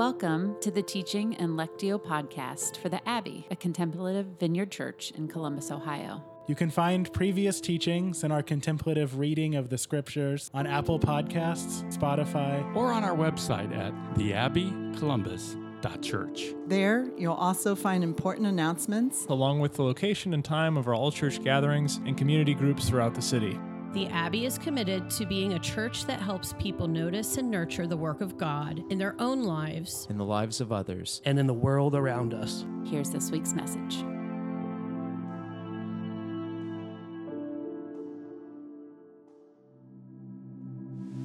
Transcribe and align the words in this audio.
Welcome 0.00 0.56
to 0.62 0.70
the 0.70 0.80
Teaching 0.80 1.36
and 1.36 1.58
Lectio 1.58 2.02
podcast 2.02 2.78
for 2.78 2.88
the 2.88 3.06
Abbey, 3.06 3.46
a 3.50 3.56
contemplative 3.56 4.28
vineyard 4.40 4.70
church 4.70 5.10
in 5.10 5.28
Columbus, 5.28 5.70
Ohio. 5.70 6.24
You 6.46 6.54
can 6.54 6.70
find 6.70 7.12
previous 7.12 7.60
teachings 7.60 8.24
and 8.24 8.32
our 8.32 8.42
contemplative 8.42 9.18
reading 9.18 9.56
of 9.56 9.68
the 9.68 9.76
scriptures 9.76 10.50
on 10.54 10.66
Apple 10.66 10.98
Podcasts, 10.98 11.84
Spotify, 11.94 12.64
or 12.74 12.90
on 12.90 13.04
our 13.04 13.14
website 13.14 13.76
at 13.76 13.92
theabbeycolumbus.church. 14.14 16.54
There, 16.66 17.10
you'll 17.18 17.34
also 17.34 17.74
find 17.74 18.02
important 18.02 18.46
announcements, 18.46 19.26
along 19.26 19.60
with 19.60 19.74
the 19.74 19.82
location 19.82 20.32
and 20.32 20.42
time 20.42 20.78
of 20.78 20.88
our 20.88 20.94
all 20.94 21.12
church 21.12 21.44
gatherings 21.44 21.98
and 22.06 22.16
community 22.16 22.54
groups 22.54 22.88
throughout 22.88 23.14
the 23.14 23.20
city. 23.20 23.60
The 23.92 24.06
Abbey 24.06 24.46
is 24.46 24.56
committed 24.56 25.10
to 25.10 25.26
being 25.26 25.54
a 25.54 25.58
church 25.58 26.04
that 26.04 26.20
helps 26.20 26.54
people 26.60 26.86
notice 26.86 27.38
and 27.38 27.50
nurture 27.50 27.88
the 27.88 27.96
work 27.96 28.20
of 28.20 28.38
God 28.38 28.84
in 28.88 28.98
their 28.98 29.16
own 29.18 29.42
lives, 29.42 30.06
in 30.08 30.16
the 30.16 30.24
lives 30.24 30.60
of 30.60 30.70
others, 30.70 31.20
and 31.24 31.40
in 31.40 31.48
the 31.48 31.54
world 31.54 31.96
around 31.96 32.32
us. 32.32 32.64
Here's 32.84 33.10
this 33.10 33.32
week's 33.32 33.52
message. 33.52 34.04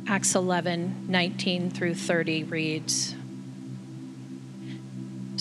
Acts 0.07 0.33
11 0.33 1.05
19 1.07 1.69
through 1.69 1.93
30 1.93 2.45
reads 2.45 3.13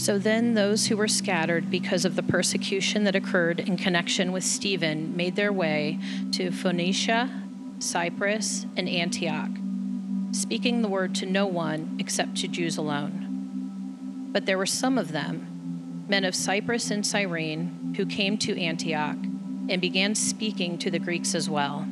So 0.05 0.19
then 0.19 0.53
those 0.53 0.89
who 0.89 0.99
were 0.99 1.09
scattered 1.09 1.71
because 1.71 2.05
of 2.05 2.15
the 2.15 2.23
persecution 2.23 3.05
that 3.05 3.17
occurred 3.17 3.59
in 3.59 3.79
connection 3.79 4.33
with 4.33 4.45
Stephen 4.45 5.17
made 5.17 5.35
their 5.35 5.51
way 5.51 5.99
to 6.33 6.51
Phoenicia, 6.51 7.31
Cyprus, 7.79 8.67
and 8.77 8.87
Antioch, 8.87 9.49
speaking 10.33 10.83
the 10.83 10.89
word 10.89 11.15
to 11.15 11.25
no 11.25 11.47
one 11.47 11.97
except 11.99 12.37
to 12.37 12.49
Jews 12.49 12.77
alone. 12.77 14.29
But 14.31 14.45
there 14.45 14.59
were 14.59 14.67
some 14.67 14.99
of 14.99 15.11
them, 15.11 16.05
men 16.07 16.27
of 16.27 16.35
Cyprus 16.35 16.91
and 16.91 17.07
Cyrene, 17.07 17.95
who 17.97 18.05
came 18.05 18.37
to 18.37 18.61
Antioch 18.61 19.17
and 19.17 19.81
began 19.81 20.15
speaking 20.15 20.77
to 20.81 20.91
the 20.91 20.99
Greeks 20.99 21.35
as 21.35 21.49
well 21.49 21.89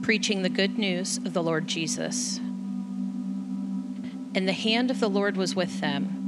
preaching 0.00 0.40
the 0.40 0.48
good 0.48 0.78
news 0.78 1.18
of 1.18 1.34
the 1.34 1.42
Lord 1.42 1.66
Jesus. 1.66 2.38
And 2.38 4.48
the 4.48 4.54
hand 4.54 4.90
of 4.90 4.98
the 4.98 5.10
Lord 5.10 5.36
was 5.36 5.54
with 5.54 5.82
them, 5.82 6.23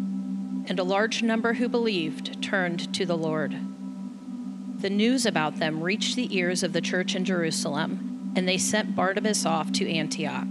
and 0.66 0.78
a 0.78 0.84
large 0.84 1.22
number 1.22 1.54
who 1.54 1.68
believed 1.68 2.42
turned 2.42 2.92
to 2.94 3.06
the 3.06 3.16
Lord. 3.16 3.56
The 4.80 4.90
news 4.90 5.26
about 5.26 5.58
them 5.58 5.82
reached 5.82 6.16
the 6.16 6.36
ears 6.36 6.62
of 6.62 6.72
the 6.72 6.80
church 6.80 7.14
in 7.14 7.24
Jerusalem, 7.24 8.32
and 8.36 8.46
they 8.46 8.58
sent 8.58 8.96
Barnabas 8.96 9.46
off 9.46 9.72
to 9.72 9.90
Antioch. 9.90 10.46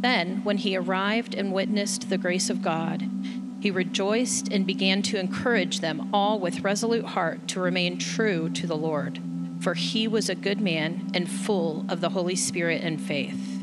Then, 0.00 0.44
when 0.44 0.58
he 0.58 0.76
arrived 0.76 1.34
and 1.34 1.52
witnessed 1.52 2.08
the 2.08 2.18
grace 2.18 2.50
of 2.50 2.62
God, 2.62 3.08
he 3.60 3.70
rejoiced 3.70 4.48
and 4.48 4.66
began 4.66 5.02
to 5.02 5.18
encourage 5.18 5.80
them 5.80 6.10
all 6.12 6.38
with 6.38 6.60
resolute 6.60 7.06
heart 7.06 7.48
to 7.48 7.60
remain 7.60 7.98
true 7.98 8.48
to 8.50 8.66
the 8.66 8.76
Lord 8.76 9.20
for 9.60 9.74
he 9.74 10.06
was 10.06 10.28
a 10.28 10.34
good 10.34 10.60
man 10.60 11.10
and 11.14 11.28
full 11.28 11.84
of 11.88 12.00
the 12.00 12.10
Holy 12.10 12.36
Spirit 12.36 12.82
and 12.82 13.00
faith. 13.00 13.62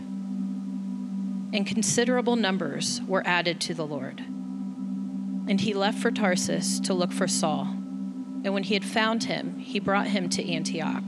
And 1.53 1.65
considerable 1.65 2.35
numbers 2.35 3.01
were 3.07 3.25
added 3.25 3.61
to 3.61 3.73
the 3.73 3.85
Lord. 3.85 4.23
And 5.47 5.61
he 5.61 5.73
left 5.73 5.99
for 5.99 6.11
Tarsus 6.11 6.79
to 6.81 6.93
look 6.93 7.11
for 7.11 7.27
Saul. 7.27 7.67
And 8.43 8.53
when 8.53 8.63
he 8.63 8.73
had 8.73 8.85
found 8.85 9.25
him, 9.25 9.59
he 9.59 9.79
brought 9.79 10.07
him 10.07 10.29
to 10.29 10.51
Antioch. 10.51 11.03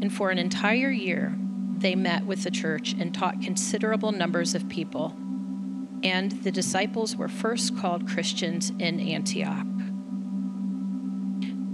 And 0.00 0.12
for 0.12 0.30
an 0.30 0.38
entire 0.38 0.90
year, 0.90 1.36
they 1.78 1.94
met 1.94 2.24
with 2.24 2.42
the 2.42 2.50
church 2.50 2.94
and 2.98 3.14
taught 3.14 3.42
considerable 3.42 4.12
numbers 4.12 4.54
of 4.54 4.68
people. 4.68 5.14
And 6.02 6.32
the 6.42 6.52
disciples 6.52 7.16
were 7.16 7.28
first 7.28 7.76
called 7.76 8.08
Christians 8.08 8.70
in 8.78 9.00
Antioch. 9.00 9.66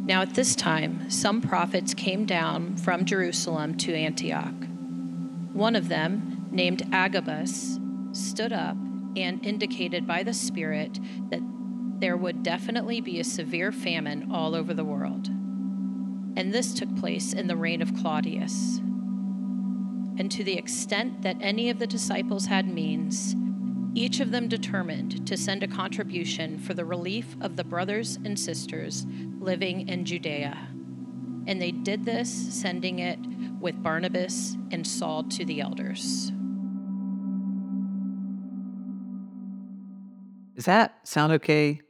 Now, 0.04 0.22
at 0.22 0.34
this 0.34 0.56
time, 0.56 1.08
some 1.10 1.40
prophets 1.40 1.94
came 1.94 2.24
down 2.24 2.76
from 2.76 3.04
Jerusalem 3.04 3.76
to 3.78 3.94
Antioch. 3.94 4.54
One 5.52 5.76
of 5.76 5.88
them, 5.88 6.48
named 6.50 6.88
Agabus, 6.92 7.78
stood 8.12 8.52
up 8.52 8.76
and 9.16 9.44
indicated 9.44 10.06
by 10.06 10.22
the 10.22 10.34
Spirit 10.34 10.98
that 11.30 11.40
there 12.02 12.16
would 12.16 12.42
definitely 12.42 13.00
be 13.00 13.20
a 13.20 13.24
severe 13.24 13.70
famine 13.70 14.28
all 14.32 14.56
over 14.56 14.74
the 14.74 14.84
world. 14.84 15.28
And 15.28 16.52
this 16.52 16.74
took 16.74 16.96
place 16.96 17.32
in 17.32 17.46
the 17.46 17.54
reign 17.54 17.80
of 17.80 17.94
Claudius. 17.94 18.78
And 20.18 20.28
to 20.32 20.42
the 20.42 20.58
extent 20.58 21.22
that 21.22 21.36
any 21.40 21.70
of 21.70 21.78
the 21.78 21.86
disciples 21.86 22.46
had 22.46 22.66
means, 22.66 23.36
each 23.94 24.18
of 24.18 24.32
them 24.32 24.48
determined 24.48 25.24
to 25.28 25.36
send 25.36 25.62
a 25.62 25.68
contribution 25.68 26.58
for 26.58 26.74
the 26.74 26.84
relief 26.84 27.36
of 27.40 27.54
the 27.54 27.62
brothers 27.62 28.18
and 28.24 28.36
sisters 28.36 29.06
living 29.38 29.88
in 29.88 30.04
Judea. 30.04 30.58
And 31.46 31.62
they 31.62 31.70
did 31.70 32.04
this, 32.04 32.28
sending 32.32 32.98
it 32.98 33.20
with 33.60 33.80
Barnabas 33.80 34.56
and 34.72 34.84
Saul 34.84 35.22
to 35.24 35.44
the 35.44 35.60
elders. 35.60 36.32
Does 40.56 40.64
that 40.64 41.06
sound 41.06 41.32
okay, 41.34 41.80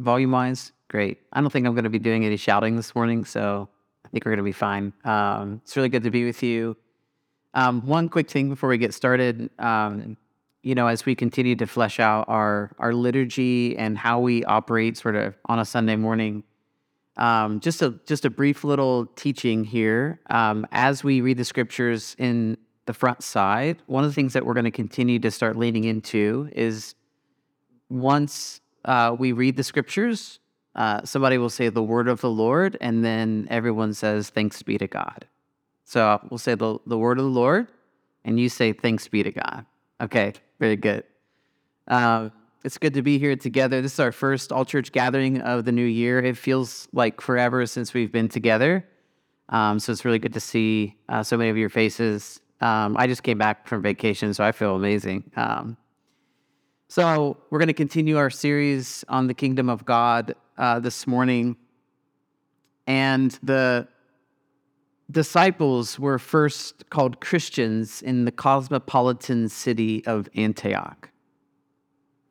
volume 0.00 0.30
wise? 0.32 0.72
Great. 0.88 1.18
I 1.32 1.40
don't 1.40 1.50
think 1.50 1.66
I'm 1.66 1.74
going 1.74 1.84
to 1.84 1.90
be 1.90 1.98
doing 1.98 2.24
any 2.24 2.36
shouting 2.36 2.76
this 2.76 2.94
morning, 2.94 3.24
so 3.24 3.68
I 4.04 4.08
think 4.08 4.24
we're 4.24 4.32
going 4.32 4.38
to 4.38 4.44
be 4.44 4.52
fine. 4.52 4.92
Um, 5.04 5.60
it's 5.62 5.76
really 5.76 5.88
good 5.88 6.02
to 6.02 6.10
be 6.10 6.24
with 6.24 6.42
you. 6.42 6.76
Um, 7.54 7.86
one 7.86 8.08
quick 8.08 8.30
thing 8.30 8.48
before 8.48 8.68
we 8.68 8.78
get 8.78 8.94
started. 8.94 9.50
Um, 9.58 10.16
you 10.62 10.74
know, 10.74 10.88
as 10.88 11.06
we 11.06 11.14
continue 11.14 11.56
to 11.56 11.66
flesh 11.66 12.00
out 12.00 12.26
our 12.28 12.72
our 12.78 12.92
liturgy 12.92 13.76
and 13.78 13.96
how 13.96 14.20
we 14.20 14.44
operate 14.44 14.96
sort 14.96 15.16
of 15.16 15.34
on 15.46 15.58
a 15.58 15.64
Sunday 15.64 15.96
morning, 15.96 16.44
um, 17.16 17.60
just 17.60 17.82
a 17.82 17.94
just 18.06 18.24
a 18.24 18.30
brief 18.30 18.62
little 18.62 19.06
teaching 19.06 19.64
here. 19.64 20.20
Um, 20.28 20.66
as 20.70 21.02
we 21.02 21.20
read 21.20 21.38
the 21.38 21.44
scriptures 21.44 22.14
in 22.18 22.58
the 22.86 22.92
front 22.92 23.22
side, 23.22 23.82
one 23.86 24.04
of 24.04 24.10
the 24.10 24.14
things 24.14 24.32
that 24.32 24.44
we're 24.44 24.54
going 24.54 24.64
to 24.64 24.70
continue 24.70 25.18
to 25.20 25.30
start 25.30 25.56
leaning 25.56 25.84
into 25.84 26.50
is 26.52 26.94
once 27.88 28.60
uh, 28.84 29.14
we 29.18 29.32
read 29.32 29.56
the 29.56 29.64
scriptures, 29.64 30.38
uh, 30.74 31.04
somebody 31.04 31.38
will 31.38 31.50
say 31.50 31.68
the 31.68 31.82
word 31.82 32.08
of 32.08 32.20
the 32.20 32.30
Lord, 32.30 32.76
and 32.80 33.04
then 33.04 33.46
everyone 33.50 33.94
says 33.94 34.30
thanks 34.30 34.62
be 34.62 34.78
to 34.78 34.86
God. 34.86 35.26
So 35.84 36.20
we'll 36.30 36.38
say 36.38 36.54
the 36.54 36.78
the 36.86 36.96
word 36.96 37.18
of 37.18 37.24
the 37.24 37.30
Lord, 37.30 37.66
and 38.24 38.38
you 38.38 38.48
say 38.48 38.72
thanks 38.72 39.08
be 39.08 39.22
to 39.22 39.32
God. 39.32 39.66
Okay, 40.00 40.32
very 40.58 40.76
good. 40.76 41.04
Uh, 41.88 42.30
it's 42.62 42.78
good 42.78 42.94
to 42.94 43.02
be 43.02 43.18
here 43.18 43.36
together. 43.36 43.80
This 43.80 43.94
is 43.94 44.00
our 44.00 44.12
first 44.12 44.52
all 44.52 44.64
church 44.64 44.92
gathering 44.92 45.40
of 45.40 45.64
the 45.64 45.72
new 45.72 45.84
year. 45.84 46.20
It 46.20 46.36
feels 46.36 46.88
like 46.92 47.20
forever 47.20 47.66
since 47.66 47.94
we've 47.94 48.12
been 48.12 48.28
together. 48.28 48.86
Um, 49.48 49.80
so 49.80 49.92
it's 49.92 50.04
really 50.04 50.18
good 50.18 50.34
to 50.34 50.40
see 50.40 50.96
uh, 51.08 51.22
so 51.22 51.36
many 51.36 51.50
of 51.50 51.56
your 51.56 51.70
faces. 51.70 52.40
Um, 52.60 52.96
I 52.96 53.06
just 53.06 53.22
came 53.22 53.38
back 53.38 53.66
from 53.66 53.82
vacation, 53.82 54.32
so 54.34 54.44
I 54.44 54.52
feel 54.52 54.76
amazing. 54.76 55.30
Um, 55.36 55.76
so 56.90 57.36
we're 57.50 57.60
going 57.60 57.68
to 57.68 57.72
continue 57.72 58.16
our 58.16 58.30
series 58.30 59.04
on 59.08 59.28
the 59.28 59.34
kingdom 59.34 59.68
of 59.68 59.84
God 59.84 60.34
uh, 60.58 60.80
this 60.80 61.06
morning. 61.06 61.54
And 62.84 63.30
the 63.44 63.86
disciples 65.08 66.00
were 66.00 66.18
first 66.18 66.90
called 66.90 67.20
Christians 67.20 68.02
in 68.02 68.24
the 68.24 68.32
cosmopolitan 68.32 69.48
city 69.48 70.04
of 70.04 70.28
Antioch. 70.34 71.10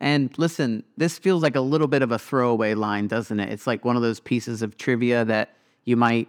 And 0.02 0.38
listen, 0.38 0.84
this 0.98 1.18
feels 1.18 1.42
like 1.42 1.56
a 1.56 1.62
little 1.62 1.88
bit 1.88 2.02
of 2.02 2.12
a 2.12 2.20
throwaway 2.20 2.74
line, 2.74 3.08
doesn't 3.08 3.40
it? 3.40 3.54
It's 3.54 3.66
like 3.66 3.86
one 3.86 3.96
of 3.96 4.02
those 4.02 4.20
pieces 4.20 4.62
of 4.62 4.76
trivia 4.76 5.24
that 5.24 5.56
you 5.86 5.96
might 5.96 6.28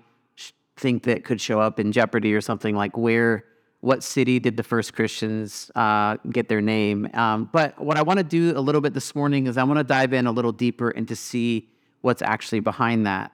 think 0.76 1.02
that 1.02 1.24
could 1.24 1.40
show 1.40 1.60
up 1.60 1.80
in 1.80 1.90
Jeopardy 1.90 2.32
or 2.32 2.40
something 2.40 2.76
like 2.76 2.96
where, 2.96 3.44
what 3.80 4.02
city 4.02 4.38
did 4.38 4.56
the 4.56 4.62
first 4.62 4.92
Christians 4.92 5.70
uh, 5.74 6.16
get 6.30 6.48
their 6.48 6.60
name? 6.60 7.08
Um, 7.14 7.48
but 7.52 7.80
what 7.82 7.96
I 7.96 8.02
want 8.02 8.18
to 8.18 8.24
do 8.24 8.56
a 8.56 8.60
little 8.60 8.80
bit 8.80 8.94
this 8.94 9.14
morning 9.14 9.46
is 9.46 9.56
I 9.56 9.64
want 9.64 9.78
to 9.78 9.84
dive 9.84 10.12
in 10.12 10.26
a 10.26 10.32
little 10.32 10.52
deeper 10.52 10.90
and 10.90 11.08
to 11.08 11.16
see 11.16 11.68
what's 12.02 12.22
actually 12.22 12.60
behind 12.60 13.06
that 13.06 13.32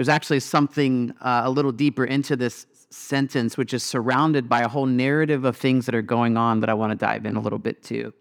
there's 0.00 0.08
actually 0.08 0.40
something 0.40 1.12
uh, 1.20 1.42
a 1.44 1.50
little 1.50 1.72
deeper 1.72 2.06
into 2.06 2.34
this 2.34 2.66
sentence, 2.88 3.58
which 3.58 3.74
is 3.74 3.82
surrounded 3.82 4.48
by 4.48 4.60
a 4.62 4.68
whole 4.68 4.86
narrative 4.86 5.44
of 5.44 5.58
things 5.58 5.84
that 5.84 5.94
are 5.94 6.00
going 6.00 6.38
on 6.38 6.60
that 6.60 6.70
I 6.70 6.72
want 6.72 6.90
to 6.92 6.96
dive 6.96 7.26
in 7.26 7.36
a 7.36 7.40
little 7.40 7.58
bit 7.58 7.82
to. 7.82 8.14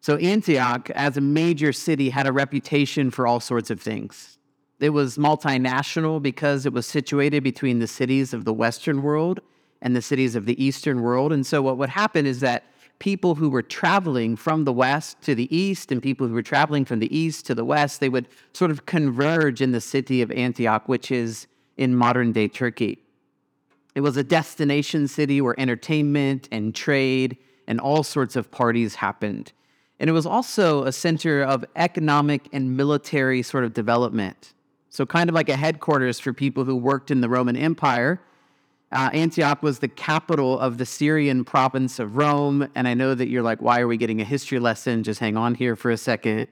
So, 0.00 0.16
Antioch, 0.18 0.90
as 0.90 1.16
a 1.16 1.20
major 1.20 1.72
city, 1.72 2.10
had 2.10 2.28
a 2.28 2.32
reputation 2.32 3.10
for 3.10 3.26
all 3.26 3.40
sorts 3.40 3.68
of 3.68 3.80
things. 3.80 4.38
It 4.78 4.90
was 4.90 5.18
multinational 5.18 6.22
because 6.22 6.66
it 6.66 6.72
was 6.72 6.86
situated 6.86 7.42
between 7.42 7.80
the 7.80 7.88
cities 7.88 8.32
of 8.32 8.44
the 8.44 8.52
Western 8.52 9.02
world 9.02 9.40
and 9.82 9.94
the 9.94 10.02
cities 10.02 10.34
of 10.34 10.46
the 10.46 10.62
Eastern 10.62 11.02
world. 11.02 11.32
And 11.32 11.46
so, 11.46 11.62
what 11.62 11.78
would 11.78 11.90
happen 11.90 12.26
is 12.26 12.40
that 12.40 12.64
people 12.98 13.36
who 13.36 13.48
were 13.48 13.62
traveling 13.62 14.36
from 14.36 14.64
the 14.64 14.72
west 14.72 15.22
to 15.22 15.34
the 15.34 15.54
east 15.56 15.92
and 15.92 16.02
people 16.02 16.26
who 16.26 16.34
were 16.34 16.42
traveling 16.42 16.84
from 16.84 16.98
the 16.98 17.16
east 17.16 17.46
to 17.46 17.54
the 17.54 17.64
west, 17.64 18.00
they 18.00 18.08
would 18.08 18.28
sort 18.52 18.70
of 18.70 18.86
converge 18.86 19.60
in 19.60 19.72
the 19.72 19.80
city 19.80 20.20
of 20.22 20.30
Antioch, 20.32 20.88
which 20.88 21.10
is 21.10 21.46
in 21.76 21.94
modern 21.94 22.32
day 22.32 22.48
Turkey. 22.48 22.98
It 23.94 24.00
was 24.00 24.16
a 24.16 24.24
destination 24.24 25.08
city 25.08 25.40
where 25.40 25.58
entertainment 25.58 26.48
and 26.52 26.74
trade 26.74 27.36
and 27.66 27.80
all 27.80 28.02
sorts 28.02 28.36
of 28.36 28.50
parties 28.50 28.96
happened. 28.96 29.52
And 30.00 30.08
it 30.08 30.12
was 30.12 30.26
also 30.26 30.84
a 30.84 30.92
center 30.92 31.42
of 31.42 31.64
economic 31.74 32.48
and 32.52 32.76
military 32.76 33.42
sort 33.42 33.64
of 33.64 33.74
development. 33.74 34.54
So, 34.90 35.04
kind 35.04 35.28
of 35.28 35.34
like 35.34 35.48
a 35.48 35.56
headquarters 35.56 36.18
for 36.20 36.32
people 36.32 36.64
who 36.64 36.76
worked 36.76 37.10
in 37.10 37.20
the 37.20 37.28
Roman 37.28 37.56
Empire. 37.56 38.20
Uh, 38.90 39.10
Antioch 39.12 39.62
was 39.62 39.80
the 39.80 39.88
capital 39.88 40.58
of 40.58 40.78
the 40.78 40.86
Syrian 40.86 41.44
province 41.44 41.98
of 41.98 42.16
Rome. 42.16 42.68
And 42.74 42.88
I 42.88 42.94
know 42.94 43.14
that 43.14 43.28
you're 43.28 43.42
like, 43.42 43.60
why 43.60 43.80
are 43.80 43.86
we 43.86 43.96
getting 43.96 44.20
a 44.20 44.24
history 44.24 44.58
lesson? 44.58 45.02
Just 45.02 45.20
hang 45.20 45.36
on 45.36 45.54
here 45.54 45.76
for 45.76 45.90
a 45.90 45.96
second. 45.96 46.48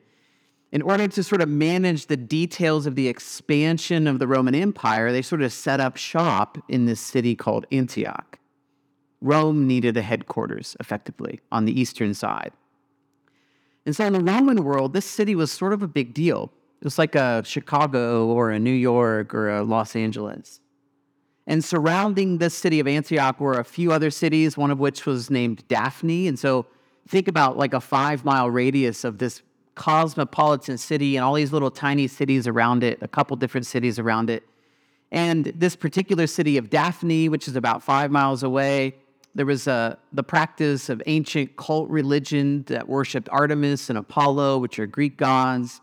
In 0.73 0.83
order 0.83 1.09
to 1.09 1.23
sort 1.23 1.41
of 1.41 1.49
manage 1.49 2.07
the 2.07 2.17
details 2.17 2.87
of 2.87 2.97
the 2.97 3.09
expansion 3.09 4.07
of 4.07 4.19
the 4.19 4.27
Roman 4.27 4.55
Empire, 4.55 5.13
they 5.13 5.23
sort 5.23 5.41
of 5.41 5.53
set 5.53 5.81
up 5.81 5.97
shop 5.97 6.59
in 6.69 6.85
this 6.85 7.01
city 7.01 7.35
called 7.35 7.65
Antioch. 7.73 8.39
Rome 9.23 9.67
needed 9.67 9.97
a 9.97 10.03
headquarters, 10.03 10.77
effectively, 10.79 11.41
on 11.51 11.65
the 11.65 11.81
eastern 11.81 12.13
side. 12.13 12.53
And 13.87 13.97
so 13.97 14.05
in 14.05 14.13
the 14.13 14.21
Roman 14.21 14.65
world, 14.65 14.93
this 14.93 15.07
city 15.07 15.35
was 15.35 15.51
sort 15.51 15.73
of 15.73 15.83
a 15.83 15.89
big 15.89 16.13
deal. 16.13 16.53
It 16.81 16.85
was 16.85 16.99
like 16.99 17.15
a 17.15 17.43
Chicago 17.47 18.27
or 18.27 18.51
a 18.51 18.59
New 18.59 18.73
York 18.73 19.33
or 19.33 19.49
a 19.49 19.63
Los 19.63 19.97
Angeles. 19.97 20.61
And 21.47 21.65
surrounding 21.65 22.39
the 22.39 22.51
city 22.51 22.81
of 22.81 22.89
Antioch 22.89 23.39
were 23.41 23.61
a 23.61 23.65
few 23.65 23.93
other 23.93 24.11
cities, 24.11 24.57
one 24.57 24.71
of 24.71 24.81
which 24.81 25.07
was 25.07 25.31
named 25.31 25.67
Daphne. 25.69 26.27
And 26.27 26.39
so 26.39 26.67
think 27.09 27.29
about 27.29 27.57
like 27.57 27.73
a 27.73 27.81
five 27.81 28.25
mile 28.25 28.51
radius 28.51 29.05
of 29.05 29.19
this 29.19 29.43
cosmopolitan 29.77 30.79
city 30.79 31.17
and 31.17 31.25
all 31.25 31.35
these 31.35 31.53
little 31.53 31.71
tiny 31.71 32.09
cities 32.09 32.49
around 32.49 32.83
it, 32.83 32.99
a 33.03 33.09
couple 33.09 33.37
different 33.37 33.67
cities 33.67 33.99
around 33.99 34.31
it. 34.31 34.43
And 35.13 35.45
this 35.55 35.77
particular 35.77 36.27
city 36.27 36.57
of 36.57 36.69
Daphne, 36.69 37.29
which 37.29 37.47
is 37.47 37.55
about 37.55 37.83
five 37.83 38.11
miles 38.11 38.43
away, 38.43 38.97
there 39.37 39.47
was 39.47 39.69
uh, 39.69 39.97
the 40.13 40.23
practice 40.23 40.89
of 40.89 41.03
ancient 41.07 41.57
cult 41.57 41.89
religion 41.91 42.65
that 42.65 42.89
worshiped 42.89 43.29
Artemis 43.31 43.91
and 43.91 43.99
Apollo, 43.99 44.59
which 44.59 44.79
are 44.79 44.87
Greek 44.87 45.17
gods. 45.19 45.81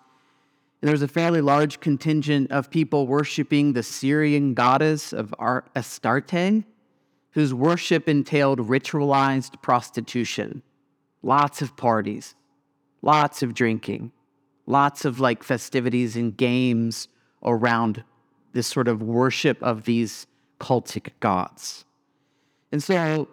And 0.83 0.89
there 0.89 0.94
was 0.95 1.01
a 1.01 1.07
fairly 1.07 1.39
large 1.39 1.80
contingent 1.80 2.51
of 2.51 2.69
people 2.69 3.07
worshiping 3.07 3.71
the 3.71 3.83
Syrian 3.83 4.53
goddess 4.53 5.13
of 5.13 5.33
Astarte, 5.77 6.65
whose 7.31 7.53
worship 7.53 8.09
entailed 8.09 8.59
ritualized 8.59 9.62
prostitution, 9.62 10.62
lots 11.21 11.62
of 11.62 11.77
parties, 11.77 12.35
lots 13.01 13.41
of 13.41 13.53
drinking, 13.53 14.12
lots 14.65 15.06
of 15.06 15.21
like 15.21 15.41
festivities 15.41 16.18
and 16.18 16.35
games 16.35 17.07
around 17.45 18.03
this 18.51 18.68
sort 18.68 18.89
of 18.89 19.01
worship 19.01 19.63
of 19.63 19.86
these 19.86 20.27
cultic 20.59 21.12
gods. 21.21 21.86
And 22.74 22.83
so 22.83 23.29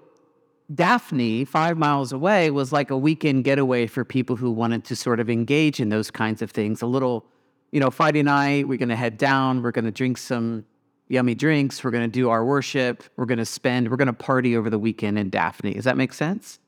Daphne, 0.73 1.45
five 1.45 1.77
miles 1.77 2.13
away, 2.13 2.53
was 2.53 2.73
like 2.73 2.93
a 2.93 2.97
weekend 2.97 3.43
getaway 3.43 3.89
for 3.89 4.05
people 4.05 4.37
who 4.37 4.53
wanted 4.53 4.85
to 4.85 4.95
sort 4.95 5.19
of 5.19 5.29
engage 5.29 5.81
in 5.81 5.89
those 5.89 6.13
kinds 6.13 6.43
of 6.43 6.53
things. 6.53 6.81
A 6.81 6.87
little, 6.87 7.27
you 7.73 7.81
know, 7.81 7.91
Friday 7.91 8.23
night, 8.23 8.67
we're 8.67 8.79
going 8.79 8.89
to 8.89 8.97
head 8.97 9.17
down, 9.17 9.63
we're 9.63 9.71
going 9.71 9.85
to 9.85 9.91
drink 9.91 10.19
some 10.19 10.65
yummy 11.09 11.35
drinks, 11.35 11.83
we're 11.83 11.91
going 11.91 12.09
to 12.09 12.13
do 12.13 12.31
our 12.31 12.45
worship, 12.45 13.05
we're 13.17 13.27
going 13.27 13.39
to 13.39 13.45
spend, 13.45 13.91
we're 13.91 13.97
going 13.97 14.07
to 14.07 14.13
party 14.13 14.57
over 14.57 14.71
the 14.71 14.79
weekend 14.79 15.19
in 15.19 15.31
Daphne. 15.31 15.75
Does 15.75 15.85
that 15.85 15.97
make 15.97 16.13
sense? 16.13 16.59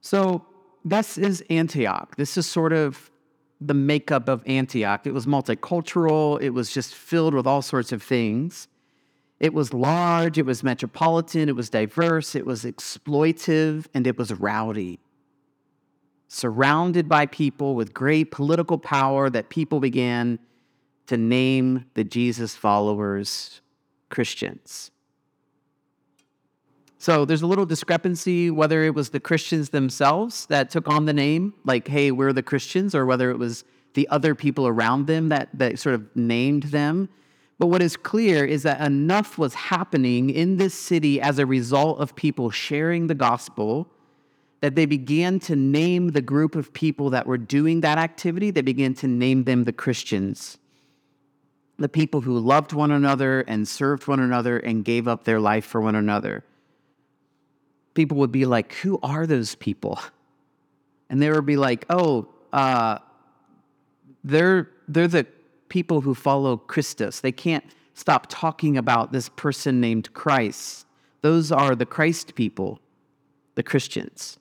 So, 0.00 0.44
this 0.84 1.18
is 1.18 1.44
Antioch. 1.50 2.16
This 2.16 2.36
is 2.36 2.46
sort 2.46 2.72
of 2.72 3.10
the 3.60 3.74
makeup 3.74 4.28
of 4.28 4.42
Antioch. 4.46 5.06
It 5.06 5.12
was 5.12 5.26
multicultural, 5.26 6.40
it 6.40 6.50
was 6.50 6.72
just 6.72 6.94
filled 6.94 7.34
with 7.34 7.46
all 7.46 7.62
sorts 7.62 7.92
of 7.92 8.02
things. 8.02 8.68
It 9.40 9.54
was 9.54 9.72
large, 9.72 10.38
it 10.38 10.46
was 10.46 10.64
metropolitan, 10.64 11.48
it 11.48 11.54
was 11.54 11.70
diverse, 11.70 12.34
it 12.34 12.44
was 12.44 12.64
exploitive, 12.64 13.86
and 13.94 14.06
it 14.06 14.18
was 14.18 14.32
rowdy. 14.32 14.98
Surrounded 16.28 17.08
by 17.08 17.26
people 17.26 17.74
with 17.74 17.92
great 17.92 18.30
political 18.30 18.78
power, 18.78 19.30
that 19.30 19.48
people 19.48 19.80
began 19.80 20.38
to 21.06 21.16
name 21.16 21.86
the 21.94 22.04
Jesus 22.04 22.54
followers 22.54 23.60
Christians. 24.10 24.90
So 26.98 27.24
there's 27.24 27.42
a 27.42 27.46
little 27.46 27.64
discrepancy 27.64 28.50
whether 28.50 28.82
it 28.82 28.94
was 28.94 29.10
the 29.10 29.20
Christians 29.20 29.70
themselves 29.70 30.46
that 30.46 30.68
took 30.68 30.88
on 30.88 31.06
the 31.06 31.12
name, 31.12 31.54
like, 31.64 31.88
hey, 31.88 32.10
we're 32.10 32.32
the 32.32 32.42
Christians, 32.42 32.94
or 32.94 33.06
whether 33.06 33.30
it 33.30 33.38
was 33.38 33.64
the 33.94 34.08
other 34.08 34.34
people 34.34 34.66
around 34.66 35.06
them 35.06 35.28
that, 35.28 35.48
that 35.54 35.78
sort 35.78 35.94
of 35.94 36.14
named 36.14 36.64
them. 36.64 37.08
But 37.58 37.68
what 37.68 37.82
is 37.82 37.96
clear 37.96 38.44
is 38.44 38.64
that 38.64 38.80
enough 38.80 39.38
was 39.38 39.54
happening 39.54 40.30
in 40.30 40.56
this 40.56 40.74
city 40.74 41.20
as 41.20 41.38
a 41.38 41.46
result 41.46 41.98
of 42.00 42.14
people 42.14 42.50
sharing 42.50 43.06
the 43.06 43.14
gospel 43.14 43.88
that 44.60 44.74
they 44.74 44.86
began 44.86 45.38
to 45.38 45.54
name 45.54 46.08
the 46.08 46.20
group 46.20 46.56
of 46.56 46.72
people 46.72 47.10
that 47.10 47.26
were 47.26 47.38
doing 47.38 47.80
that 47.82 47.98
activity, 47.98 48.50
they 48.50 48.62
began 48.62 48.94
to 48.94 49.06
name 49.06 49.44
them 49.44 49.64
the 49.64 49.72
Christians. 49.72 50.58
The 51.78 51.88
people 51.88 52.22
who 52.22 52.38
loved 52.38 52.72
one 52.72 52.90
another 52.90 53.40
and 53.42 53.68
served 53.68 54.08
one 54.08 54.18
another 54.18 54.58
and 54.58 54.84
gave 54.84 55.06
up 55.06 55.24
their 55.24 55.38
life 55.38 55.64
for 55.64 55.80
one 55.80 55.94
another. 55.94 56.42
People 57.94 58.16
would 58.18 58.32
be 58.32 58.46
like, 58.46 58.74
Who 58.74 58.98
are 59.02 59.26
those 59.26 59.54
people? 59.54 60.00
And 61.10 61.22
they 61.22 61.30
would 61.30 61.46
be 61.46 61.56
like, 61.56 61.86
Oh, 61.88 62.28
uh, 62.52 62.98
they're, 64.24 64.70
they're 64.88 65.08
the 65.08 65.26
people 65.68 66.00
who 66.00 66.14
follow 66.14 66.56
Christus. 66.56 67.20
They 67.20 67.32
can't 67.32 67.64
stop 67.94 68.26
talking 68.28 68.76
about 68.76 69.12
this 69.12 69.28
person 69.28 69.80
named 69.80 70.12
Christ. 70.14 70.86
Those 71.22 71.50
are 71.52 71.74
the 71.74 71.86
Christ 71.86 72.34
people, 72.34 72.80
the 73.54 73.62
Christians. 73.62 74.38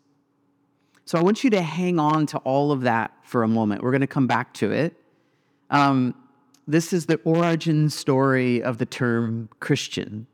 So 1.07 1.17
I 1.17 1.21
want 1.21 1.41
you 1.41 1.49
to 1.51 1.61
hang 1.61 1.99
on 1.99 2.25
to 2.25 2.37
all 2.39 2.73
of 2.73 2.81
that 2.81 3.13
for 3.23 3.43
a 3.43 3.47
moment. 3.47 3.81
We're 3.81 3.91
going 3.91 4.01
to 4.01 4.07
come 4.07 4.27
back 4.27 4.53
to 4.55 4.73
it. 4.73 4.93
Um, 5.69 6.13
this 6.67 6.91
is 6.91 7.05
the 7.05 7.15
origin 7.23 7.89
story 7.89 8.61
of 8.61 8.77
the 8.77 8.85
term 8.85 9.47
Christian. 9.61 10.27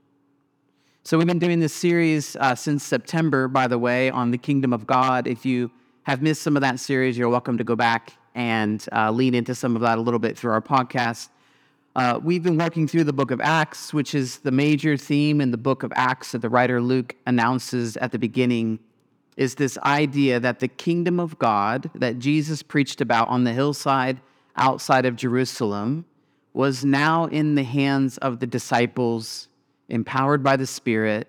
So 1.03 1.19
we've 1.19 1.27
been 1.27 1.37
doing 1.37 1.59
this 1.59 1.73
series 1.73 2.35
uh, 2.37 2.55
since 2.55 2.83
September, 2.83 3.47
by 3.47 3.67
the 3.67 3.77
way, 3.77 4.09
on 4.09 4.31
the 4.31 4.37
kingdom 4.39 4.73
of 4.73 4.87
God. 4.87 5.27
If 5.27 5.45
you 5.45 5.69
have 6.03 6.23
missed 6.23 6.41
some 6.41 6.57
of 6.57 6.61
that 6.61 6.79
series, 6.79 7.19
you're 7.19 7.29
welcome 7.29 7.59
to 7.59 7.63
go 7.63 7.75
back 7.75 8.13
and 8.33 8.83
uh, 8.91 9.11
lean 9.11 9.35
into 9.35 9.53
some 9.53 9.75
of 9.75 9.83
that 9.83 9.99
a 9.99 10.01
little 10.01 10.19
bit 10.19 10.35
through 10.35 10.53
our 10.53 10.61
podcast. 10.61 11.29
Uh, 11.95 12.19
we've 12.23 12.41
been 12.41 12.57
working 12.57 12.87
through 12.87 13.03
the 13.03 13.13
book 13.13 13.29
of 13.29 13.39
Acts, 13.41 13.93
which 13.93 14.15
is 14.15 14.39
the 14.39 14.51
major 14.51 14.97
theme 14.97 15.39
in 15.39 15.51
the 15.51 15.57
book 15.57 15.83
of 15.83 15.93
Acts 15.95 16.31
that 16.31 16.39
the 16.39 16.49
writer 16.49 16.81
Luke 16.81 17.15
announces 17.27 17.95
at 17.97 18.11
the 18.11 18.17
beginning, 18.17 18.79
is 19.37 19.55
this 19.55 19.77
idea 19.79 20.39
that 20.39 20.59
the 20.59 20.67
kingdom 20.67 21.19
of 21.19 21.39
God 21.39 21.89
that 21.95 22.19
Jesus 22.19 22.61
preached 22.63 23.01
about 23.01 23.27
on 23.29 23.43
the 23.43 23.53
hillside 23.53 24.19
outside 24.55 25.05
of 25.05 25.15
Jerusalem 25.15 26.05
was 26.53 26.85
now 26.85 27.25
in 27.25 27.55
the 27.55 27.63
hands 27.63 28.17
of 28.19 28.39
the 28.39 28.47
disciples, 28.47 29.47
empowered 29.89 30.43
by 30.43 30.55
the 30.55 30.67
Spirit, 30.67 31.27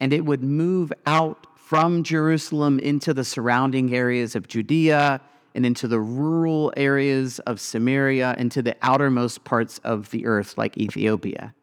and 0.00 0.12
it 0.12 0.24
would 0.24 0.42
move 0.42 0.92
out 1.06 1.46
from 1.56 2.02
Jerusalem 2.02 2.78
into 2.78 3.14
the 3.14 3.24
surrounding 3.24 3.94
areas 3.94 4.34
of 4.34 4.48
Judea 4.48 5.20
and 5.54 5.66
into 5.66 5.86
the 5.86 6.00
rural 6.00 6.72
areas 6.76 7.38
of 7.40 7.60
Samaria, 7.60 8.34
into 8.38 8.62
the 8.62 8.76
outermost 8.82 9.44
parts 9.44 9.78
of 9.84 10.10
the 10.10 10.24
earth, 10.26 10.56
like 10.56 10.78
Ethiopia. 10.78 11.54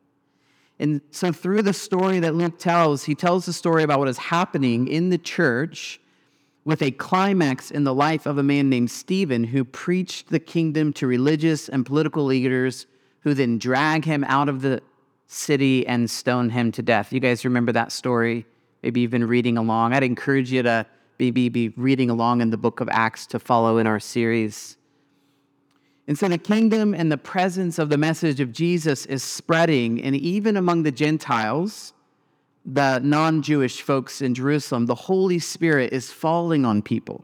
And 0.80 1.02
so, 1.12 1.32
through 1.32 1.64
the 1.64 1.74
story 1.74 2.20
that 2.20 2.36
Luke 2.36 2.58
tells, 2.58 3.04
he 3.04 3.14
tells 3.14 3.46
the 3.46 3.54
story 3.54 3.84
about 3.84 4.00
what 4.00 4.08
is 4.08 4.18
happening 4.18 4.88
in 4.88 5.10
the 5.10 5.18
church 5.18 6.00
with 6.64 6.82
a 6.82 6.92
climax 6.92 7.72
in 7.72 7.84
the 7.84 7.94
life 7.94 8.26
of 8.26 8.38
a 8.38 8.44
man 8.44 8.70
named 8.70 8.92
Stephen 8.92 9.44
who 9.44 9.64
preached 9.66 10.30
the 10.30 10.40
kingdom 10.40 10.94
to 10.94 11.08
religious 11.08 11.68
and 11.68 11.86
political 11.86 12.24
leaders 12.24 12.86
who 13.22 13.34
then 13.34 13.58
drag 13.58 14.06
him 14.06 14.24
out 14.26 14.48
of 14.48 14.62
the 14.62 14.82
city 15.28 15.86
and 15.86 16.10
stone 16.10 16.50
him 16.50 16.72
to 16.72 16.82
death. 16.82 17.12
You 17.12 17.20
guys 17.20 17.44
remember 17.44 17.72
that 17.74 17.92
story? 17.92 18.46
Maybe 18.82 19.02
you've 19.02 19.12
been 19.12 19.28
reading 19.28 19.58
along. 19.58 19.94
I'd 19.94 20.04
encourage 20.04 20.52
you 20.52 20.64
to 20.64 20.86
maybe 21.20 21.50
be 21.50 21.70
reading 21.70 22.10
along 22.10 22.42
in 22.42 22.50
the 22.50 22.58
book 22.58 22.80
of 22.80 22.88
Acts 22.90 23.28
to 23.28 23.40
follow 23.40 23.78
in 23.78 23.86
our 23.86 24.00
series. 24.00 24.78
And 26.10 26.18
so 26.18 26.28
the 26.28 26.40
kingdom 26.40 26.96
and 26.96 27.12
the 27.12 27.20
presence 27.20 27.78
of 27.78 27.90
the 27.90 27.98
message 27.98 28.40
of 28.40 28.52
Jesus 28.52 29.06
is 29.06 29.22
spreading, 29.22 30.02
and 30.02 30.16
even 30.16 30.58
among 30.58 30.82
the 30.82 30.92
Gentiles, 30.92 31.94
the 32.66 32.98
non 32.98 33.44
Jewish 33.44 33.84
folks 33.84 34.20
in 34.20 34.34
Jerusalem, 34.34 34.88
the 34.88 34.96
Holy 34.96 35.38
Spirit 35.38 35.94
is 35.94 36.12
falling 36.12 36.66
on 36.66 36.82
people. 36.82 37.24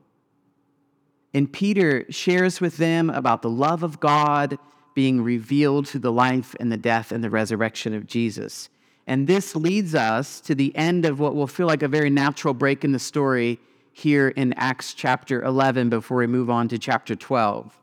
And 1.34 1.52
Peter 1.52 2.06
shares 2.12 2.62
with 2.62 2.78
them 2.78 3.10
about 3.10 3.42
the 3.42 3.50
love 3.50 3.82
of 3.82 4.00
God 4.00 4.60
being 4.94 5.20
revealed 5.20 5.88
through 5.88 6.02
the 6.02 6.12
life 6.12 6.56
and 6.60 6.72
the 6.72 6.78
death 6.78 7.12
and 7.12 7.24
the 7.24 7.32
resurrection 7.32 7.96
of 7.96 8.06
Jesus. 8.06 8.70
And 9.08 9.26
this 9.26 9.56
leads 9.56 9.96
us 9.96 10.40
to 10.42 10.54
the 10.54 10.76
end 10.76 11.08
of 11.08 11.20
what 11.20 11.34
will 11.34 11.48
feel 11.48 11.66
like 11.66 11.82
a 11.82 11.88
very 11.88 12.12
natural 12.12 12.54
break 12.54 12.84
in 12.84 12.92
the 12.92 13.00
story 13.00 13.60
here 13.94 14.28
in 14.28 14.54
Acts 14.54 14.94
chapter 14.94 15.42
11 15.42 15.90
before 15.90 16.18
we 16.18 16.28
move 16.28 16.52
on 16.52 16.68
to 16.68 16.78
chapter 16.78 17.16
12. 17.16 17.76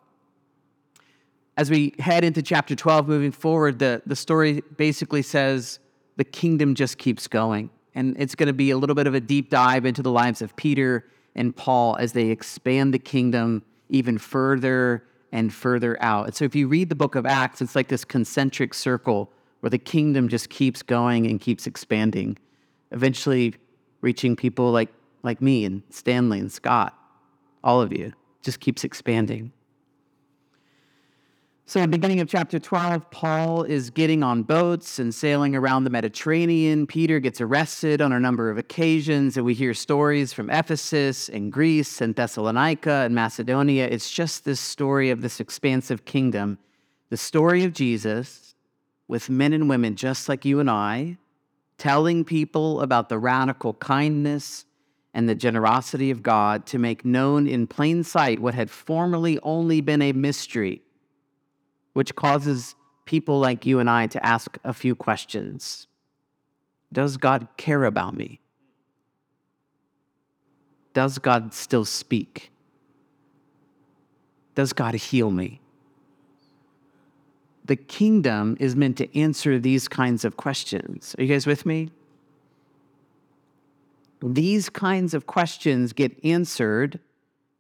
As 1.57 1.71
we 1.71 1.95
head 1.99 2.25
into 2.25 2.43
chapter 2.43 2.75
12, 2.75 3.09
moving 3.09 3.33
forward, 3.33 3.79
the, 3.79 4.03
the 4.07 4.17
story 4.17 4.63
basically 4.77 5.23
says 5.23 5.79
the 6.17 6.25
kingdom 6.25 6.75
just 6.75 6.99
keeps 6.99 7.29
going. 7.29 7.71
And 7.95 8.17
it's 8.19 8.35
going 8.35 8.47
to 8.47 8.55
be 8.55 8.71
a 8.71 8.79
little 8.79 8.95
bit 8.95 9.07
of 9.07 9.15
a 9.15 9.21
deep 9.21 9.51
dive 9.51 9.85
into 9.85 10.03
the 10.03 10.11
lives 10.11 10.41
of 10.41 10.57
Peter 10.57 11.05
and 11.35 11.55
Paul 11.55 11.97
as 11.97 12.13
they 12.13 12.29
expand 12.29 12.95
the 12.95 12.99
kingdom 12.99 13.63
even 13.91 14.17
further 14.17 15.05
and 15.31 15.53
further 15.53 16.03
out. 16.03 16.27
And 16.27 16.35
so 16.35 16.45
if 16.45 16.55
you 16.55 16.69
read 16.69 16.89
the 16.89 16.95
book 16.95 17.15
of 17.15 17.27
Acts, 17.27 17.61
it's 17.61 17.77
like 17.77 17.89
this 17.89 18.05
concentric 18.05 18.73
circle 18.73 19.31
where 19.61 19.71
the 19.71 19.79
kingdom 19.79 20.29
just 20.29 20.51
keeps 20.51 20.83
going 20.83 21.27
and 21.27 21.41
keeps 21.41 21.67
expanding, 21.67 22.39
eventually 22.91 23.55
reaching 24.01 24.37
people 24.37 24.71
like, 24.73 24.91
like 25.23 25.41
me 25.41 25.65
and 25.65 25.83
Stanley 25.91 26.39
and 26.39 26.51
Scott, 26.51 26.99
all 27.63 27.81
of 27.81 27.93
you, 27.93 28.13
just 28.43 28.61
keeps 28.61 28.85
expanding. 28.85 29.53
So, 31.73 31.81
in 31.81 31.91
the 31.91 31.97
beginning 31.97 32.21
of 32.21 32.29
chapter 32.29 32.59
12, 32.59 33.11
Paul 33.11 33.63
is 33.63 33.89
getting 33.89 34.23
on 34.23 34.43
boats 34.43 34.99
and 34.99 35.15
sailing 35.15 35.57
around 35.57 35.85
the 35.85 35.91
Mediterranean. 35.91 36.87
Peter 36.87 37.19
gets 37.19 37.41
arrested 37.41 38.03
on 38.03 38.13
a 38.13 38.21
number 38.21 38.51
of 38.51 38.59
occasions, 38.59 39.39
and 39.39 39.47
we 39.47 39.55
hear 39.55 39.73
stories 39.73 40.35
from 40.35 40.51
Ephesus 40.51 41.31
and 41.31 41.51
Greece 41.51 42.03
and 42.03 42.15
Thessalonica 42.15 42.93
and 43.07 43.15
Macedonia. 43.15 43.87
It's 43.87 44.11
just 44.11 44.45
this 44.45 44.61
story 44.61 45.09
of 45.09 45.23
this 45.23 45.41
expansive 45.41 46.05
kingdom, 46.05 46.59
the 47.09 47.17
story 47.17 47.65
of 47.65 47.73
Jesus 47.73 48.55
with 49.09 49.31
men 49.31 49.55
and 49.55 49.67
women 49.67 49.97
just 49.97 50.29
like 50.29 50.45
you 50.45 50.61
and 50.61 50.69
I, 50.69 51.17
telling 51.79 52.23
people 52.23 52.83
about 52.83 53.09
the 53.09 53.19
radical 53.19 53.73
kindness 53.73 54.67
and 55.15 55.27
the 55.27 55.35
generosity 55.35 56.11
of 56.11 56.23
God 56.23 56.67
to 56.67 56.79
make 56.79 57.07
known 57.07 57.47
in 57.47 57.67
plain 57.67 58.05
sight 58.05 58.41
what 58.41 58.53
had 58.53 58.71
formerly 58.71 59.39
only 59.43 59.81
been 59.81 60.03
a 60.03 60.13
mystery 60.13 60.83
which 61.93 62.15
causes 62.15 62.75
people 63.05 63.39
like 63.39 63.67
you 63.67 63.79
and 63.79 63.91
I 63.91 64.07
to 64.09 64.25
ask 64.25 64.59
a 64.65 64.73
few 64.73 64.95
questions 64.95 65.87
Does 66.93 67.17
God 67.17 67.49
care 67.57 67.85
about 67.85 68.17
me? 68.17 68.41
Does 70.95 71.19
God 71.19 71.55
still 71.55 71.85
speak? 71.85 72.51
Does 74.55 74.73
God 74.73 74.95
heal 74.95 75.31
me? 75.31 75.61
The 77.65 77.77
kingdom 77.77 78.57
is 78.61 78.77
meant 78.77 78.99
to 78.99 79.19
answer 79.19 79.59
these 79.59 79.89
kinds 79.89 80.25
of 80.25 80.37
questions. 80.37 81.15
Are 81.17 81.23
you 81.23 81.29
guys 81.33 81.47
with 81.47 81.65
me? 81.65 81.91
These 84.23 84.69
kinds 84.69 85.15
of 85.15 85.27
questions 85.27 85.93
get 85.93 86.13
answered 86.25 87.01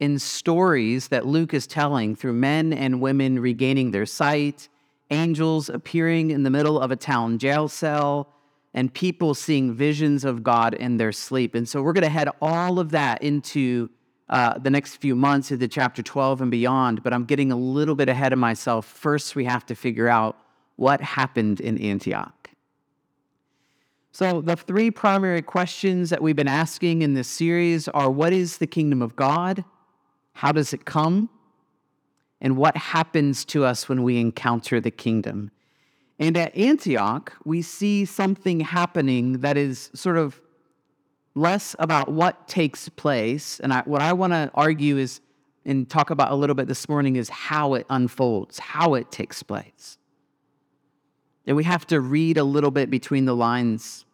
in 0.03 0.19
stories 0.19 1.07
that 1.07 1.27
Luke 1.27 1.55
is 1.55 1.65
telling 1.65 2.17
through 2.17 2.33
men 2.33 2.73
and 2.73 3.01
women 3.01 3.39
regaining 3.39 3.93
their 3.93 4.05
sight, 4.05 4.69
angels 5.13 5.69
appearing 5.69 6.33
in 6.33 6.43
the 6.43 6.51
middle 6.51 6.81
of 6.81 6.91
a 6.91 6.97
town 6.97 7.39
jail 7.39 7.69
cell, 7.69 8.29
and 8.75 8.93
people 8.93 9.33
seeing 9.33 9.73
visions 9.73 10.25
of 10.25 10.43
God 10.43 10.75
in 10.75 10.97
their 10.97 11.13
sleep. 11.13 11.55
And 11.55 11.69
so 11.69 11.81
we're 11.81 11.93
going 11.93 12.03
to 12.03 12.11
head 12.11 12.29
all 12.41 12.81
of 12.81 12.91
that 12.91 13.23
into 13.23 13.91
uh, 14.29 14.59
the 14.59 14.71
next 14.71 14.97
few 14.97 15.15
months 15.15 15.53
into 15.53 15.69
chapter 15.69 16.03
12 16.03 16.41
and 16.41 16.51
beyond, 16.51 17.05
but 17.05 17.13
I'm 17.13 17.25
getting 17.25 17.53
a 17.53 17.57
little 17.57 17.95
bit 17.95 18.09
ahead 18.09 18.33
of 18.33 18.41
myself. 18.41 18.85
First, 18.87 19.37
we 19.37 19.45
have 19.45 19.65
to 19.67 19.77
figure 19.77 20.09
out 20.09 20.37
what 20.75 21.01
happened 21.01 21.61
in 21.61 21.79
Antioch. 21.79 22.51
So, 24.11 24.41
the 24.41 24.57
three 24.57 24.91
primary 24.91 25.43
questions 25.43 26.11
that 26.11 26.21
we've 26.21 26.35
been 26.35 26.49
asking 26.49 27.03
in 27.03 27.15
this 27.15 27.29
series 27.29 27.87
are 27.87 28.11
what 28.11 28.33
is 28.33 28.59
the 28.59 28.67
kingdom 28.67 29.01
of 29.01 29.15
God? 29.15 29.65
How 30.35 30.53
does 30.53 30.73
it 30.73 30.85
come? 30.85 31.29
And 32.41 32.57
what 32.57 32.77
happens 32.77 33.45
to 33.47 33.65
us 33.65 33.89
when 33.89 34.03
we 34.03 34.19
encounter 34.19 34.81
the 34.81 34.91
kingdom? 34.91 35.51
And 36.19 36.37
at 36.37 36.57
Antioch, 36.57 37.33
we 37.45 37.63
see 37.63 38.05
something 38.05 38.61
happening 38.61 39.41
that 39.41 39.57
is 39.57 39.91
sort 39.95 40.17
of 40.17 40.41
less 41.35 41.75
about 41.79 42.11
what 42.11 42.49
takes 42.49 42.89
place. 42.89 43.61
And 43.61 43.73
I, 43.73 43.83
what 43.83 44.03
I 44.03 44.13
want 44.13 44.33
to 44.33 44.51
argue 44.55 44.99
is, 44.99 45.21
and 45.65 45.89
talk 45.89 46.11
about 46.11 46.33
a 46.33 46.35
little 46.35 46.55
bit 46.55 46.67
this 46.67 46.89
morning, 46.89 47.17
is 47.17 47.29
how 47.29 47.75
it 47.75 47.87
unfolds, 47.89 48.59
how 48.59 48.95
it 48.95 49.11
takes 49.13 49.43
place. 49.43 49.99
And 51.47 51.57
we 51.57 51.65
have 51.65 51.87
to 51.89 52.01
read 52.01 52.39
a 52.39 52.45
little 52.45 52.71
bit 52.71 52.91
between 52.91 53.25
the 53.25 53.35
lines. 53.35 54.05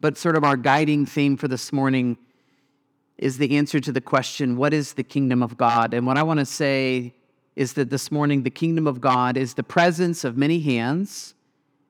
But 0.00 0.16
sort 0.16 0.36
of 0.36 0.44
our 0.44 0.56
guiding 0.56 1.06
theme 1.06 1.36
for 1.36 1.48
this 1.48 1.72
morning 1.72 2.18
is 3.18 3.38
the 3.38 3.56
answer 3.56 3.80
to 3.80 3.92
the 3.92 4.00
question, 4.00 4.56
What 4.56 4.72
is 4.72 4.94
the 4.94 5.02
kingdom 5.02 5.42
of 5.42 5.56
God? 5.56 5.92
And 5.92 6.06
what 6.06 6.16
I 6.16 6.22
want 6.22 6.38
to 6.38 6.46
say 6.46 7.14
is 7.56 7.72
that 7.72 7.90
this 7.90 8.12
morning, 8.12 8.44
the 8.44 8.50
kingdom 8.50 8.86
of 8.86 9.00
God 9.00 9.36
is 9.36 9.54
the 9.54 9.64
presence 9.64 10.22
of 10.24 10.36
many 10.36 10.60
hands 10.60 11.34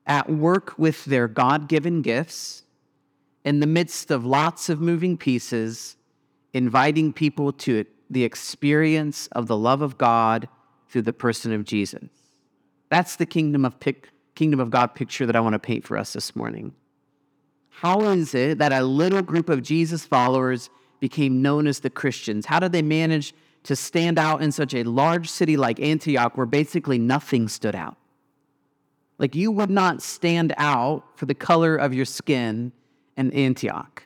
at 0.07 0.27
work 0.27 0.77
with 0.77 1.05
their 1.05 1.27
God 1.27 1.69
given 1.69 2.01
gifts 2.01 2.63
in 3.45 3.59
the 3.59 3.67
midst 3.67 4.09
of 4.09 4.25
lots 4.25 4.69
of 4.69 4.81
moving 4.81 5.15
pieces, 5.15 5.95
inviting 6.53 7.13
people 7.13 7.51
to 7.53 7.85
the 8.09 8.23
experience 8.23 9.27
of 9.33 9.45
the 9.45 9.55
love 9.55 9.83
of 9.83 9.97
God 9.97 10.49
through 10.89 11.03
the 11.03 11.13
person 11.13 11.53
of 11.53 11.63
Jesus. 11.63 12.09
That's 12.89 13.15
the 13.15 13.27
kingdom 13.27 13.63
of, 13.63 13.79
pic- 13.79 14.09
kingdom 14.33 14.59
of 14.59 14.71
God 14.71 14.95
picture 14.95 15.27
that 15.27 15.35
I 15.35 15.39
want 15.39 15.53
to 15.53 15.59
paint 15.59 15.85
for 15.85 15.95
us 15.95 16.13
this 16.13 16.35
morning. 16.35 16.73
How 17.69 18.01
is 18.01 18.33
it 18.33 18.57
that 18.57 18.73
a 18.73 18.83
little 18.83 19.21
group 19.21 19.47
of 19.47 19.61
Jesus 19.61 20.03
followers 20.03 20.71
became 20.99 21.41
known 21.41 21.67
as 21.67 21.79
the 21.79 21.89
Christians? 21.89 22.45
How 22.45 22.59
did 22.59 22.71
they 22.71 22.81
manage 22.81 23.33
to 23.63 23.75
stand 23.75 24.17
out 24.17 24.41
in 24.41 24.51
such 24.51 24.73
a 24.73 24.83
large 24.83 25.29
city 25.29 25.57
like 25.57 25.79
Antioch 25.79 26.37
where 26.37 26.45
basically 26.45 26.97
nothing 26.97 27.47
stood 27.47 27.75
out? 27.75 27.97
Like 29.17 29.35
you 29.35 29.51
would 29.51 29.69
not 29.69 30.01
stand 30.01 30.53
out 30.57 31.03
for 31.15 31.25
the 31.25 31.33
color 31.33 31.75
of 31.75 31.93
your 31.93 32.05
skin 32.05 32.71
in 33.17 33.31
Antioch. 33.33 34.05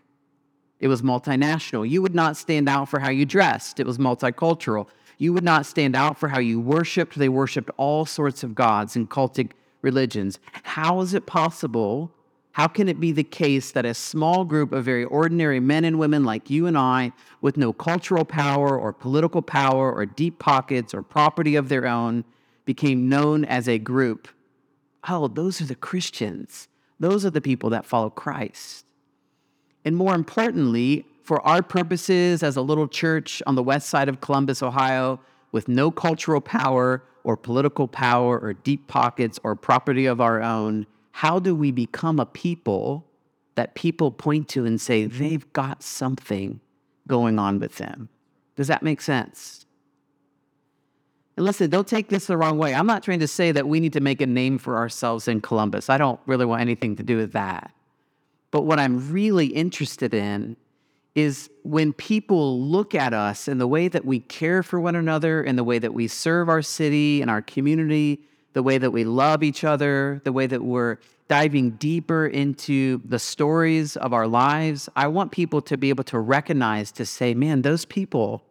It 0.80 0.88
was 0.88 1.02
multinational. 1.02 1.88
You 1.88 2.02
would 2.02 2.16
not 2.16 2.36
stand 2.36 2.68
out 2.68 2.90
for 2.90 3.00
how 3.00 3.10
you 3.10 3.26
dressed. 3.26 3.80
It 3.80 3.86
was 3.86 3.98
multicultural. 3.98 4.88
You 5.18 5.32
would 5.32 5.44
not 5.44 5.66
stand 5.66 5.96
out 5.96 6.18
for 6.18 6.28
how 6.28 6.40
you 6.40 6.60
worshiped. 6.60 7.16
They 7.16 7.30
worshiped 7.30 7.70
all 7.78 8.06
sorts 8.06 8.44
of 8.44 8.56
gods 8.56 8.96
and 8.96 9.10
cultic 9.10 9.52
religions. 9.82 10.40
How 10.64 11.00
is 11.02 11.14
it 11.14 11.26
possible 11.26 12.12
how 12.54 12.68
can 12.68 12.88
it 12.88 13.00
be 13.00 13.12
the 13.12 13.24
case 13.24 13.72
that 13.72 13.86
a 13.86 13.96
small 13.96 14.46
group 14.46 14.72
of 14.72 14.86
very 14.86 15.04
ordinary 15.06 15.60
men 15.60 15.84
and 15.84 15.98
women 15.98 16.24
like 16.24 16.52
you 16.52 16.68
and 16.68 16.78
I, 16.78 17.12
with 17.42 17.58
no 17.58 17.74
cultural 17.74 18.26
power 18.26 18.78
or 18.78 18.94
political 18.94 19.42
power 19.42 19.92
or 19.92 20.06
deep 20.06 20.38
pockets 20.38 20.94
or 20.94 21.02
property 21.02 21.56
of 21.56 21.68
their 21.68 21.88
own, 21.88 22.24
became 22.64 23.10
known 23.10 23.44
as 23.44 23.68
a 23.68 23.80
group? 23.80 24.28
Oh, 25.10 25.28
those 25.28 25.62
are 25.62 25.66
the 25.66 25.74
Christians. 25.74 26.68
Those 27.00 27.26
are 27.26 27.32
the 27.32 27.42
people 27.42 27.72
that 27.72 27.86
follow 27.86 28.12
Christ. 28.12 28.86
And 29.84 29.98
more 29.98 30.14
importantly, 30.14 31.08
for 31.24 31.42
our 31.48 31.64
purposes 31.64 32.44
as 32.44 32.56
a 32.56 32.62
little 32.62 32.88
church 32.88 33.42
on 33.48 33.56
the 33.56 33.64
west 33.64 33.90
side 33.90 34.10
of 34.10 34.22
Columbus, 34.22 34.62
Ohio, 34.62 35.20
with 35.52 35.68
no 35.68 35.90
cultural 35.90 36.40
power 36.40 37.04
or 37.24 37.36
political 37.36 37.88
power 37.88 38.38
or 38.38 38.54
deep 38.54 38.88
pockets 38.88 39.40
or 39.44 39.56
property 39.56 40.06
of 40.06 40.22
our 40.22 40.40
own, 40.40 40.86
how 41.14 41.40
do 41.40 41.54
we 41.54 41.72
become 41.72 42.20
a 42.20 42.26
people 42.26 43.06
that 43.54 43.76
people 43.76 44.12
point 44.12 44.50
to 44.50 44.66
and 44.66 44.82
say 44.82 45.06
they've 45.06 45.54
got 45.54 45.84
something 45.84 46.60
going 47.08 47.38
on 47.38 47.60
with 47.60 47.76
them? 47.78 48.10
Does 48.56 48.68
that 48.68 48.82
make 48.82 49.00
sense? 49.00 49.68
And 51.38 51.46
listen, 51.46 51.70
don't 51.70 51.88
take 51.88 52.10
this 52.10 52.26
the 52.26 52.36
wrong 52.36 52.58
way. 52.58 52.74
I'm 52.74 52.88
not 52.88 53.04
trying 53.04 53.20
to 53.20 53.28
say 53.28 53.52
that 53.52 53.68
we 53.68 53.80
need 53.80 53.94
to 53.94 54.00
make 54.00 54.22
a 54.22 54.26
name 54.26 54.58
for 54.58 54.76
ourselves 54.76 55.28
in 55.28 55.40
Columbus. 55.40 55.88
I 55.88 56.00
don't 56.00 56.20
really 56.26 56.46
want 56.46 56.62
anything 56.62 56.96
to 56.96 57.04
do 57.04 57.18
with 57.18 57.34
that. 57.34 57.72
But 58.50 58.64
what 58.64 58.80
I'm 58.80 59.12
really 59.12 59.48
interested 59.48 60.16
in 60.16 60.58
is 61.14 61.48
when 61.62 61.94
people 61.94 62.60
look 62.60 62.96
at 62.96 63.14
us 63.14 63.48
and 63.48 63.62
the 63.62 63.68
way 63.68 63.88
that 63.88 64.04
we 64.04 64.20
care 64.20 64.64
for 64.64 64.80
one 64.80 64.96
another 64.96 65.44
and 65.44 65.60
the 65.60 65.64
way 65.64 65.78
that 65.78 65.94
we 65.94 66.08
serve 66.08 66.50
our 66.50 66.64
city 66.64 67.22
and 67.22 67.30
our 67.30 67.42
community 67.44 68.22
the 68.54 68.64
way 68.64 68.78
that 68.78 68.92
we 68.92 69.04
love 69.04 69.44
each 69.44 69.64
other, 69.64 70.22
the 70.24 70.32
way 70.32 70.48
that 70.48 70.62
we're 70.62 70.98
diving 71.28 71.72
deeper 71.72 72.28
into 72.28 73.02
the 73.06 73.20
stories 73.20 73.98
of 73.98 74.14
our 74.14 74.28
lives. 74.28 74.90
I 74.96 75.08
want 75.08 75.32
people 75.32 75.62
to 75.64 75.78
be 75.78 75.90
able 75.90 76.04
to 76.06 76.20
recognize, 76.20 76.92
to 76.94 77.06
say, 77.06 77.34
man, 77.34 77.62
those 77.64 77.86
people, 77.86 78.44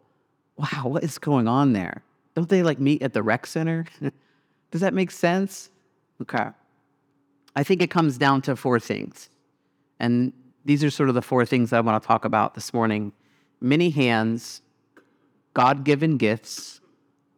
wow, 0.57 0.83
what 0.83 1.03
is 1.03 1.17
going 1.17 1.47
on 1.47 1.73
there? 1.73 2.03
Don't 2.35 2.49
they 2.49 2.63
like 2.63 2.79
meet 2.79 3.01
at 3.01 3.13
the 3.13 3.23
rec 3.23 3.45
center? 3.45 3.85
Does 4.71 4.81
that 4.81 4.93
make 4.93 5.11
sense? 5.11 5.69
Okay. 6.21 6.47
I 7.55 7.63
think 7.63 7.81
it 7.81 7.91
comes 7.91 8.17
down 8.17 8.41
to 8.43 8.55
four 8.55 8.79
things. 8.79 9.29
And 9.99 10.33
these 10.65 10.83
are 10.83 10.89
sort 10.89 11.09
of 11.09 11.15
the 11.15 11.21
four 11.21 11.45
things 11.45 11.71
I 11.71 11.79
want 11.79 12.01
to 12.01 12.07
talk 12.07 12.25
about 12.25 12.55
this 12.55 12.73
morning 12.73 13.13
many 13.61 13.89
hands, 13.89 14.61
God 15.53 15.85
given 15.85 16.17
gifts, 16.17 16.81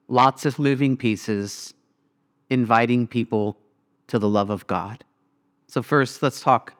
lots 0.07 0.43
of 0.43 0.57
moving 0.57 0.97
pieces, 0.97 1.75
inviting 2.49 3.07
people 3.07 3.57
to 4.07 4.19
the 4.19 4.29
love 4.29 4.49
of 4.49 4.67
God. 4.67 5.03
So, 5.67 5.81
first, 5.81 6.21
let's 6.21 6.41
talk 6.41 6.73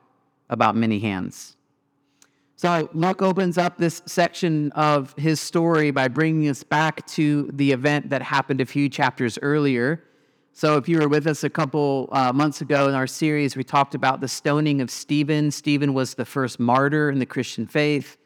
about 0.50 0.76
many 0.76 1.00
hands. 1.00 1.56
So, 2.56 2.90
Luke 2.94 3.22
opens 3.22 3.58
up 3.58 3.78
this 3.78 4.02
section 4.06 4.72
of 4.74 5.14
his 5.18 5.42
story 5.42 5.92
by 5.92 6.08
bringing 6.08 6.48
us 6.48 6.64
back 6.64 7.06
to 7.08 7.50
the 7.54 7.72
event 7.72 8.10
that 8.12 8.22
happened 8.22 8.62
a 8.62 8.66
few 8.66 8.88
chapters 8.88 9.38
earlier. 9.42 10.04
So, 10.54 10.78
if 10.78 10.88
you 10.88 11.00
were 11.00 11.10
with 11.10 11.28
us 11.28 11.44
a 11.44 11.50
couple 11.50 12.08
uh, 12.12 12.32
months 12.32 12.62
ago 12.62 12.88
in 12.88 12.96
our 12.96 13.08
series, 13.08 13.58
we 13.58 13.64
talked 13.64 13.96
about 13.96 14.22
the 14.22 14.28
stoning 14.28 14.80
of 14.80 14.90
Stephen. 14.90 15.52
Stephen 15.52 15.94
was 15.94 16.14
the 16.14 16.26
first 16.26 16.60
martyr 16.60 17.10
in 17.10 17.20
the 17.20 17.26
Christian 17.26 17.68
faith. 17.68 18.18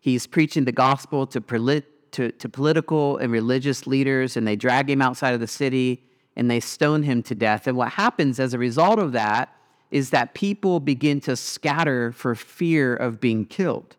He's 0.00 0.26
preaching 0.26 0.64
the 0.64 0.72
gospel 0.72 1.26
to, 1.26 1.40
polit- 1.40 2.12
to, 2.12 2.30
to 2.32 2.48
political 2.48 3.18
and 3.18 3.32
religious 3.32 3.86
leaders, 3.86 4.36
and 4.36 4.46
they 4.46 4.56
drag 4.56 4.88
him 4.88 5.02
outside 5.02 5.34
of 5.34 5.40
the 5.40 5.46
city 5.46 6.04
and 6.36 6.50
they 6.50 6.60
stone 6.60 7.02
him 7.02 7.22
to 7.24 7.34
death. 7.34 7.66
And 7.66 7.76
what 7.76 7.92
happens 7.92 8.40
as 8.40 8.54
a 8.54 8.58
result 8.58 8.98
of 8.98 9.12
that 9.12 9.54
is 9.90 10.10
that 10.10 10.34
people 10.34 10.80
begin 10.80 11.20
to 11.20 11.36
scatter 11.36 12.10
for 12.12 12.34
fear 12.34 12.96
of 12.96 13.20
being 13.20 13.44
killed. 13.44 13.96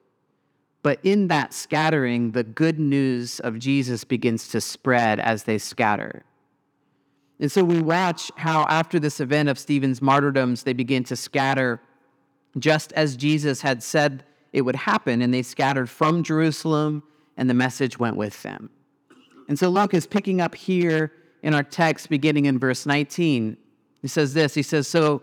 But 0.84 1.00
in 1.04 1.30
that 1.30 1.54
scattering, 1.54 2.32
the 2.32 2.44
good 2.44 2.80
news 2.80 3.40
of 3.40 3.58
Jesus 3.58 4.04
begins 4.04 4.50
to 4.50 4.62
spread 4.62 5.20
as 5.20 5.44
they 5.44 5.58
scatter. 5.58 6.24
And 7.40 7.52
so 7.52 7.64
we 7.64 7.82
watch 7.82 8.32
how, 8.36 8.66
after 8.70 9.00
this 9.00 9.20
event 9.20 9.50
of 9.50 9.58
Stephen's 9.58 10.02
martyrdoms, 10.02 10.64
they 10.64 10.74
begin 10.74 11.04
to 11.06 11.16
scatter 11.16 11.82
just 12.60 12.94
as 12.94 13.16
Jesus 13.18 13.62
had 13.62 13.84
said 13.84 14.24
it 14.54 14.62
would 14.62 14.76
happen, 14.76 15.22
and 15.22 15.34
they 15.34 15.44
scattered 15.44 15.90
from 15.90 16.24
Jerusalem, 16.24 17.04
and 17.36 17.50
the 17.50 17.54
message 17.54 18.00
went 18.00 18.16
with 18.16 18.42
them. 18.44 18.70
And 19.50 19.60
so 19.60 19.70
Luke 19.70 19.94
is 19.94 20.08
picking 20.08 20.40
up 20.40 20.56
here 20.56 21.12
in 21.46 21.54
our 21.54 21.64
text, 21.64 22.10
beginning 22.10 22.46
in 22.46 22.58
verse 22.58 22.88
19. 22.88 23.56
He 24.02 24.08
says 24.08 24.34
this 24.34 24.56
He 24.56 24.64
says, 24.64 24.88
So 24.88 25.22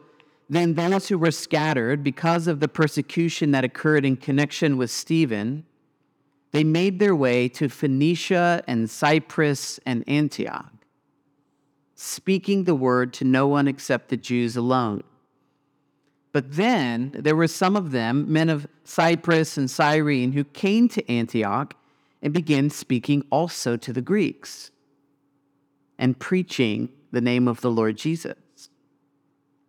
then 0.48 0.74
those 0.74 1.08
who 1.08 1.18
were 1.18 1.32
scattered 1.32 2.02
because 2.02 2.46
of 2.46 2.60
the 2.60 2.68
persecution 2.68 3.50
that 3.50 3.64
occurred 3.64 4.06
in 4.06 4.16
connection 4.16 4.78
with 4.78 4.90
Stephen, 4.90 5.66
they 6.52 6.62
made 6.62 7.00
their 7.00 7.16
way 7.16 7.48
to 7.48 7.68
Phoenicia 7.68 8.62
and 8.68 8.88
Cyprus 8.88 9.80
and 9.84 10.04
Antioch, 10.06 10.72
speaking 11.96 12.64
the 12.64 12.74
word 12.74 13.12
to 13.14 13.24
no 13.24 13.48
one 13.48 13.66
except 13.66 14.08
the 14.08 14.16
Jews 14.16 14.56
alone. 14.56 15.02
But 16.30 16.52
then 16.52 17.16
there 17.18 17.36
were 17.36 17.48
some 17.48 17.74
of 17.74 17.90
them, 17.90 18.32
men 18.32 18.48
of 18.48 18.68
Cyprus 18.84 19.58
and 19.58 19.68
Cyrene, 19.68 20.32
who 20.32 20.44
came 20.44 20.88
to 20.90 21.10
Antioch 21.10 21.74
and 22.22 22.32
began 22.32 22.70
speaking 22.70 23.24
also 23.30 23.76
to 23.76 23.92
the 23.92 24.00
Greeks 24.00 24.71
and 26.02 26.18
preaching 26.18 26.88
the 27.12 27.21
name 27.21 27.47
of 27.47 27.61
the 27.61 27.71
Lord 27.71 27.97
Jesus. 27.97 28.35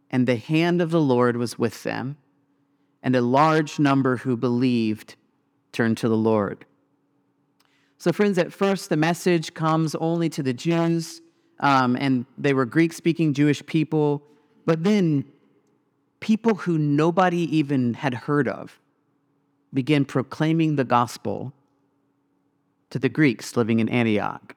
And 0.09 0.27
the 0.27 0.35
hand 0.35 0.81
of 0.81 0.89
the 0.89 0.99
Lord 0.99 1.37
was 1.37 1.59
with 1.59 1.83
them, 1.83 2.17
and 3.03 3.15
a 3.15 3.21
large 3.21 3.77
number 3.77 4.17
who 4.17 4.35
believed 4.35 5.15
turned 5.71 5.97
to 5.97 6.09
the 6.09 6.17
Lord. 6.17 6.65
So, 7.99 8.11
friends, 8.11 8.39
at 8.39 8.51
first 8.51 8.89
the 8.89 8.97
message 8.97 9.53
comes 9.53 9.93
only 9.93 10.27
to 10.29 10.41
the 10.41 10.53
Jews, 10.53 11.21
um, 11.59 11.95
and 11.97 12.25
they 12.35 12.55
were 12.55 12.65
Greek 12.65 12.93
speaking 12.93 13.35
Jewish 13.35 13.63
people. 13.67 14.23
But 14.65 14.83
then 14.83 15.25
people 16.19 16.55
who 16.55 16.79
nobody 16.79 17.55
even 17.55 17.93
had 17.93 18.15
heard 18.15 18.47
of 18.47 18.79
began 19.71 20.03
proclaiming 20.03 20.77
the 20.77 20.83
gospel 20.83 21.53
to 22.89 22.97
the 22.97 23.09
Greeks 23.09 23.55
living 23.55 23.79
in 23.79 23.87
Antioch. 23.87 24.55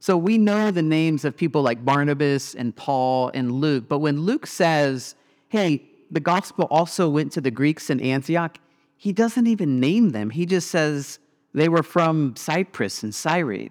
So 0.00 0.16
we 0.16 0.38
know 0.38 0.70
the 0.70 0.82
names 0.82 1.24
of 1.24 1.36
people 1.36 1.62
like 1.62 1.84
Barnabas 1.84 2.54
and 2.54 2.74
Paul 2.74 3.30
and 3.34 3.52
Luke, 3.52 3.86
but 3.88 3.98
when 3.98 4.20
Luke 4.20 4.46
says, 4.46 5.16
hey, 5.48 5.82
the 6.10 6.20
gospel 6.20 6.66
also 6.70 7.08
went 7.08 7.32
to 7.32 7.40
the 7.40 7.50
Greeks 7.50 7.90
in 7.90 8.00
Antioch, 8.00 8.58
he 8.96 9.12
doesn't 9.12 9.46
even 9.46 9.80
name 9.80 10.10
them. 10.10 10.30
He 10.30 10.46
just 10.46 10.70
says 10.70 11.18
they 11.52 11.68
were 11.68 11.82
from 11.82 12.34
Cyprus 12.36 13.02
and 13.02 13.14
Cyrene. 13.14 13.70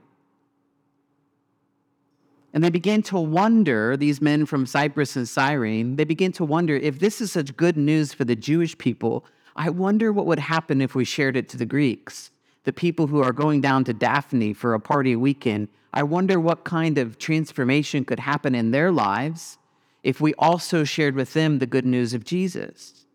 And 2.53 2.63
they 2.63 2.69
begin 2.69 3.03
to 3.03 3.19
wonder, 3.19 3.95
these 3.97 4.21
men 4.21 4.45
from 4.45 4.65
Cyprus 4.65 5.15
and 5.15 5.27
Cyrene, 5.27 5.95
they 5.95 6.05
begin 6.05 6.31
to 6.33 6.45
wonder 6.45 6.75
if 6.75 6.99
this 6.99 7.21
is 7.21 7.31
such 7.31 7.55
good 7.55 7.77
news 7.77 8.13
for 8.13 8.25
the 8.25 8.35
Jewish 8.35 8.77
people, 8.77 9.25
I 9.55 9.69
wonder 9.69 10.11
what 10.11 10.25
would 10.25 10.39
happen 10.39 10.81
if 10.81 10.95
we 10.95 11.05
shared 11.05 11.35
it 11.35 11.49
to 11.49 11.57
the 11.57 11.65
Greeks, 11.65 12.31
the 12.67 12.73
people 12.73 13.07
who 13.07 13.23
are 13.23 13.31
going 13.31 13.61
down 13.61 13.85
to 13.85 13.93
Daphne 13.93 14.51
for 14.51 14.73
a 14.73 14.79
party 14.79 15.15
weekend. 15.15 15.69
I 15.93 16.03
wonder 16.03 16.37
what 16.37 16.65
kind 16.65 16.97
of 16.97 17.17
transformation 17.17 18.03
could 18.03 18.19
happen 18.19 18.53
in 18.53 18.71
their 18.71 18.91
lives 18.91 19.57
if 20.03 20.19
we 20.19 20.33
also 20.33 20.83
shared 20.83 21.15
with 21.15 21.31
them 21.31 21.59
the 21.59 21.65
good 21.65 21.85
news 21.85 22.13
of 22.13 22.25
Jesus. 22.25 23.05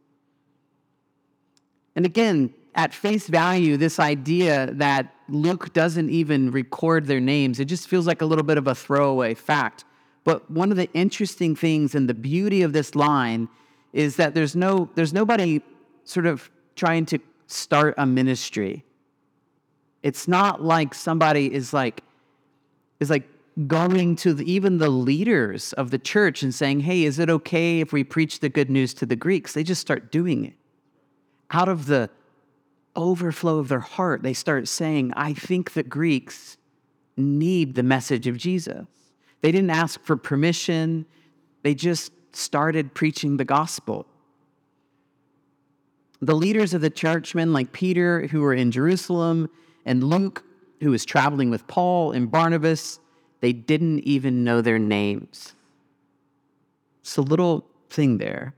And 1.95 2.07
again, 2.07 2.55
at 2.75 2.95
face 2.95 3.29
value, 3.29 3.77
this 3.77 4.01
idea 4.01 4.71
that 4.73 5.15
Luke 5.29 5.75
doesn't 5.75 6.09
even 6.09 6.51
record 6.51 7.05
their 7.05 7.21
names, 7.21 7.61
it 7.61 7.67
just 7.67 7.89
feels 7.89 8.07
like 8.07 8.23
a 8.23 8.27
little 8.27 8.45
bit 8.45 8.57
of 8.57 8.67
a 8.67 8.75
throwaway 8.75 9.35
fact. 9.35 9.85
But 10.25 10.51
one 10.51 10.71
of 10.71 10.79
the 10.79 10.91
interesting 10.95 11.55
things 11.55 11.95
and 11.95 12.09
the 12.09 12.15
beauty 12.15 12.63
of 12.63 12.73
this 12.73 12.95
line 12.95 13.51
is 13.93 14.17
that 14.17 14.33
there's 14.33 14.57
no 14.57 14.89
there's 14.95 15.13
nobody 15.13 15.61
sort 16.05 16.25
of 16.25 16.51
trying 16.75 17.05
to 17.05 17.19
start 17.49 17.95
a 17.99 18.07
ministry. 18.07 18.83
It's 20.03 20.27
not 20.27 20.63
like 20.63 20.95
somebody 20.95 21.53
is 21.53 21.73
like 21.73 22.03
is 23.01 23.11
like 23.11 23.29
going 23.67 24.17
to 24.17 24.33
the, 24.33 24.51
even 24.51 24.79
the 24.79 24.89
leaders 24.89 25.73
of 25.75 25.91
the 25.91 25.99
church 25.99 26.43
and 26.43 26.55
saying, 26.55 26.81
"Hey, 26.81 27.05
is 27.05 27.19
it 27.19 27.29
okay 27.31 27.81
if 27.81 27.93
we 27.93 28.05
preach 28.05 28.41
the 28.41 28.49
good 28.49 28.71
news 28.71 28.95
to 28.95 29.07
the 29.07 29.17
Greeks?" 29.17 29.53
They 29.53 29.63
just 29.65 29.81
start 29.81 30.11
doing 30.11 30.45
it 30.45 30.55
out 31.53 31.69
of 31.69 31.87
the 31.87 32.11
overflow 32.97 33.59
of 33.59 33.69
their 33.69 33.81
heart, 33.81 34.23
they 34.23 34.33
start 34.33 34.69
saying, 34.69 35.13
I 35.15 35.35
think 35.35 35.73
the 35.73 35.83
Greeks 35.83 36.57
need 37.17 37.75
the 37.75 37.83
message 37.83 38.27
of 38.27 38.37
Jesus. 38.37 38.87
They 39.41 39.53
didn't 39.53 39.71
ask 39.71 40.01
for 40.03 40.17
permission, 40.17 41.07
they 41.63 41.75
just 41.75 42.13
started 42.33 42.95
preaching 42.95 43.37
the 43.37 43.45
gospel. 43.45 44.07
The 46.21 46.35
leaders 46.35 46.73
of 46.73 46.81
the 46.81 46.91
churchmen, 46.91 47.53
like 47.53 47.73
Peter, 47.73 48.27
who 48.29 48.41
were 48.41 48.55
in 48.55 48.71
Jerusalem, 48.71 49.51
and 49.85 50.05
Luke, 50.05 50.45
who 50.81 50.91
was 50.91 51.05
traveling 51.05 51.51
with 51.51 51.67
Paul 51.67 52.13
and 52.13 52.31
Barnabas, 52.31 53.01
they 53.41 53.53
didn't 53.53 54.01
even 54.01 54.45
know 54.45 54.61
their 54.61 54.79
names. 54.79 55.55
It's 57.01 57.17
a 57.17 57.23
little 57.23 57.67
thing 57.91 58.19
there. 58.19 58.55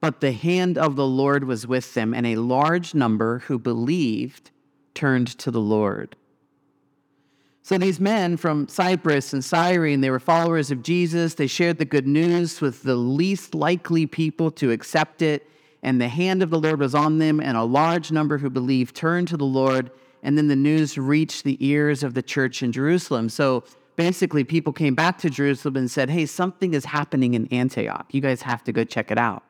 But 0.00 0.20
the 0.20 0.32
hand 0.32 0.78
of 0.78 0.94
the 0.94 1.06
Lord 1.06 1.44
was 1.44 1.66
with 1.66 1.94
them, 1.94 2.14
and 2.14 2.26
a 2.26 2.36
large 2.36 2.94
number 2.94 3.40
who 3.40 3.58
believed 3.58 4.50
turned 4.94 5.26
to 5.38 5.50
the 5.50 5.60
Lord. 5.60 6.16
So 7.62 7.78
these 7.78 7.98
men 7.98 8.36
from 8.36 8.68
Cyprus 8.68 9.32
and 9.32 9.44
Cyrene, 9.44 10.00
they 10.00 10.10
were 10.10 10.20
followers 10.20 10.70
of 10.70 10.84
Jesus. 10.84 11.34
They 11.34 11.48
shared 11.48 11.78
the 11.78 11.84
good 11.84 12.06
news 12.06 12.60
with 12.60 12.84
the 12.84 12.94
least 12.94 13.56
likely 13.56 14.06
people 14.06 14.52
to 14.52 14.70
accept 14.70 15.20
it. 15.20 15.50
And 15.86 16.00
the 16.00 16.08
hand 16.08 16.42
of 16.42 16.50
the 16.50 16.58
Lord 16.58 16.80
was 16.80 16.96
on 16.96 17.18
them, 17.18 17.38
and 17.38 17.56
a 17.56 17.62
large 17.62 18.10
number 18.10 18.38
who 18.38 18.50
believed 18.50 18.96
turned 18.96 19.28
to 19.28 19.36
the 19.36 19.44
Lord. 19.44 19.92
And 20.20 20.36
then 20.36 20.48
the 20.48 20.56
news 20.56 20.98
reached 20.98 21.44
the 21.44 21.56
ears 21.64 22.02
of 22.02 22.12
the 22.12 22.22
church 22.22 22.60
in 22.60 22.72
Jerusalem. 22.72 23.28
So 23.28 23.62
basically, 23.94 24.42
people 24.42 24.72
came 24.72 24.96
back 24.96 25.16
to 25.18 25.30
Jerusalem 25.30 25.76
and 25.76 25.88
said, 25.88 26.10
Hey, 26.10 26.26
something 26.26 26.74
is 26.74 26.86
happening 26.86 27.34
in 27.34 27.46
Antioch. 27.52 28.06
You 28.10 28.20
guys 28.20 28.42
have 28.42 28.64
to 28.64 28.72
go 28.72 28.82
check 28.82 29.12
it 29.12 29.16
out. 29.16 29.44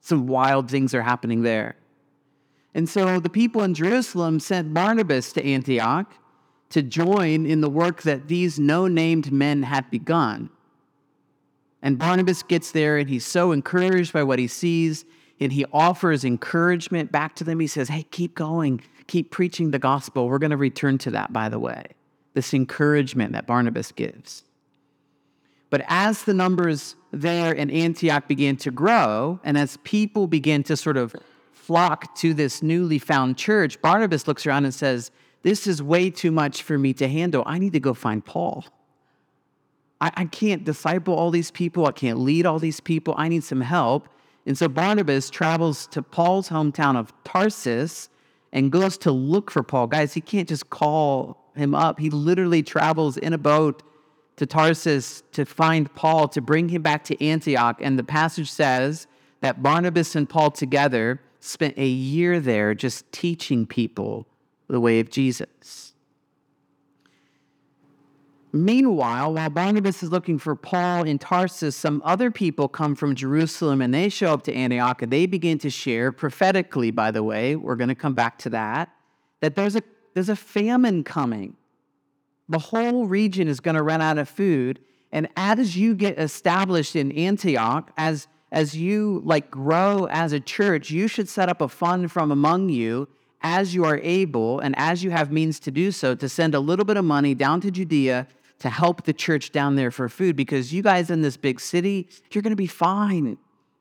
Some 0.00 0.28
wild 0.28 0.70
things 0.70 0.94
are 0.94 1.02
happening 1.02 1.42
there. 1.42 1.74
And 2.72 2.88
so 2.88 3.18
the 3.18 3.28
people 3.28 3.64
in 3.64 3.74
Jerusalem 3.74 4.38
sent 4.38 4.72
Barnabas 4.72 5.32
to 5.32 5.44
Antioch 5.44 6.14
to 6.70 6.82
join 6.82 7.46
in 7.46 7.60
the 7.62 7.68
work 7.68 8.02
that 8.02 8.28
these 8.28 8.60
no 8.60 8.86
named 8.86 9.32
men 9.32 9.64
had 9.64 9.90
begun. 9.90 10.50
And 11.82 11.98
Barnabas 11.98 12.44
gets 12.44 12.70
there 12.70 12.96
and 12.96 13.10
he's 13.10 13.26
so 13.26 13.50
encouraged 13.50 14.12
by 14.12 14.22
what 14.22 14.38
he 14.38 14.46
sees 14.46 15.04
and 15.44 15.52
he 15.52 15.64
offers 15.72 16.24
encouragement 16.24 17.12
back 17.12 17.34
to 17.36 17.44
them. 17.44 17.60
He 17.60 17.66
says, 17.66 17.88
Hey, 17.88 18.04
keep 18.04 18.34
going, 18.34 18.80
keep 19.06 19.30
preaching 19.30 19.70
the 19.70 19.78
gospel. 19.78 20.28
We're 20.28 20.38
going 20.38 20.50
to 20.50 20.56
return 20.56 20.98
to 20.98 21.10
that, 21.12 21.32
by 21.32 21.48
the 21.48 21.58
way, 21.58 21.86
this 22.34 22.54
encouragement 22.54 23.32
that 23.32 23.46
Barnabas 23.46 23.92
gives. 23.92 24.44
But 25.70 25.84
as 25.88 26.24
the 26.24 26.34
numbers 26.34 26.96
there 27.12 27.52
in 27.52 27.70
Antioch 27.70 28.28
began 28.28 28.56
to 28.58 28.70
grow, 28.70 29.40
and 29.42 29.56
as 29.56 29.78
people 29.78 30.26
began 30.26 30.62
to 30.64 30.76
sort 30.76 30.98
of 30.98 31.16
flock 31.52 32.14
to 32.16 32.34
this 32.34 32.62
newly 32.62 32.98
found 32.98 33.38
church, 33.38 33.80
Barnabas 33.80 34.28
looks 34.28 34.46
around 34.46 34.64
and 34.64 34.74
says, 34.74 35.10
This 35.42 35.66
is 35.66 35.82
way 35.82 36.10
too 36.10 36.30
much 36.30 36.62
for 36.62 36.78
me 36.78 36.92
to 36.94 37.08
handle. 37.08 37.42
I 37.46 37.58
need 37.58 37.72
to 37.72 37.80
go 37.80 37.94
find 37.94 38.24
Paul. 38.24 38.64
I, 40.00 40.10
I 40.14 40.24
can't 40.26 40.64
disciple 40.64 41.14
all 41.14 41.30
these 41.30 41.50
people. 41.50 41.86
I 41.86 41.92
can't 41.92 42.18
lead 42.18 42.44
all 42.44 42.58
these 42.58 42.80
people. 42.80 43.14
I 43.16 43.28
need 43.28 43.44
some 43.44 43.60
help. 43.60 44.08
And 44.46 44.58
so 44.58 44.68
Barnabas 44.68 45.30
travels 45.30 45.86
to 45.88 46.02
Paul's 46.02 46.48
hometown 46.48 46.96
of 46.96 47.12
Tarsus 47.24 48.08
and 48.52 48.70
goes 48.70 48.98
to 48.98 49.12
look 49.12 49.50
for 49.50 49.62
Paul. 49.62 49.86
Guys, 49.86 50.14
he 50.14 50.20
can't 50.20 50.48
just 50.48 50.70
call 50.70 51.38
him 51.54 51.74
up. 51.74 51.98
He 51.98 52.10
literally 52.10 52.62
travels 52.62 53.16
in 53.16 53.32
a 53.32 53.38
boat 53.38 53.82
to 54.36 54.46
Tarsus 54.46 55.22
to 55.32 55.44
find 55.44 55.92
Paul, 55.94 56.28
to 56.28 56.40
bring 56.40 56.68
him 56.68 56.82
back 56.82 57.04
to 57.04 57.24
Antioch. 57.24 57.78
And 57.80 57.98
the 57.98 58.04
passage 58.04 58.50
says 58.50 59.06
that 59.40 59.62
Barnabas 59.62 60.16
and 60.16 60.28
Paul 60.28 60.50
together 60.50 61.20
spent 61.40 61.76
a 61.76 61.86
year 61.86 62.40
there 62.40 62.74
just 62.74 63.10
teaching 63.12 63.66
people 63.66 64.26
the 64.68 64.80
way 64.80 65.00
of 65.00 65.10
Jesus. 65.10 65.91
Meanwhile, 68.54 69.32
while 69.32 69.48
Barnabas 69.48 70.02
is 70.02 70.12
looking 70.12 70.38
for 70.38 70.54
Paul 70.54 71.04
in 71.04 71.18
Tarsus, 71.18 71.74
some 71.74 72.02
other 72.04 72.30
people 72.30 72.68
come 72.68 72.94
from 72.94 73.14
Jerusalem 73.14 73.80
and 73.80 73.94
they 73.94 74.10
show 74.10 74.34
up 74.34 74.42
to 74.42 74.52
Antioch 74.52 75.00
and 75.00 75.10
they 75.10 75.24
begin 75.24 75.56
to 75.60 75.70
share 75.70 76.12
prophetically, 76.12 76.90
by 76.90 77.10
the 77.10 77.22
way, 77.22 77.56
we're 77.56 77.76
going 77.76 77.88
to 77.88 77.94
come 77.94 78.12
back 78.12 78.36
to 78.40 78.50
that, 78.50 78.90
that 79.40 79.54
there's 79.54 79.74
a, 79.74 79.82
there's 80.12 80.28
a 80.28 80.36
famine 80.36 81.02
coming. 81.02 81.56
The 82.50 82.58
whole 82.58 83.06
region 83.06 83.48
is 83.48 83.58
going 83.60 83.76
to 83.76 83.82
run 83.82 84.02
out 84.02 84.18
of 84.18 84.28
food. 84.28 84.80
And 85.12 85.28
as 85.34 85.74
you 85.74 85.94
get 85.94 86.18
established 86.18 86.94
in 86.94 87.10
Antioch, 87.12 87.90
as, 87.96 88.28
as 88.50 88.76
you 88.76 89.22
like 89.24 89.50
grow 89.50 90.08
as 90.10 90.34
a 90.34 90.40
church, 90.40 90.90
you 90.90 91.08
should 91.08 91.30
set 91.30 91.48
up 91.48 91.62
a 91.62 91.68
fund 91.68 92.12
from 92.12 92.30
among 92.30 92.68
you 92.68 93.08
as 93.42 93.74
you 93.74 93.84
are 93.84 93.98
able 94.02 94.60
and 94.60 94.74
as 94.78 95.02
you 95.02 95.10
have 95.10 95.32
means 95.32 95.58
to 95.60 95.70
do 95.70 95.90
so 95.90 96.14
to 96.14 96.28
send 96.28 96.54
a 96.54 96.60
little 96.60 96.84
bit 96.84 96.98
of 96.98 97.04
money 97.04 97.34
down 97.34 97.60
to 97.60 97.70
Judea 97.70 98.28
to 98.62 98.70
help 98.70 99.02
the 99.04 99.12
church 99.12 99.50
down 99.50 99.74
there 99.74 99.90
for 99.90 100.08
food 100.08 100.36
because 100.36 100.72
you 100.72 100.82
guys 100.82 101.10
in 101.10 101.20
this 101.20 101.36
big 101.36 101.58
city, 101.58 102.08
you're 102.30 102.42
going 102.42 102.52
to 102.52 102.56
be 102.56 102.68
fine. 102.68 103.36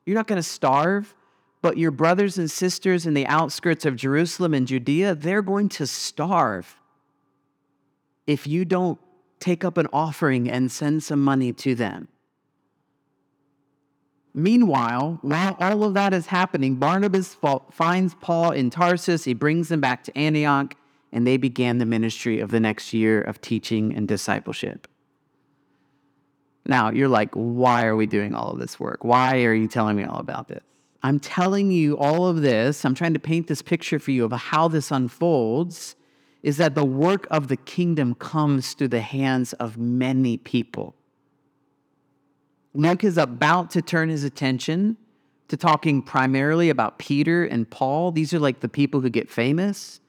You're 0.08 0.16
not 0.16 0.26
going 0.26 0.42
to 0.42 0.44
starve, 0.44 1.14
but 1.62 1.78
your 1.78 1.92
brothers 1.92 2.40
and 2.40 2.50
sisters 2.50 3.06
in 3.06 3.14
the 3.14 3.28
outskirts 3.28 3.86
of 3.86 3.96
Jerusalem 3.96 4.56
and 4.56 4.68
Judea, 4.68 5.14
they're 5.14 5.44
going 5.44 5.70
to 5.70 5.86
starve 5.86 6.76
if 8.26 8.48
you 8.48 8.66
don't 8.66 9.00
take 9.40 9.64
up 9.64 9.78
an 9.78 9.88
offering 9.94 10.50
and 10.50 10.72
send 10.72 11.04
some 11.04 11.24
money 11.24 11.54
to 11.54 11.76
them. 11.76 12.08
Meanwhile, 14.34 15.20
while 15.22 15.58
all 15.60 15.84
of 15.84 15.94
that 15.94 16.12
is 16.12 16.26
happening, 16.26 16.78
Barnabas 16.78 17.38
finds 17.72 18.16
Paul 18.16 18.52
in 18.52 18.72
Tarsus. 18.72 19.26
He 19.26 19.36
brings 19.36 19.70
him 19.70 19.80
back 19.80 20.04
to 20.06 20.18
Antioch 20.18 20.74
and 21.12 21.28
they 21.28 21.38
began 21.38 21.78
the 21.78 21.86
ministry 21.86 22.40
of 22.40 22.52
the 22.52 22.60
next 22.60 22.94
year 22.94 23.22
of 23.22 23.42
teaching 23.42 23.94
and 23.96 24.08
discipleship. 24.08 24.88
Now, 26.66 26.92
you're 26.92 27.08
like, 27.08 27.34
why 27.34 27.86
are 27.86 27.96
we 27.96 28.06
doing 28.06 28.34
all 28.34 28.52
of 28.52 28.60
this 28.60 28.80
work? 28.80 29.04
Why 29.04 29.44
are 29.44 29.54
you 29.54 29.68
telling 29.68 29.98
me 29.98 30.04
all 30.04 30.20
about 30.20 30.48
this? 30.48 30.64
I'm 31.04 31.20
telling 31.20 31.72
you 31.72 31.98
all 31.98 32.28
of 32.28 32.42
this. 32.42 32.86
I'm 32.86 32.94
trying 32.94 33.14
to 33.14 33.20
paint 33.20 33.48
this 33.48 33.62
picture 33.62 33.98
for 33.98 34.12
you 34.12 34.24
of 34.26 34.32
how 34.32 34.68
this 34.68 34.92
unfolds 34.92 35.96
is 36.44 36.58
that 36.58 36.76
the 36.76 36.86
work 36.86 37.28
of 37.30 37.48
the 37.48 37.58
kingdom 37.58 38.16
comes 38.16 38.74
through 38.74 38.88
the 38.88 39.02
hands 39.02 39.54
of 39.54 39.78
many 39.78 40.38
people. 40.38 40.96
Luke 42.74 43.04
is 43.04 43.18
about 43.18 43.70
to 43.72 43.82
turn 43.82 44.10
his 44.10 44.24
attention 44.24 44.98
to 45.50 45.58
talking 45.58 46.02
primarily 46.02 46.70
about 46.70 46.98
Peter 46.98 47.44
and 47.44 47.70
Paul. 47.70 48.12
These 48.12 48.34
are 48.34 48.40
like 48.40 48.62
the 48.62 48.70
people 48.70 49.02
who 49.02 49.10
get 49.10 49.30
famous. 49.30 50.00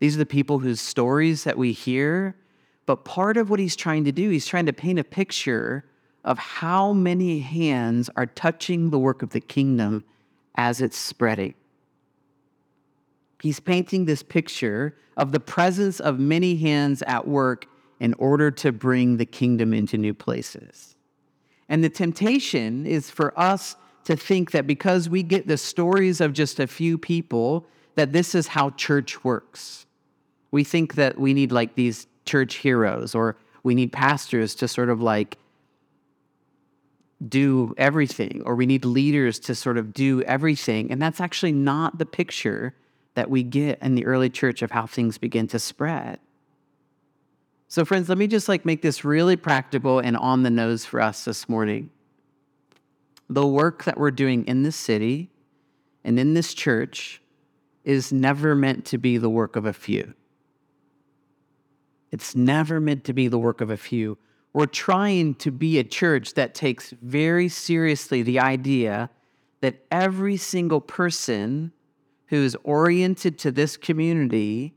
These 0.00 0.16
are 0.16 0.18
the 0.18 0.26
people 0.26 0.58
whose 0.58 0.80
stories 0.80 1.44
that 1.44 1.58
we 1.58 1.72
hear. 1.72 2.36
But 2.86 3.04
part 3.04 3.36
of 3.36 3.50
what 3.50 3.60
he's 3.60 3.76
trying 3.76 4.04
to 4.04 4.12
do, 4.12 4.30
he's 4.30 4.46
trying 4.46 4.66
to 4.66 4.72
paint 4.72 4.98
a 4.98 5.04
picture 5.04 5.84
of 6.24 6.38
how 6.38 6.92
many 6.92 7.40
hands 7.40 8.10
are 8.16 8.26
touching 8.26 8.90
the 8.90 8.98
work 8.98 9.22
of 9.22 9.30
the 9.30 9.40
kingdom 9.40 10.04
as 10.56 10.80
it's 10.80 10.96
spreading. 10.96 11.54
He's 13.42 13.60
painting 13.60 14.06
this 14.06 14.22
picture 14.22 14.96
of 15.16 15.32
the 15.32 15.40
presence 15.40 16.00
of 16.00 16.18
many 16.18 16.56
hands 16.56 17.02
at 17.06 17.26
work 17.28 17.66
in 18.00 18.14
order 18.14 18.50
to 18.50 18.72
bring 18.72 19.18
the 19.18 19.26
kingdom 19.26 19.72
into 19.72 19.98
new 19.98 20.14
places. 20.14 20.96
And 21.68 21.84
the 21.84 21.88
temptation 21.88 22.86
is 22.86 23.10
for 23.10 23.38
us 23.38 23.76
to 24.04 24.16
think 24.16 24.50
that 24.50 24.66
because 24.66 25.08
we 25.08 25.22
get 25.22 25.46
the 25.46 25.56
stories 25.56 26.20
of 26.20 26.32
just 26.32 26.60
a 26.60 26.66
few 26.66 26.98
people, 26.98 27.66
that 27.94 28.12
this 28.12 28.34
is 28.34 28.48
how 28.48 28.70
church 28.70 29.24
works. 29.24 29.86
We 30.50 30.64
think 30.64 30.94
that 30.94 31.18
we 31.18 31.34
need 31.34 31.52
like 31.52 31.74
these 31.74 32.06
church 32.24 32.56
heroes 32.56 33.14
or 33.14 33.36
we 33.62 33.74
need 33.74 33.92
pastors 33.92 34.54
to 34.56 34.68
sort 34.68 34.90
of 34.90 35.00
like 35.00 35.38
do 37.26 37.74
everything 37.78 38.42
or 38.44 38.54
we 38.54 38.66
need 38.66 38.84
leaders 38.84 39.38
to 39.40 39.54
sort 39.54 39.78
of 39.78 39.92
do 39.92 40.22
everything. 40.22 40.90
And 40.90 41.00
that's 41.00 41.20
actually 41.20 41.52
not 41.52 41.98
the 41.98 42.06
picture 42.06 42.74
that 43.14 43.30
we 43.30 43.42
get 43.42 43.78
in 43.80 43.94
the 43.94 44.04
early 44.06 44.28
church 44.28 44.62
of 44.62 44.72
how 44.72 44.86
things 44.86 45.18
begin 45.18 45.46
to 45.48 45.58
spread. 45.58 46.18
So, 47.68 47.84
friends, 47.84 48.08
let 48.08 48.18
me 48.18 48.26
just 48.26 48.48
like 48.48 48.64
make 48.64 48.82
this 48.82 49.04
really 49.04 49.36
practical 49.36 49.98
and 49.98 50.16
on 50.16 50.42
the 50.42 50.50
nose 50.50 50.84
for 50.84 51.00
us 51.00 51.24
this 51.24 51.48
morning. 51.48 51.90
The 53.28 53.46
work 53.46 53.84
that 53.84 53.98
we're 53.98 54.10
doing 54.10 54.44
in 54.46 54.62
this 54.62 54.76
city 54.76 55.30
and 56.04 56.18
in 56.18 56.34
this 56.34 56.54
church 56.54 57.22
is 57.84 58.12
never 58.12 58.54
meant 58.54 58.84
to 58.86 58.98
be 58.98 59.18
the 59.18 59.30
work 59.30 59.56
of 59.56 59.66
a 59.66 59.72
few. 59.72 60.14
It's 62.10 62.34
never 62.34 62.80
meant 62.80 63.04
to 63.04 63.12
be 63.12 63.28
the 63.28 63.38
work 63.38 63.60
of 63.60 63.70
a 63.70 63.76
few. 63.76 64.18
We're 64.52 64.66
trying 64.66 65.34
to 65.36 65.50
be 65.50 65.78
a 65.78 65.84
church 65.84 66.34
that 66.34 66.54
takes 66.54 66.94
very 67.02 67.48
seriously 67.48 68.22
the 68.22 68.38
idea 68.38 69.10
that 69.60 69.84
every 69.90 70.36
single 70.36 70.80
person 70.80 71.72
who's 72.26 72.54
oriented 72.62 73.38
to 73.40 73.50
this 73.50 73.76
community 73.76 74.74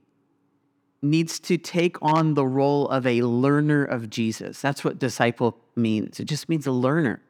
needs 1.01 1.39
to 1.41 1.57
take 1.57 1.97
on 2.01 2.33
the 2.33 2.45
role 2.45 2.87
of 2.89 3.05
a 3.05 3.21
learner 3.21 3.83
of 3.83 4.09
Jesus. 4.09 4.61
That's 4.61 4.83
what 4.83 4.97
disciple 4.97 5.57
means. 5.75 6.19
It 6.19 6.25
just 6.25 6.49
means 6.49 6.65
a 6.65 6.71
learner. 6.71 7.21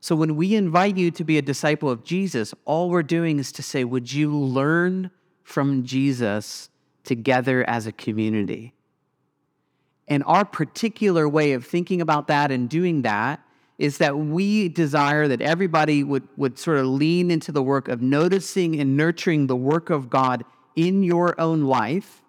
So 0.00 0.16
when 0.16 0.36
we 0.36 0.54
invite 0.54 0.96
you 0.96 1.10
to 1.10 1.24
be 1.24 1.36
a 1.36 1.42
disciple 1.42 1.90
of 1.90 2.04
Jesus, 2.04 2.54
all 2.64 2.88
we're 2.88 3.02
doing 3.02 3.38
is 3.38 3.52
to 3.52 3.62
say, 3.62 3.84
Would 3.84 4.12
you 4.12 4.34
learn 4.34 5.10
from 5.42 5.84
Jesus 5.84 6.70
together 7.04 7.68
as 7.68 7.86
a 7.86 7.92
community? 7.92 8.74
And 10.08 10.24
our 10.26 10.44
particular 10.44 11.28
way 11.28 11.52
of 11.52 11.64
thinking 11.64 12.00
about 12.00 12.26
that 12.28 12.50
and 12.50 12.68
doing 12.68 13.02
that 13.02 13.40
is 13.78 13.98
that 13.98 14.18
we 14.18 14.68
desire 14.68 15.28
that 15.28 15.40
everybody 15.40 16.02
would, 16.02 16.26
would 16.36 16.58
sort 16.58 16.78
of 16.78 16.86
lean 16.86 17.30
into 17.30 17.52
the 17.52 17.62
work 17.62 17.88
of 17.88 18.02
noticing 18.02 18.78
and 18.80 18.96
nurturing 18.96 19.46
the 19.46 19.56
work 19.56 19.88
of 19.88 20.10
God 20.10 20.44
in 20.76 21.02
your 21.02 21.40
own 21.40 21.62
life, 21.62 22.22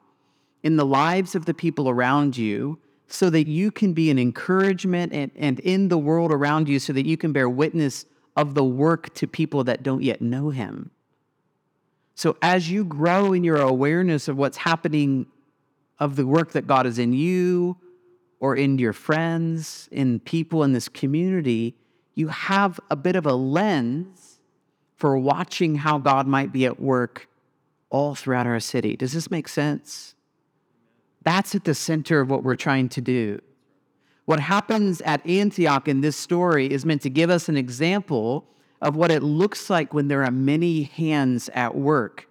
in 0.64 0.78
the 0.78 0.86
lives 0.86 1.36
of 1.36 1.46
the 1.46 1.54
people 1.54 1.90
around 1.90 2.38
you, 2.38 2.80
so 3.12 3.30
that 3.30 3.48
you 3.48 3.72
can 3.72 3.94
be 3.94 4.10
an 4.10 4.18
encouragement 4.18 5.12
and, 5.14 5.32
and 5.36 5.60
in 5.60 5.90
the 5.90 5.98
world 5.98 6.32
around 6.32 6.70
you 6.70 6.80
so 6.80 6.94
that 6.94 7.06
you 7.06 7.18
can 7.18 7.34
bear 7.34 7.50
witness 7.50 8.06
of 8.38 8.54
the 8.56 8.64
work 8.64 9.14
to 9.16 9.28
people 9.28 9.64
that 9.66 9.84
don't 9.84 10.02
yet 10.02 10.22
know 10.22 10.50
him. 10.50 10.92
So 12.16 12.38
as 12.42 12.72
you 12.72 12.86
grow 12.86 13.34
in 13.34 13.44
your 13.44 13.58
awareness 13.58 14.28
of 14.28 14.38
what's 14.38 14.58
happening 14.58 15.26
of 16.00 16.16
the 16.16 16.26
work 16.26 16.54
that 16.54 16.68
God 16.68 16.86
is 16.86 17.00
in 17.00 17.14
you 17.14 17.78
or 18.40 18.56
in 18.56 18.78
your 18.78 18.94
friends, 18.94 19.90
in 19.92 20.20
people 20.20 20.64
in 20.64 20.72
this 20.72 20.88
community, 20.88 21.76
you 22.16 22.30
have 22.30 22.80
a 22.90 22.96
bit 22.96 23.16
of 23.16 23.26
a 23.26 23.34
lens 23.34 24.40
for 24.96 25.18
watching 25.18 25.76
how 25.76 25.98
God 25.98 26.28
might 26.28 26.52
be 26.52 26.66
at 26.66 26.80
work 26.80 27.28
all 27.90 28.16
throughout 28.16 28.48
our 28.48 28.60
city. 28.60 28.96
Does 28.96 29.14
this 29.14 29.30
make 29.30 29.48
sense? 29.48 30.16
That's 31.24 31.54
at 31.56 31.64
the 31.64 31.76
center 31.76 32.20
of 32.20 32.30
what 32.30 32.44
we're 32.44 32.56
trying 32.56 32.90
to 32.90 33.02
do. 33.02 33.42
What 34.26 34.40
happens 34.40 35.02
at 35.02 35.26
Antioch 35.26 35.88
in 35.88 36.02
this 36.02 36.18
story 36.18 36.72
is 36.72 36.86
meant 36.86 37.02
to 37.02 37.10
give 37.10 37.30
us 37.30 37.50
an 37.50 37.58
example 37.58 38.46
of 38.82 38.96
what 38.96 39.12
it 39.12 39.22
looks 39.22 39.70
like 39.70 39.94
when 39.94 40.08
there 40.08 40.24
are 40.24 40.32
many 40.32 40.84
hands 40.84 41.50
at 41.54 41.76
work. 41.76 42.28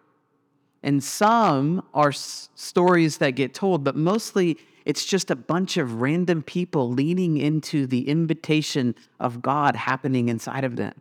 And 0.83 1.03
some 1.05 1.85
are 1.95 2.09
s- 2.09 2.49
stories 2.55 3.19
that 3.19 3.31
get 3.33 3.55
told, 3.55 3.85
but 3.85 3.97
mostly 3.97 4.59
it's 4.85 5.05
just 5.05 5.31
a 5.31 5.37
bunch 5.37 5.77
of 5.77 6.01
random 6.01 6.43
people 6.43 6.91
leaning 6.91 7.37
into 7.37 7.87
the 7.87 8.09
invitation 8.09 8.95
of 9.21 9.43
God 9.43 9.77
happening 9.77 10.29
inside 10.29 10.65
of 10.65 10.77
them. 10.77 10.95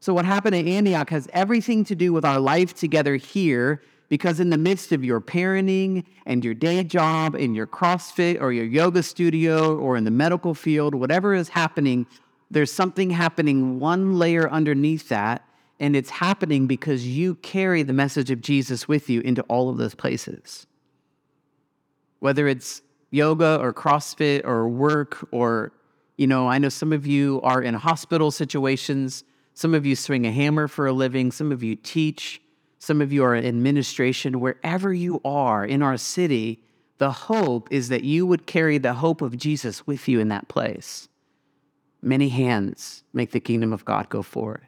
So, 0.00 0.12
what 0.12 0.24
happened 0.24 0.56
at 0.56 0.66
Antioch 0.66 1.10
has 1.10 1.28
everything 1.32 1.84
to 1.84 1.94
do 1.94 2.12
with 2.12 2.24
our 2.24 2.40
life 2.40 2.74
together 2.74 3.16
here 3.16 3.80
because 4.12 4.40
in 4.40 4.50
the 4.50 4.58
midst 4.58 4.92
of 4.92 5.02
your 5.02 5.22
parenting 5.22 6.04
and 6.26 6.44
your 6.44 6.52
day 6.52 6.84
job, 6.84 7.34
in 7.34 7.54
your 7.54 7.66
CrossFit 7.66 8.38
or 8.42 8.52
your 8.52 8.66
yoga 8.66 9.02
studio 9.02 9.74
or 9.78 9.96
in 9.96 10.04
the 10.04 10.10
medical 10.10 10.52
field, 10.52 10.94
whatever 10.94 11.32
is 11.32 11.48
happening, 11.48 12.06
there's 12.50 12.70
something 12.70 13.08
happening 13.08 13.80
one 13.80 14.18
layer 14.18 14.50
underneath 14.50 15.08
that. 15.08 15.48
And 15.80 15.96
it's 15.96 16.10
happening 16.10 16.66
because 16.66 17.06
you 17.06 17.36
carry 17.36 17.82
the 17.82 17.94
message 17.94 18.30
of 18.30 18.42
Jesus 18.42 18.86
with 18.86 19.08
you 19.08 19.22
into 19.22 19.40
all 19.44 19.70
of 19.70 19.78
those 19.78 19.94
places. 19.94 20.66
Whether 22.18 22.46
it's 22.48 22.82
yoga 23.12 23.58
or 23.62 23.72
CrossFit 23.72 24.44
or 24.44 24.68
work 24.68 25.26
or, 25.30 25.72
you 26.18 26.26
know, 26.26 26.50
I 26.50 26.58
know 26.58 26.68
some 26.68 26.92
of 26.92 27.06
you 27.06 27.40
are 27.42 27.62
in 27.62 27.72
hospital 27.72 28.30
situations. 28.30 29.24
Some 29.54 29.72
of 29.72 29.86
you 29.86 29.96
swing 29.96 30.26
a 30.26 30.30
hammer 30.30 30.68
for 30.68 30.86
a 30.86 30.92
living. 30.92 31.32
Some 31.32 31.50
of 31.50 31.62
you 31.62 31.76
teach. 31.76 32.42
Some 32.82 33.00
of 33.00 33.12
you 33.12 33.22
are 33.22 33.36
in 33.36 33.46
administration, 33.46 34.40
wherever 34.40 34.92
you 34.92 35.20
are 35.24 35.64
in 35.64 35.82
our 35.82 35.96
city, 35.96 36.64
the 36.98 37.12
hope 37.12 37.68
is 37.70 37.90
that 37.90 38.02
you 38.02 38.26
would 38.26 38.44
carry 38.44 38.76
the 38.76 38.94
hope 38.94 39.22
of 39.22 39.36
Jesus 39.36 39.86
with 39.86 40.08
you 40.08 40.18
in 40.18 40.30
that 40.30 40.48
place. 40.48 41.08
Many 42.02 42.28
hands 42.28 43.04
make 43.12 43.30
the 43.30 43.38
kingdom 43.38 43.72
of 43.72 43.84
God 43.84 44.08
go 44.08 44.20
forward. 44.20 44.66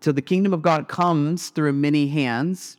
So 0.00 0.10
the 0.10 0.20
kingdom 0.20 0.52
of 0.52 0.60
God 0.60 0.88
comes 0.88 1.50
through 1.50 1.74
many 1.74 2.08
hands, 2.08 2.76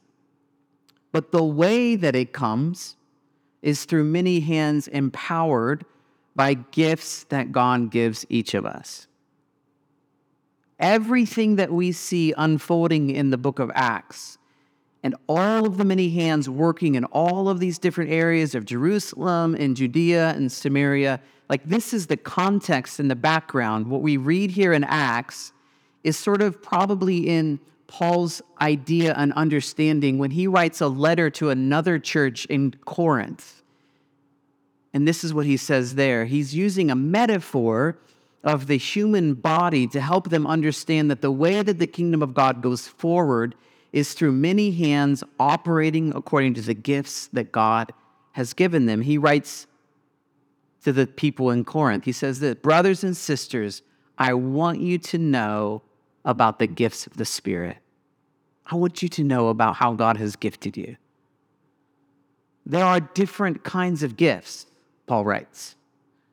but 1.13 1.32
the 1.32 1.45
way 1.45 1.95
that 1.95 2.13
it 2.13 2.34
comes 2.34 2.97
is 3.62 3.86
through 3.86 4.04
many 4.04 4.41
hands 4.41 4.89
empowered 4.89 5.86
by 6.36 6.56
gifts 6.56 7.23
that 7.30 7.54
God 7.54 7.89
gives 7.89 8.25
each 8.27 8.54
of 8.54 8.65
us. 8.65 9.08
Everything 10.82 11.56
that 11.56 11.72
we 11.72 11.91
see 11.91 12.34
unfolding 12.36 13.12
in 13.12 13.30
the 13.30 13.38
book 13.38 13.60
of 13.60 13.72
Acts 13.76 14.39
and 15.04 15.15
all 15.30 15.65
of 15.65 15.78
the 15.78 15.86
many 15.86 16.10
hands 16.10 16.50
working 16.50 16.96
in 16.96 17.06
all 17.06 17.50
of 17.50 17.60
these 17.60 17.80
different 17.80 18.12
areas 18.12 18.54
of 18.56 18.65
Jerusalem 18.65 19.56
and 19.56 19.76
Judea 19.76 20.32
and 20.32 20.52
Samaria, 20.52 21.22
like 21.50 21.63
this 21.63 21.94
is 21.94 22.08
the 22.08 22.17
context 22.17 23.00
and 23.00 23.10
the 23.10 23.15
background. 23.15 23.88
What 23.88 24.02
we 24.02 24.17
read 24.17 24.52
here 24.52 24.74
in 24.74 24.84
Acts 24.84 25.54
is 26.04 26.17
sort 26.17 26.41
of 26.41 26.62
probably 26.62 27.30
in 27.30 27.60
Paul's 27.88 28.41
idea 28.60 29.13
and 29.17 29.34
understanding 29.34 30.17
when 30.17 30.32
he 30.32 30.48
writes 30.48 30.82
a 30.82 30.88
letter 30.88 31.30
to 31.32 31.50
another 31.50 32.00
church 32.00 32.46
in 32.46 32.74
Corinth. 32.86 33.62
And 34.94 35.08
this 35.08 35.24
is 35.24 35.34
what 35.34 35.46
he 35.46 35.58
says 35.58 35.96
there. 35.96 36.26
He's 36.26 36.56
using 36.56 36.89
a 36.89 36.96
metaphor 36.96 37.98
of 38.43 38.67
the 38.67 38.77
human 38.77 39.34
body 39.34 39.88
to 39.88 40.01
help 40.01 40.30
them 40.30 40.47
understand 40.47 41.12
that 41.12 41.21
the 41.21 41.32
way 41.32 41.62
that 41.62 41.80
the 41.80 41.88
kingdom 41.88 42.21
of 42.23 42.34
God 42.34 42.62
goes 42.62 42.88
forward 42.88 43.56
is 43.93 44.13
through 44.13 44.32
many 44.32 44.71
hands 44.71 45.23
operating 45.39 46.13
according 46.15 46.54
to 46.56 46.62
the 46.62 46.73
gifts 46.73 47.27
that 47.27 47.51
God 47.51 47.93
has 48.32 48.54
given 48.54 48.86
them. 48.86 49.01
He 49.01 49.17
writes 49.17 49.67
to 50.84 50.91
the 50.91 51.06
people 51.06 51.51
in 51.51 51.63
Corinth, 51.63 52.06
he 52.06 52.12
says 52.12 52.39
that, 52.39 52.63
brothers 52.63 53.04
and 53.04 53.15
sisters, 53.15 53.84
I 54.17 54.34
want 54.34 54.80
you 54.80 54.97
to 54.97 55.17
know 55.17 55.84
about 56.25 56.58
the 56.58 56.67
gifts 56.67 57.06
of 57.06 57.17
the 57.17 57.25
Spirit. 57.25 57.77
I 58.65 58.75
want 58.75 59.04
you 59.04 59.10
to 59.10 59.23
know 59.23 59.49
about 59.49 59.75
how 59.75 59.93
God 59.93 60.17
has 60.17 60.36
gifted 60.36 60.77
you. 60.77 60.95
There 62.65 62.86
are 62.86 62.99
different 62.99 63.63
kinds 63.63 64.01
of 64.01 64.17
gifts, 64.17 64.65
Paul 65.06 65.25
writes. 65.25 65.75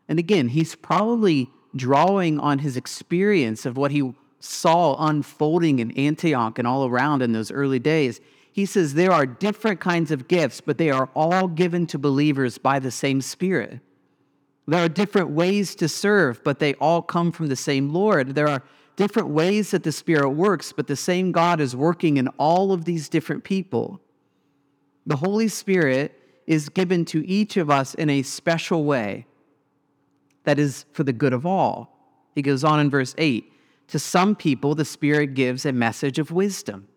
And 0.08 0.18
again, 0.18 0.48
he's 0.48 0.74
probably 0.74 1.50
drawing 1.74 2.38
on 2.40 2.60
his 2.60 2.76
experience 2.76 3.66
of 3.66 3.76
what 3.76 3.90
he 3.90 4.14
saw 4.40 4.96
unfolding 5.06 5.78
in 5.78 5.90
Antioch 5.92 6.58
and 6.58 6.66
all 6.66 6.86
around 6.86 7.22
in 7.22 7.32
those 7.32 7.50
early 7.50 7.78
days. 7.78 8.20
He 8.52 8.66
says 8.66 8.94
there 8.94 9.12
are 9.12 9.26
different 9.26 9.80
kinds 9.80 10.10
of 10.10 10.28
gifts, 10.28 10.60
but 10.60 10.78
they 10.78 10.90
are 10.90 11.08
all 11.14 11.48
given 11.48 11.86
to 11.88 11.98
believers 11.98 12.58
by 12.58 12.78
the 12.78 12.90
same 12.90 13.20
Spirit. 13.20 13.80
There 14.66 14.84
are 14.84 14.88
different 14.88 15.30
ways 15.30 15.74
to 15.76 15.88
serve, 15.88 16.42
but 16.44 16.58
they 16.58 16.74
all 16.74 17.02
come 17.02 17.32
from 17.32 17.46
the 17.46 17.56
same 17.56 17.90
Lord. 17.90 18.34
There 18.34 18.48
are 18.48 18.62
different 18.96 19.28
ways 19.28 19.70
that 19.70 19.82
the 19.82 19.92
Spirit 19.92 20.30
works, 20.30 20.72
but 20.72 20.88
the 20.88 20.96
same 20.96 21.32
God 21.32 21.60
is 21.60 21.74
working 21.74 22.16
in 22.16 22.28
all 22.36 22.72
of 22.72 22.84
these 22.84 23.08
different 23.08 23.44
people. 23.44 24.00
The 25.06 25.16
Holy 25.16 25.48
Spirit 25.48 26.20
is 26.46 26.68
given 26.68 27.04
to 27.06 27.26
each 27.26 27.56
of 27.56 27.70
us 27.70 27.94
in 27.94 28.10
a 28.10 28.22
special 28.22 28.84
way 28.84 29.26
that 30.48 30.58
is 30.58 30.86
for 30.92 31.04
the 31.04 31.12
good 31.12 31.34
of 31.34 31.44
all. 31.44 31.94
He 32.34 32.40
goes 32.40 32.64
on 32.64 32.80
in 32.80 32.88
verse 32.88 33.14
8 33.18 33.52
To 33.88 33.98
some 33.98 34.34
people, 34.34 34.74
the 34.74 34.86
Spirit 34.86 35.34
gives 35.34 35.66
a 35.66 35.72
message 35.72 36.18
of 36.18 36.30
wisdom. 36.30 36.88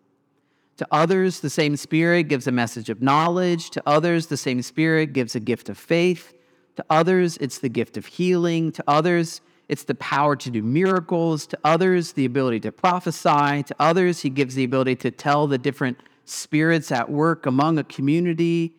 To 0.78 0.86
others, 0.90 1.40
the 1.40 1.50
same 1.50 1.76
Spirit 1.76 2.28
gives 2.28 2.46
a 2.46 2.50
message 2.50 2.88
of 2.88 3.02
knowledge. 3.02 3.68
To 3.72 3.82
others, 3.84 4.28
the 4.28 4.38
same 4.38 4.62
Spirit 4.62 5.12
gives 5.12 5.34
a 5.34 5.40
gift 5.40 5.68
of 5.68 5.76
faith. 5.76 6.32
To 6.76 6.84
others, 6.88 7.36
it's 7.42 7.58
the 7.58 7.68
gift 7.68 7.98
of 7.98 8.06
healing. 8.06 8.72
To 8.72 8.84
others, 8.88 9.42
it's 9.68 9.84
the 9.84 9.96
power 9.96 10.34
to 10.34 10.50
do 10.50 10.62
miracles. 10.62 11.46
To 11.48 11.58
others, 11.62 12.14
the 12.14 12.24
ability 12.24 12.60
to 12.60 12.72
prophesy. 12.72 13.64
To 13.64 13.76
others, 13.78 14.22
he 14.22 14.30
gives 14.30 14.54
the 14.54 14.64
ability 14.64 14.96
to 14.96 15.10
tell 15.10 15.46
the 15.46 15.58
different 15.58 15.98
spirits 16.24 16.90
at 16.90 17.10
work 17.10 17.44
among 17.44 17.76
a 17.76 17.84
community. 17.84 18.72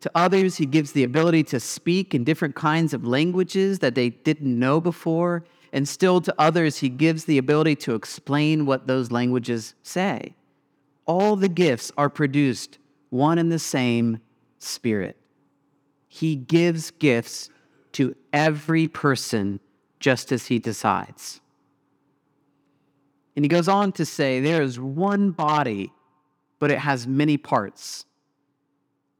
To 0.00 0.10
others, 0.14 0.56
he 0.56 0.66
gives 0.66 0.92
the 0.92 1.04
ability 1.04 1.42
to 1.44 1.60
speak 1.60 2.14
in 2.14 2.24
different 2.24 2.54
kinds 2.54 2.92
of 2.92 3.06
languages 3.06 3.78
that 3.80 3.94
they 3.94 4.10
didn't 4.10 4.58
know 4.58 4.80
before. 4.80 5.44
And 5.72 5.88
still 5.88 6.20
to 6.20 6.34
others, 6.38 6.78
he 6.78 6.88
gives 6.88 7.24
the 7.24 7.38
ability 7.38 7.76
to 7.76 7.94
explain 7.94 8.66
what 8.66 8.86
those 8.86 9.10
languages 9.10 9.74
say. 9.82 10.34
All 11.06 11.36
the 11.36 11.48
gifts 11.48 11.92
are 11.96 12.10
produced 12.10 12.78
one 13.10 13.38
and 13.38 13.50
the 13.50 13.58
same 13.58 14.20
Spirit. 14.58 15.16
He 16.08 16.34
gives 16.34 16.90
gifts 16.90 17.50
to 17.92 18.16
every 18.32 18.88
person 18.88 19.60
just 20.00 20.32
as 20.32 20.46
he 20.46 20.58
decides. 20.58 21.40
And 23.34 23.44
he 23.44 23.48
goes 23.48 23.68
on 23.68 23.92
to 23.92 24.06
say 24.06 24.40
there 24.40 24.62
is 24.62 24.80
one 24.80 25.30
body, 25.30 25.92
but 26.58 26.70
it 26.70 26.78
has 26.78 27.06
many 27.06 27.36
parts 27.36 28.06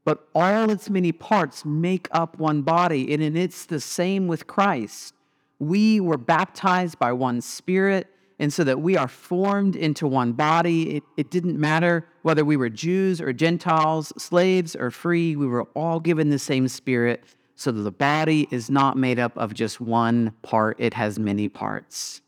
but 0.06 0.28
all 0.36 0.70
its 0.70 0.88
many 0.88 1.10
parts 1.10 1.64
make 1.64 2.06
up 2.12 2.38
one 2.38 2.62
body. 2.62 3.12
And 3.12 3.36
it's 3.36 3.66
the 3.66 3.80
same 3.80 4.28
with 4.28 4.46
Christ. 4.46 5.14
We 5.58 5.98
were 5.98 6.16
baptized 6.16 7.00
by 7.00 7.12
one 7.12 7.40
Spirit, 7.40 8.06
and 8.38 8.52
so 8.52 8.62
that 8.62 8.80
we 8.80 8.96
are 8.96 9.08
formed 9.08 9.74
into 9.74 10.06
one 10.06 10.32
body. 10.32 10.98
It, 10.98 11.02
it 11.16 11.30
didn't 11.32 11.58
matter 11.58 12.06
whether 12.22 12.44
we 12.44 12.56
were 12.56 12.68
Jews 12.68 13.20
or 13.20 13.32
Gentiles, 13.32 14.12
slaves 14.16 14.76
or 14.76 14.92
free, 14.92 15.34
we 15.34 15.46
were 15.48 15.64
all 15.74 15.98
given 15.98 16.30
the 16.30 16.38
same 16.38 16.68
Spirit, 16.68 17.24
so 17.56 17.72
that 17.72 17.82
the 17.82 17.90
body 17.90 18.46
is 18.52 18.70
not 18.70 18.96
made 18.96 19.18
up 19.18 19.36
of 19.36 19.54
just 19.54 19.80
one 19.80 20.32
part, 20.42 20.76
it 20.78 20.94
has 20.94 21.18
many 21.18 21.48
parts. 21.48 22.20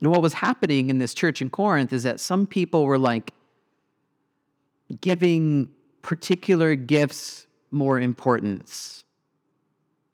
And 0.00 0.10
what 0.10 0.20
was 0.20 0.32
happening 0.32 0.90
in 0.90 0.98
this 0.98 1.14
church 1.14 1.40
in 1.40 1.48
Corinth 1.48 1.92
is 1.92 2.02
that 2.02 2.18
some 2.18 2.44
people 2.44 2.86
were 2.86 2.98
like, 2.98 3.32
giving 5.00 5.68
particular 6.02 6.74
gifts 6.74 7.46
more 7.70 8.00
importance. 8.00 9.04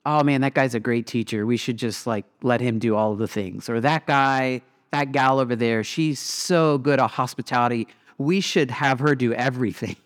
Oh 0.05 0.23
man, 0.23 0.41
that 0.41 0.53
guy's 0.53 0.75
a 0.75 0.79
great 0.79 1.07
teacher. 1.07 1.45
We 1.45 1.57
should 1.57 1.77
just 1.77 2.07
like 2.07 2.25
let 2.41 2.61
him 2.61 2.79
do 2.79 2.95
all 2.95 3.15
the 3.15 3.27
things. 3.27 3.69
Or 3.69 3.81
that 3.81 4.07
guy, 4.07 4.61
that 4.91 5.11
gal 5.11 5.39
over 5.39 5.55
there, 5.55 5.83
she's 5.83 6.19
so 6.19 6.77
good 6.77 6.99
at 6.99 7.11
hospitality. 7.11 7.87
We 8.17 8.41
should 8.41 8.71
have 8.71 8.99
her 8.99 9.15
do 9.15 9.33
everything. 9.33 9.95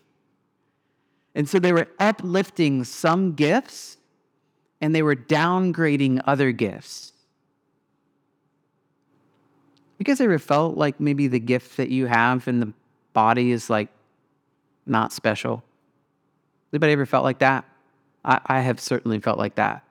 And 1.36 1.48
so 1.48 1.58
they 1.58 1.72
were 1.72 1.88
uplifting 1.98 2.84
some 2.84 3.34
gifts 3.34 3.96
and 4.80 4.94
they 4.94 5.02
were 5.02 5.16
downgrading 5.16 6.22
other 6.26 6.52
gifts. 6.52 7.12
You 9.98 10.04
guys 10.04 10.20
ever 10.20 10.38
felt 10.38 10.76
like 10.76 11.00
maybe 11.00 11.26
the 11.26 11.40
gift 11.40 11.76
that 11.76 11.88
you 11.88 12.06
have 12.06 12.46
in 12.46 12.60
the 12.60 12.72
body 13.14 13.50
is 13.50 13.68
like 13.68 13.88
not 14.86 15.12
special. 15.12 15.62
Anybody 16.72 16.92
ever 16.92 17.06
felt 17.06 17.24
like 17.24 17.38
that? 17.38 17.64
I, 18.24 18.40
I 18.46 18.60
have 18.60 18.80
certainly 18.80 19.18
felt 19.20 19.38
like 19.38 19.54
that. 19.56 19.84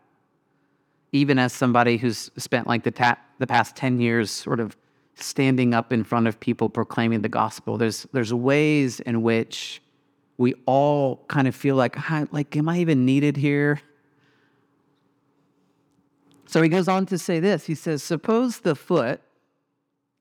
Even 1.12 1.38
as 1.38 1.54
somebody 1.54 1.98
who's 1.98 2.32
spent 2.38 2.68
like 2.68 2.84
the, 2.84 2.92
ta- 2.92 3.20
the 3.40 3.48
past 3.48 3.76
10 3.76 4.00
years 4.00 4.32
sort 4.32 4.60
of 4.60 4.76
standing 5.16 5.74
up 5.74 5.94
in 5.94 6.04
front 6.04 6.28
of 6.28 6.40
people 6.40 6.70
proclaiming 6.70 7.22
the 7.22 7.30
gospel, 7.30 7.78
there's, 7.78 8.08
there's 8.14 8.34
ways 8.34 9.00
in 9.02 9.22
which 9.22 9.82
we 10.38 10.56
all 10.66 11.24
kind 11.28 11.48
of 11.48 11.56
feel 11.56 11.76
like, 11.76 11.96
like, 12.32 12.56
am 12.58 12.68
I 12.68 12.80
even 12.80 13.06
needed 13.06 13.38
here? 13.38 13.80
So 16.48 16.62
he 16.62 16.70
goes 16.70 16.88
on 16.88 17.06
to 17.08 17.18
say 17.18 17.40
this. 17.40 17.66
He 17.66 17.76
says, 17.76 18.04
Suppose 18.04 18.60
the 18.60 18.76
foot 18.76 19.22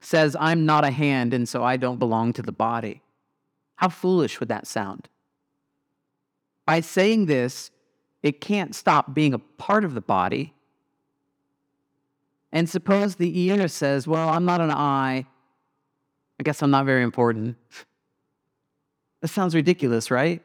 says, 0.00 0.36
I'm 0.38 0.64
not 0.64 0.84
a 0.84 0.90
hand, 0.90 1.34
and 1.34 1.48
so 1.48 1.62
I 1.62 1.76
don't 1.76 1.98
belong 1.98 2.32
to 2.34 2.42
the 2.42 2.52
body. 2.52 3.02
How 3.82 3.88
foolish 3.88 4.38
would 4.38 4.48
that 4.48 4.68
sound? 4.68 5.08
By 6.66 6.82
saying 6.82 7.26
this, 7.26 7.72
it 8.22 8.40
can't 8.40 8.76
stop 8.76 9.12
being 9.12 9.34
a 9.34 9.40
part 9.40 9.84
of 9.84 9.94
the 9.94 10.00
body. 10.00 10.54
And 12.52 12.70
suppose 12.70 13.16
the 13.16 13.36
ear 13.40 13.66
says, 13.66 14.06
Well, 14.06 14.28
I'm 14.28 14.44
not 14.44 14.60
an 14.60 14.70
eye. 14.70 15.26
I 16.38 16.42
guess 16.44 16.62
I'm 16.62 16.70
not 16.70 16.86
very 16.86 17.02
important. 17.02 17.56
That 19.20 19.28
sounds 19.28 19.52
ridiculous, 19.52 20.12
right? 20.12 20.44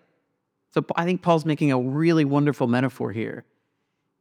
So 0.73 0.83
I 0.95 1.05
think 1.05 1.21
Paul's 1.21 1.45
making 1.45 1.71
a 1.71 1.79
really 1.79 2.25
wonderful 2.25 2.65
metaphor 2.65 3.11
here. 3.11 3.45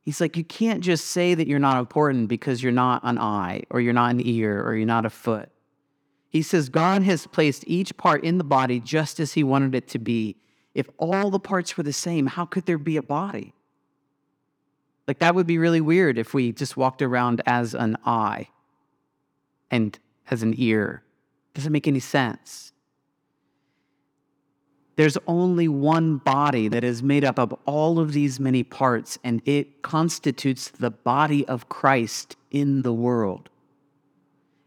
He's 0.02 0.20
like, 0.20 0.36
you 0.36 0.44
can't 0.44 0.84
just 0.84 1.06
say 1.06 1.34
that 1.34 1.46
you're 1.46 1.58
not 1.58 1.78
important 1.78 2.28
because 2.28 2.62
you're 2.62 2.70
not 2.70 3.00
an 3.02 3.18
eye, 3.18 3.62
or 3.70 3.80
you're 3.80 3.94
not 3.94 4.10
an 4.10 4.20
ear, 4.26 4.62
or 4.62 4.76
you're 4.76 4.86
not 4.86 5.06
a 5.06 5.10
foot. 5.10 5.48
He 6.36 6.42
says 6.42 6.68
God 6.68 7.02
has 7.04 7.26
placed 7.26 7.64
each 7.66 7.96
part 7.96 8.22
in 8.22 8.36
the 8.36 8.44
body 8.44 8.78
just 8.78 9.20
as 9.20 9.32
he 9.32 9.42
wanted 9.42 9.74
it 9.74 9.88
to 9.88 9.98
be. 9.98 10.36
If 10.74 10.86
all 10.98 11.30
the 11.30 11.38
parts 11.38 11.78
were 11.78 11.82
the 11.82 11.94
same, 11.94 12.26
how 12.26 12.44
could 12.44 12.66
there 12.66 12.76
be 12.76 12.98
a 12.98 13.02
body? 13.02 13.54
Like, 15.08 15.18
that 15.20 15.34
would 15.34 15.46
be 15.46 15.56
really 15.56 15.80
weird 15.80 16.18
if 16.18 16.34
we 16.34 16.52
just 16.52 16.76
walked 16.76 17.00
around 17.00 17.40
as 17.46 17.72
an 17.72 17.96
eye 18.04 18.48
and 19.70 19.98
as 20.30 20.42
an 20.42 20.52
ear. 20.58 21.02
Doesn't 21.54 21.72
make 21.72 21.88
any 21.88 22.00
sense. 22.00 22.74
There's 24.96 25.16
only 25.26 25.68
one 25.68 26.18
body 26.18 26.68
that 26.68 26.84
is 26.84 27.02
made 27.02 27.24
up 27.24 27.38
of 27.38 27.54
all 27.64 27.98
of 27.98 28.12
these 28.12 28.38
many 28.38 28.62
parts, 28.62 29.18
and 29.24 29.40
it 29.46 29.80
constitutes 29.80 30.68
the 30.68 30.90
body 30.90 31.48
of 31.48 31.70
Christ 31.70 32.36
in 32.50 32.82
the 32.82 32.92
world 32.92 33.48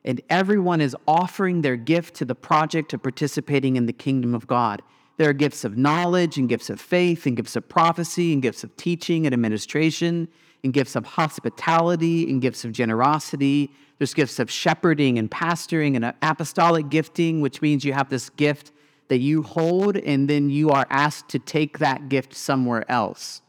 and 0.06 0.22
everyone 0.30 0.82
is 0.82 0.96
offering 1.08 1.62
their 1.62 1.76
gift 1.76 2.16
to 2.16 2.26
the 2.26 2.36
project 2.36 2.94
of 2.94 3.04
participating 3.04 3.76
in 3.76 3.86
the 3.86 3.94
kingdom 3.94 4.34
of 4.34 4.48
God. 4.48 4.82
There 5.18 5.30
are 5.30 5.34
gifts 5.34 5.66
of 5.66 5.78
knowledge 5.78 6.38
and 6.38 6.48
gifts 6.48 6.70
of 6.70 6.80
faith 6.80 7.26
and 7.26 7.36
gifts 7.36 7.56
of 7.56 7.68
prophecy 7.68 8.32
and 8.32 8.42
gifts 8.42 8.64
of 8.64 8.76
teaching 8.78 9.26
and 9.26 9.34
administration 9.34 10.30
and 10.64 10.74
gifts 10.74 10.96
of 10.96 11.06
hospitality 11.06 12.30
and 12.30 12.42
gifts 12.42 12.64
of 12.64 12.72
generosity. 12.72 13.72
There's 13.98 14.14
gifts 14.14 14.40
of 14.40 14.50
shepherding 14.50 15.20
and 15.20 15.30
pastoring 15.30 15.96
and 15.96 16.14
apostolic 16.22 16.90
gifting, 16.90 17.42
which 17.42 17.62
means 17.62 17.84
you 17.84 17.94
have 17.94 18.10
this 18.10 18.30
gift 18.30 18.72
that 19.10 19.18
you 19.18 19.44
hold 19.44 19.98
and 19.98 20.30
then 20.30 20.50
you 20.50 20.70
are 20.70 20.88
asked 20.90 21.30
to 21.30 21.40
take 21.40 21.80
that 21.80 22.08
gift 22.08 22.34
somewhere 22.34 22.90
else, 22.90 23.42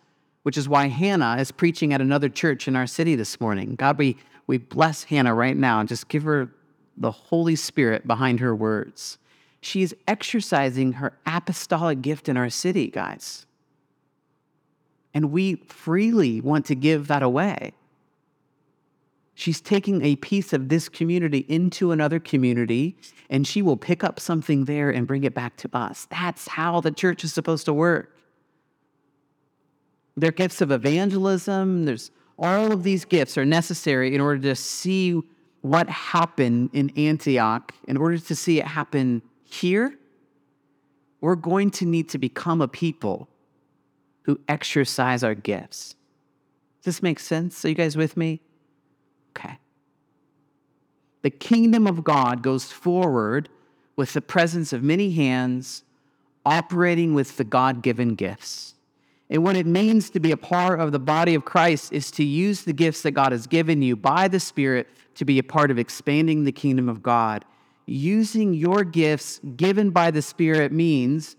which 0.42 0.56
is 0.56 0.68
why 0.68 0.88
Hannah 0.88 1.36
is 1.38 1.52
preaching 1.52 1.92
at 1.92 2.00
another 2.00 2.28
church 2.28 2.66
in 2.66 2.74
our 2.74 2.86
city 2.86 3.14
this 3.14 3.40
morning. 3.40 3.76
God, 3.76 3.98
we, 3.98 4.16
we 4.50 4.58
bless 4.58 5.04
Hannah 5.04 5.32
right 5.32 5.56
now 5.56 5.78
and 5.78 5.88
just 5.88 6.08
give 6.08 6.24
her 6.24 6.50
the 6.96 7.12
Holy 7.12 7.54
Spirit 7.54 8.04
behind 8.04 8.40
her 8.40 8.52
words. 8.52 9.16
She 9.60 9.80
is 9.80 9.94
exercising 10.08 10.94
her 10.94 11.16
apostolic 11.24 12.02
gift 12.02 12.28
in 12.28 12.36
our 12.36 12.50
city, 12.50 12.88
guys. 12.88 13.46
And 15.14 15.30
we 15.30 15.54
freely 15.68 16.40
want 16.40 16.66
to 16.66 16.74
give 16.74 17.06
that 17.06 17.22
away. 17.22 17.74
She's 19.34 19.60
taking 19.60 20.04
a 20.04 20.16
piece 20.16 20.52
of 20.52 20.68
this 20.68 20.88
community 20.88 21.46
into 21.48 21.92
another 21.92 22.18
community, 22.18 22.96
and 23.30 23.46
she 23.46 23.62
will 23.62 23.76
pick 23.76 24.02
up 24.02 24.18
something 24.18 24.64
there 24.64 24.90
and 24.90 25.06
bring 25.06 25.22
it 25.22 25.32
back 25.32 25.58
to 25.58 25.70
us. 25.72 26.08
That's 26.10 26.48
how 26.48 26.80
the 26.80 26.90
church 26.90 27.22
is 27.22 27.32
supposed 27.32 27.66
to 27.66 27.72
work. 27.72 28.16
There 30.16 30.30
are 30.30 30.32
gifts 30.32 30.60
of 30.60 30.72
evangelism, 30.72 31.84
there's 31.84 32.10
all 32.40 32.72
of 32.72 32.82
these 32.82 33.04
gifts 33.04 33.36
are 33.36 33.44
necessary 33.44 34.14
in 34.14 34.20
order 34.20 34.40
to 34.40 34.56
see 34.56 35.20
what 35.60 35.88
happened 35.88 36.70
in 36.72 36.90
Antioch, 36.96 37.74
in 37.86 37.98
order 37.98 38.18
to 38.18 38.34
see 38.34 38.58
it 38.58 38.66
happen 38.66 39.20
here, 39.44 39.94
we're 41.20 41.36
going 41.36 41.70
to 41.70 41.84
need 41.84 42.08
to 42.08 42.18
become 42.18 42.62
a 42.62 42.68
people 42.68 43.28
who 44.22 44.40
exercise 44.48 45.22
our 45.22 45.34
gifts. 45.34 45.94
Does 46.82 46.96
this 46.96 47.02
make 47.02 47.20
sense? 47.20 47.62
Are 47.64 47.68
you 47.68 47.74
guys 47.74 47.94
with 47.96 48.16
me? 48.16 48.40
Okay. 49.36 49.58
The 51.20 51.30
kingdom 51.30 51.86
of 51.86 52.02
God 52.02 52.42
goes 52.42 52.72
forward 52.72 53.50
with 53.96 54.14
the 54.14 54.22
presence 54.22 54.72
of 54.72 54.82
many 54.82 55.12
hands 55.12 55.84
operating 56.46 57.12
with 57.12 57.36
the 57.36 57.44
God 57.44 57.82
given 57.82 58.14
gifts. 58.14 58.74
And 59.30 59.44
what 59.44 59.56
it 59.56 59.66
means 59.66 60.10
to 60.10 60.20
be 60.20 60.32
a 60.32 60.36
part 60.36 60.80
of 60.80 60.90
the 60.90 60.98
body 60.98 61.36
of 61.36 61.44
Christ 61.44 61.92
is 61.92 62.10
to 62.12 62.24
use 62.24 62.62
the 62.64 62.72
gifts 62.72 63.02
that 63.02 63.12
God 63.12 63.30
has 63.30 63.46
given 63.46 63.80
you 63.80 63.94
by 63.94 64.26
the 64.26 64.40
Spirit 64.40 64.88
to 65.14 65.24
be 65.24 65.38
a 65.38 65.44
part 65.44 65.70
of 65.70 65.78
expanding 65.78 66.42
the 66.42 66.52
kingdom 66.52 66.88
of 66.88 67.00
God. 67.00 67.44
Using 67.86 68.52
your 68.54 68.82
gifts 68.82 69.40
given 69.56 69.90
by 69.90 70.10
the 70.10 70.20
Spirit 70.20 70.72
means 70.72 71.36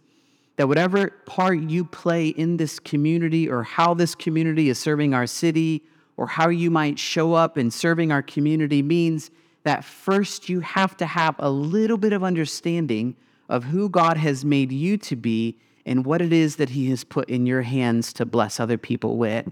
that 0.56 0.68
whatever 0.68 1.10
part 1.26 1.60
you 1.60 1.84
play 1.84 2.30
in 2.30 2.56
this 2.58 2.80
community 2.80 3.50
or 3.50 3.64
how 3.64 3.94
this 3.94 4.16
community 4.16 4.70
is 4.70 4.80
serving 4.80 5.14
our 5.14 5.28
city 5.28 5.84
or 6.16 6.28
how 6.28 6.48
you 6.50 6.72
might 6.72 6.98
show 6.98 7.34
up 7.34 7.58
in 7.58 7.72
serving 7.72 8.12
our 8.12 8.22
community 8.22 8.82
means 8.82 9.32
that 9.64 9.84
first 9.84 10.48
you 10.48 10.62
have 10.62 10.96
to 10.98 11.06
have 11.06 11.36
a 11.40 11.50
little 11.50 11.98
bit 11.98 12.14
of 12.14 12.24
understanding 12.24 13.16
of 13.50 13.66
who 13.66 13.90
God 13.90 14.18
has 14.18 14.46
made 14.46 14.72
you 14.72 14.98
to 14.98 15.16
be 15.16 15.58
and 15.86 16.06
what 16.06 16.22
it 16.22 16.34
is 16.34 16.58
that 16.58 16.70
He 16.70 16.90
has 16.90 17.04
put 17.04 17.30
in 17.30 17.46
your 17.46 17.64
hands 17.64 18.14
to 18.14 18.26
bless 18.26 18.60
other 18.60 18.78
people 18.78 19.18
with. 19.18 19.48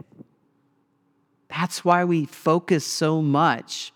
That's 1.49 1.83
why 1.83 2.03
we 2.05 2.25
focus 2.25 2.85
so 2.85 3.21
much 3.21 3.91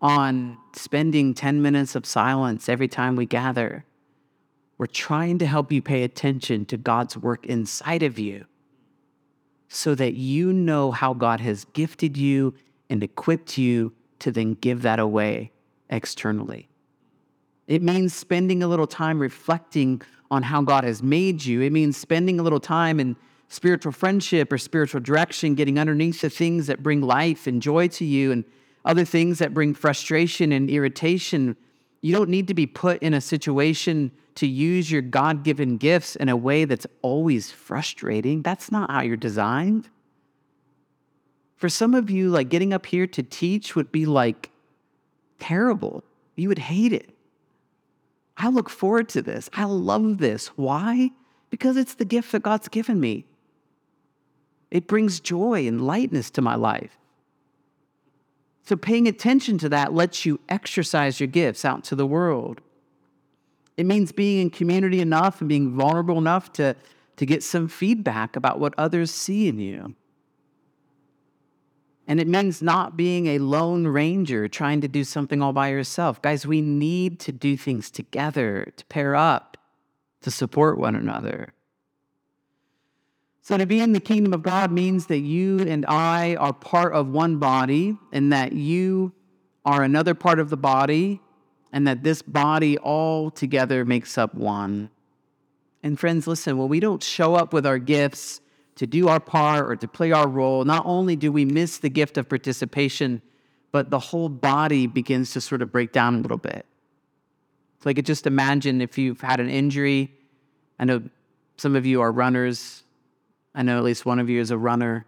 on 0.00 0.58
spending 0.74 1.34
10 1.34 1.62
minutes 1.62 1.94
of 1.94 2.06
silence 2.06 2.68
every 2.68 2.88
time 2.88 3.16
we 3.16 3.26
gather. 3.26 3.84
We're 4.76 4.86
trying 4.86 5.38
to 5.38 5.46
help 5.46 5.72
you 5.72 5.82
pay 5.82 6.04
attention 6.04 6.64
to 6.66 6.76
God's 6.76 7.16
work 7.16 7.46
inside 7.46 8.02
of 8.02 8.18
you 8.18 8.44
so 9.68 9.94
that 9.94 10.14
you 10.14 10.52
know 10.52 10.92
how 10.92 11.14
God 11.14 11.40
has 11.40 11.64
gifted 11.66 12.16
you 12.16 12.54
and 12.88 13.02
equipped 13.02 13.58
you 13.58 13.92
to 14.20 14.30
then 14.30 14.54
give 14.54 14.82
that 14.82 14.98
away 14.98 15.52
externally. 15.90 16.68
It 17.66 17.82
means 17.82 18.14
spending 18.14 18.62
a 18.62 18.68
little 18.68 18.86
time 18.86 19.18
reflecting 19.18 20.00
on 20.30 20.42
how 20.42 20.62
God 20.62 20.84
has 20.84 21.02
made 21.02 21.44
you. 21.44 21.60
It 21.62 21.72
means 21.72 21.96
spending 21.96 22.38
a 22.38 22.42
little 22.42 22.60
time 22.60 23.00
in 23.00 23.16
spiritual 23.48 23.92
friendship 23.92 24.52
or 24.52 24.58
spiritual 24.58 25.00
direction, 25.00 25.54
getting 25.54 25.78
underneath 25.78 26.20
the 26.20 26.30
things 26.30 26.66
that 26.66 26.82
bring 26.82 27.00
life 27.00 27.46
and 27.46 27.62
joy 27.62 27.88
to 27.88 28.04
you 28.04 28.30
and 28.32 28.44
other 28.84 29.04
things 29.04 29.38
that 29.38 29.54
bring 29.54 29.74
frustration 29.74 30.52
and 30.52 30.70
irritation. 30.70 31.56
You 32.00 32.14
don't 32.14 32.28
need 32.28 32.46
to 32.48 32.54
be 32.54 32.66
put 32.66 33.02
in 33.02 33.14
a 33.14 33.20
situation 33.20 34.12
to 34.36 34.46
use 34.46 34.90
your 34.90 35.02
God 35.02 35.42
given 35.42 35.78
gifts 35.78 36.14
in 36.14 36.28
a 36.28 36.36
way 36.36 36.64
that's 36.64 36.86
always 37.02 37.50
frustrating. 37.50 38.42
That's 38.42 38.70
not 38.70 38.90
how 38.90 39.02
you're 39.02 39.16
designed. 39.16 39.88
For 41.56 41.68
some 41.68 41.94
of 41.94 42.08
you, 42.08 42.30
like 42.30 42.50
getting 42.50 42.72
up 42.72 42.86
here 42.86 43.06
to 43.08 43.22
teach 43.22 43.74
would 43.74 43.90
be 43.90 44.06
like 44.06 44.50
terrible. 45.40 46.04
You 46.36 46.48
would 46.48 46.60
hate 46.60 46.92
it. 46.92 47.17
I 48.38 48.48
look 48.48 48.70
forward 48.70 49.08
to 49.10 49.22
this. 49.22 49.50
I 49.52 49.64
love 49.64 50.18
this. 50.18 50.46
Why? 50.48 51.10
Because 51.50 51.76
it's 51.76 51.94
the 51.94 52.04
gift 52.04 52.32
that 52.32 52.42
God's 52.42 52.68
given 52.68 53.00
me. 53.00 53.26
It 54.70 54.86
brings 54.86 55.18
joy 55.18 55.66
and 55.66 55.84
lightness 55.84 56.30
to 56.30 56.42
my 56.42 56.54
life. 56.54 56.96
So, 58.62 58.76
paying 58.76 59.08
attention 59.08 59.58
to 59.58 59.68
that 59.70 59.94
lets 59.94 60.26
you 60.26 60.40
exercise 60.48 61.20
your 61.20 61.26
gifts 61.26 61.64
out 61.64 61.84
to 61.84 61.96
the 61.96 62.06
world. 62.06 62.60
It 63.78 63.86
means 63.86 64.12
being 64.12 64.42
in 64.42 64.50
community 64.50 65.00
enough 65.00 65.40
and 65.40 65.48
being 65.48 65.74
vulnerable 65.74 66.18
enough 66.18 66.52
to, 66.54 66.76
to 67.16 67.26
get 67.26 67.42
some 67.42 67.66
feedback 67.66 68.36
about 68.36 68.60
what 68.60 68.74
others 68.76 69.10
see 69.10 69.48
in 69.48 69.58
you. 69.58 69.94
And 72.08 72.18
it 72.18 72.26
means 72.26 72.62
not 72.62 72.96
being 72.96 73.26
a 73.26 73.38
lone 73.38 73.86
ranger 73.86 74.48
trying 74.48 74.80
to 74.80 74.88
do 74.88 75.04
something 75.04 75.42
all 75.42 75.52
by 75.52 75.68
yourself. 75.68 76.22
Guys, 76.22 76.46
we 76.46 76.62
need 76.62 77.20
to 77.20 77.32
do 77.32 77.54
things 77.54 77.90
together, 77.90 78.72
to 78.76 78.84
pair 78.86 79.14
up, 79.14 79.58
to 80.22 80.30
support 80.30 80.78
one 80.78 80.96
another. 80.96 81.52
So, 83.42 83.58
to 83.58 83.66
be 83.66 83.80
in 83.80 83.92
the 83.92 84.00
kingdom 84.00 84.32
of 84.32 84.42
God 84.42 84.72
means 84.72 85.06
that 85.06 85.18
you 85.18 85.60
and 85.60 85.84
I 85.86 86.34
are 86.36 86.54
part 86.54 86.94
of 86.94 87.08
one 87.08 87.38
body, 87.38 87.98
and 88.10 88.32
that 88.32 88.52
you 88.52 89.12
are 89.66 89.82
another 89.82 90.14
part 90.14 90.40
of 90.40 90.48
the 90.48 90.56
body, 90.56 91.20
and 91.72 91.86
that 91.86 92.02
this 92.02 92.22
body 92.22 92.78
all 92.78 93.30
together 93.30 93.84
makes 93.84 94.16
up 94.16 94.34
one. 94.34 94.88
And, 95.82 96.00
friends, 96.00 96.26
listen, 96.26 96.56
when 96.56 96.68
we 96.68 96.80
don't 96.80 97.02
show 97.02 97.34
up 97.34 97.52
with 97.52 97.66
our 97.66 97.78
gifts, 97.78 98.40
to 98.78 98.86
do 98.86 99.08
our 99.08 99.20
part 99.20 99.68
or 99.68 99.74
to 99.76 99.88
play 99.88 100.12
our 100.12 100.28
role, 100.28 100.64
not 100.64 100.86
only 100.86 101.16
do 101.16 101.32
we 101.32 101.44
miss 101.44 101.78
the 101.78 101.90
gift 101.90 102.16
of 102.16 102.28
participation, 102.28 103.20
but 103.72 103.90
the 103.90 103.98
whole 103.98 104.28
body 104.28 104.86
begins 104.86 105.32
to 105.32 105.40
sort 105.40 105.62
of 105.62 105.72
break 105.72 105.92
down 105.92 106.14
a 106.14 106.18
little 106.18 106.38
bit. 106.38 106.64
Could 107.82 108.06
just 108.06 108.26
imagine 108.26 108.80
if 108.80 108.96
you've 108.96 109.20
had 109.20 109.40
an 109.40 109.48
injury. 109.48 110.12
I 110.78 110.84
know 110.84 111.02
some 111.56 111.74
of 111.74 111.86
you 111.86 112.00
are 112.02 112.12
runners. 112.12 112.84
I 113.54 113.62
know 113.62 113.78
at 113.78 113.84
least 113.84 114.06
one 114.06 114.20
of 114.20 114.30
you 114.30 114.40
is 114.40 114.50
a 114.50 114.58
runner. 114.58 115.06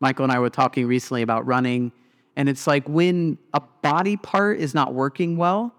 Michael 0.00 0.24
and 0.24 0.32
I 0.32 0.38
were 0.38 0.50
talking 0.50 0.86
recently 0.86 1.22
about 1.22 1.46
running. 1.46 1.92
And 2.36 2.48
it's 2.48 2.66
like 2.66 2.88
when 2.88 3.36
a 3.52 3.60
body 3.82 4.16
part 4.16 4.60
is 4.60 4.74
not 4.74 4.94
working 4.94 5.36
well, 5.36 5.74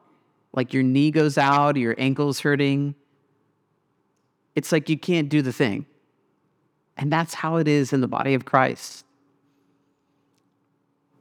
like 0.53 0.73
your 0.73 0.83
knee 0.83 1.09
goes 1.09 1.37
out, 1.37 1.75
your 1.75 1.95
ankle's 1.97 2.39
hurting, 2.39 2.95
it's 4.55 4.71
like 4.71 4.89
you 4.89 4.97
can't 4.97 5.27
do 5.27 5.41
the 5.41 5.51
thing. 5.51 5.85
And 6.97 7.11
that's 7.11 7.33
how 7.33 7.57
it 7.57 7.67
is 7.67 7.93
in 7.93 8.01
the 8.01 8.07
body 8.07 8.33
of 8.33 8.45
Christ. 8.45 9.05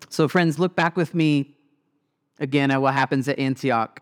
So, 0.08 0.28
friends, 0.28 0.58
look 0.58 0.76
back 0.76 0.96
with 0.96 1.14
me 1.14 1.56
again 2.38 2.70
at 2.70 2.80
what 2.80 2.94
happens 2.94 3.28
at 3.28 3.38
Antioch. 3.38 4.00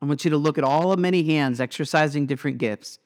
I 0.00 0.06
want 0.06 0.24
you 0.24 0.30
to 0.30 0.36
look 0.36 0.58
at 0.58 0.64
all 0.64 0.90
the 0.90 0.96
many 0.96 1.24
hands 1.24 1.60
exercising 1.60 2.26
different 2.26 2.58
gifts. 2.58 2.98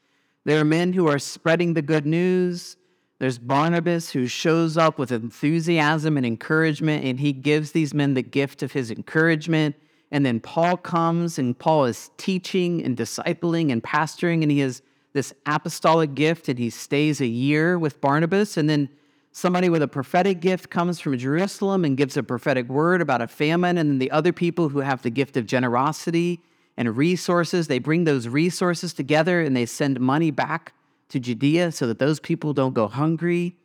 There 0.44 0.60
are 0.60 0.64
men 0.64 0.92
who 0.92 1.08
are 1.08 1.18
spreading 1.18 1.72
the 1.72 1.82
good 1.82 2.04
news. 2.04 2.76
There's 3.18 3.38
Barnabas 3.38 4.10
who 4.10 4.26
shows 4.26 4.76
up 4.76 4.98
with 4.98 5.12
enthusiasm 5.12 6.16
and 6.16 6.26
encouragement, 6.26 7.04
and 7.04 7.20
he 7.20 7.32
gives 7.32 7.72
these 7.72 7.94
men 7.94 8.14
the 8.14 8.22
gift 8.22 8.62
of 8.62 8.72
his 8.72 8.90
encouragement. 8.90 9.76
And 10.10 10.26
then 10.26 10.40
Paul 10.40 10.76
comes, 10.76 11.38
and 11.38 11.58
Paul 11.58 11.86
is 11.86 12.10
teaching 12.18 12.84
and 12.84 12.96
discipling 12.96 13.72
and 13.72 13.82
pastoring, 13.82 14.42
and 14.42 14.50
he 14.50 14.60
is 14.60 14.82
this 15.12 15.34
apostolic 15.46 16.14
gift 16.14 16.48
and 16.48 16.58
he 16.58 16.70
stays 16.70 17.20
a 17.20 17.26
year 17.26 17.78
with 17.78 18.00
Barnabas. 18.00 18.56
And 18.56 18.68
then 18.68 18.88
somebody 19.32 19.68
with 19.68 19.82
a 19.82 19.88
prophetic 19.88 20.40
gift 20.40 20.70
comes 20.70 21.00
from 21.00 21.18
Jerusalem 21.18 21.84
and 21.84 21.96
gives 21.96 22.16
a 22.16 22.22
prophetic 22.22 22.68
word 22.68 23.00
about 23.00 23.20
a 23.20 23.28
famine. 23.28 23.78
And 23.78 23.90
then 23.90 23.98
the 23.98 24.10
other 24.10 24.32
people 24.32 24.70
who 24.70 24.80
have 24.80 25.02
the 25.02 25.10
gift 25.10 25.36
of 25.36 25.46
generosity 25.46 26.40
and 26.76 26.96
resources, 26.96 27.68
they 27.68 27.78
bring 27.78 28.04
those 28.04 28.28
resources 28.28 28.94
together 28.94 29.42
and 29.42 29.56
they 29.56 29.66
send 29.66 30.00
money 30.00 30.30
back 30.30 30.72
to 31.10 31.20
Judea 31.20 31.72
so 31.72 31.86
that 31.86 31.98
those 31.98 32.18
people 32.18 32.54
don't 32.54 32.72
go 32.72 32.88
hungry. 32.88 33.56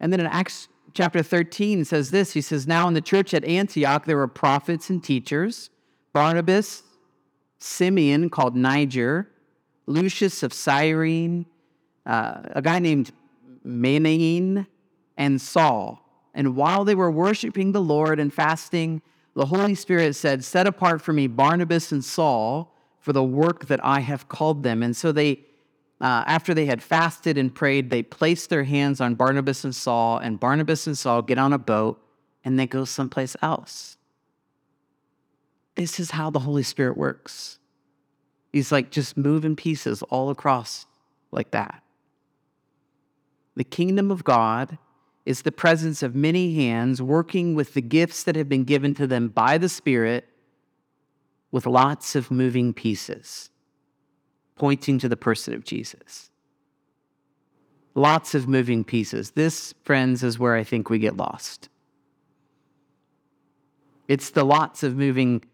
And 0.00 0.12
then 0.12 0.20
in 0.20 0.26
Acts 0.26 0.68
chapter 0.94 1.22
13 1.22 1.84
says 1.84 2.10
this 2.10 2.32
He 2.32 2.40
says, 2.40 2.66
Now 2.66 2.88
in 2.88 2.94
the 2.94 3.00
church 3.00 3.34
at 3.34 3.44
Antioch, 3.44 4.06
there 4.06 4.16
were 4.16 4.28
prophets 4.28 4.88
and 4.88 5.02
teachers 5.02 5.70
Barnabas, 6.12 6.82
Simeon, 7.58 8.28
called 8.28 8.56
Niger, 8.56 9.30
Lucius 9.86 10.42
of 10.42 10.52
Cyrene, 10.52 11.46
uh, 12.06 12.42
a 12.50 12.62
guy 12.62 12.78
named 12.78 13.12
Manaen 13.66 14.66
and 15.16 15.40
Saul. 15.40 15.98
And 16.34 16.56
while 16.56 16.84
they 16.84 16.94
were 16.94 17.10
worshiping 17.10 17.72
the 17.72 17.80
Lord 17.80 18.18
and 18.18 18.32
fasting, 18.32 19.02
the 19.34 19.46
Holy 19.46 19.74
Spirit 19.74 20.14
said, 20.14 20.44
Set 20.44 20.66
apart 20.66 21.02
for 21.02 21.12
me 21.12 21.26
Barnabas 21.26 21.92
and 21.92 22.04
Saul 22.04 22.74
for 23.00 23.12
the 23.12 23.24
work 23.24 23.66
that 23.66 23.84
I 23.84 24.00
have 24.00 24.28
called 24.28 24.62
them. 24.62 24.82
And 24.82 24.96
so 24.96 25.12
they, 25.12 25.40
uh, 26.00 26.24
after 26.26 26.54
they 26.54 26.66
had 26.66 26.82
fasted 26.82 27.36
and 27.36 27.54
prayed, 27.54 27.90
they 27.90 28.02
placed 28.02 28.50
their 28.50 28.64
hands 28.64 29.00
on 29.00 29.14
Barnabas 29.14 29.64
and 29.64 29.74
Saul, 29.74 30.18
and 30.18 30.38
Barnabas 30.38 30.86
and 30.86 30.96
Saul 30.96 31.22
get 31.22 31.38
on 31.38 31.52
a 31.52 31.58
boat 31.58 32.00
and 32.44 32.58
they 32.58 32.66
go 32.66 32.84
someplace 32.84 33.36
else. 33.42 33.96
This 35.74 35.98
is 35.98 36.12
how 36.12 36.30
the 36.30 36.40
Holy 36.40 36.62
Spirit 36.62 36.96
works. 36.96 37.58
He's 38.52 38.70
like 38.70 38.90
just 38.90 39.16
moving 39.16 39.56
pieces 39.56 40.02
all 40.04 40.30
across 40.30 40.86
like 41.30 41.50
that. 41.52 41.82
The 43.56 43.64
kingdom 43.64 44.10
of 44.10 44.24
God 44.24 44.78
is 45.24 45.42
the 45.42 45.52
presence 45.52 46.02
of 46.02 46.14
many 46.14 46.54
hands 46.54 47.00
working 47.00 47.54
with 47.54 47.74
the 47.74 47.80
gifts 47.80 48.24
that 48.24 48.36
have 48.36 48.48
been 48.48 48.64
given 48.64 48.94
to 48.94 49.06
them 49.06 49.28
by 49.28 49.56
the 49.56 49.68
Spirit 49.68 50.28
with 51.50 51.66
lots 51.66 52.14
of 52.16 52.30
moving 52.30 52.72
pieces, 52.72 53.50
pointing 54.56 54.98
to 54.98 55.08
the 55.08 55.16
person 55.16 55.54
of 55.54 55.64
Jesus. 55.64 56.30
Lots 57.94 58.34
of 58.34 58.48
moving 58.48 58.84
pieces. 58.84 59.32
This, 59.32 59.74
friends, 59.84 60.22
is 60.22 60.38
where 60.38 60.56
I 60.56 60.64
think 60.64 60.88
we 60.88 60.98
get 60.98 61.16
lost. 61.16 61.68
It's 64.08 64.30
the 64.30 64.44
lots 64.44 64.82
of 64.82 64.96
moving 64.96 65.44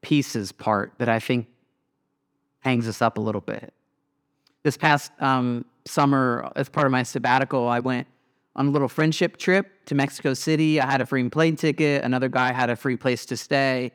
pieces 0.00 0.52
part 0.52 0.92
that 0.98 1.08
I 1.08 1.18
think 1.18 1.48
hangs 2.60 2.88
us 2.88 3.02
up 3.02 3.18
a 3.18 3.20
little 3.20 3.40
bit. 3.40 3.72
This 4.62 4.76
past 4.76 5.12
um, 5.20 5.64
summer, 5.86 6.50
as 6.56 6.68
part 6.68 6.86
of 6.86 6.92
my 6.92 7.02
sabbatical, 7.02 7.68
I 7.68 7.80
went 7.80 8.06
on 8.56 8.66
a 8.66 8.70
little 8.70 8.88
friendship 8.88 9.36
trip 9.36 9.84
to 9.86 9.94
Mexico 9.94 10.34
City. 10.34 10.80
I 10.80 10.90
had 10.90 11.00
a 11.00 11.06
free 11.06 11.28
plane 11.28 11.56
ticket. 11.56 12.04
Another 12.04 12.28
guy 12.28 12.52
had 12.52 12.70
a 12.70 12.76
free 12.76 12.96
place 12.96 13.24
to 13.26 13.36
stay. 13.36 13.92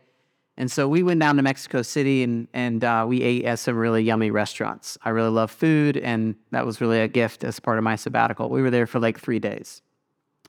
And 0.58 0.72
so 0.72 0.88
we 0.88 1.04
went 1.04 1.20
down 1.20 1.36
to 1.36 1.44
Mexico 1.44 1.82
City 1.82 2.24
and, 2.24 2.48
and 2.54 2.84
uh, 2.84 3.06
we 3.08 3.22
ate 3.22 3.44
at 3.44 3.60
some 3.60 3.76
really 3.76 4.04
yummy 4.04 4.32
restaurants. 4.32 4.98
I 5.04 5.10
really 5.10 5.30
love 5.30 5.52
food, 5.52 5.98
and 5.98 6.36
that 6.52 6.66
was 6.66 6.80
really 6.80 7.02
a 7.02 7.10
gift 7.10 7.44
as 7.44 7.60
part 7.60 7.78
of 7.78 7.84
my 7.84 7.98
sabbatical. 7.98 8.50
We 8.50 8.62
were 8.62 8.72
there 8.72 8.88
for 8.88 9.00
like 9.00 9.20
three 9.20 9.40
days. 9.40 9.82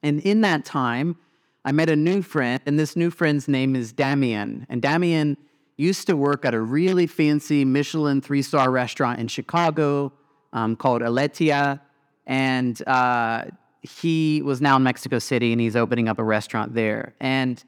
And 0.02 0.20
in 0.20 0.42
that 0.42 0.64
time, 0.64 1.16
I 1.64 1.72
met 1.72 1.90
a 1.90 1.96
new 1.96 2.22
friend, 2.22 2.62
and 2.66 2.78
this 2.78 2.94
new 2.94 3.10
friend's 3.10 3.48
name 3.48 3.74
is 3.74 3.92
Damien. 3.92 4.66
And 4.68 4.80
Damien 4.80 5.36
used 5.77 6.07
to 6.07 6.16
work 6.16 6.45
at 6.45 6.55
a 6.55 6.61
really 6.61 7.07
fancy 7.07 7.64
Michelin 7.64 8.20
three 8.20 8.43
star 8.43 8.70
restaurant 8.70 9.20
in 9.20 9.29
Chicago 9.29 10.12
um, 10.53 10.77
called 10.77 11.03
Aletia. 11.03 11.81
And 12.27 12.87
uh, 12.89 13.45
he 13.83 14.43
was 14.43 14.61
now 14.61 14.77
in 14.77 14.83
Mexico 14.83 15.18
City 15.18 15.53
and 15.53 15.61
he's 15.61 15.77
opening 15.77 16.09
up 16.09 16.18
a 16.18 16.24
restaurant 16.24 16.74
there. 16.74 17.14
And 17.20 17.62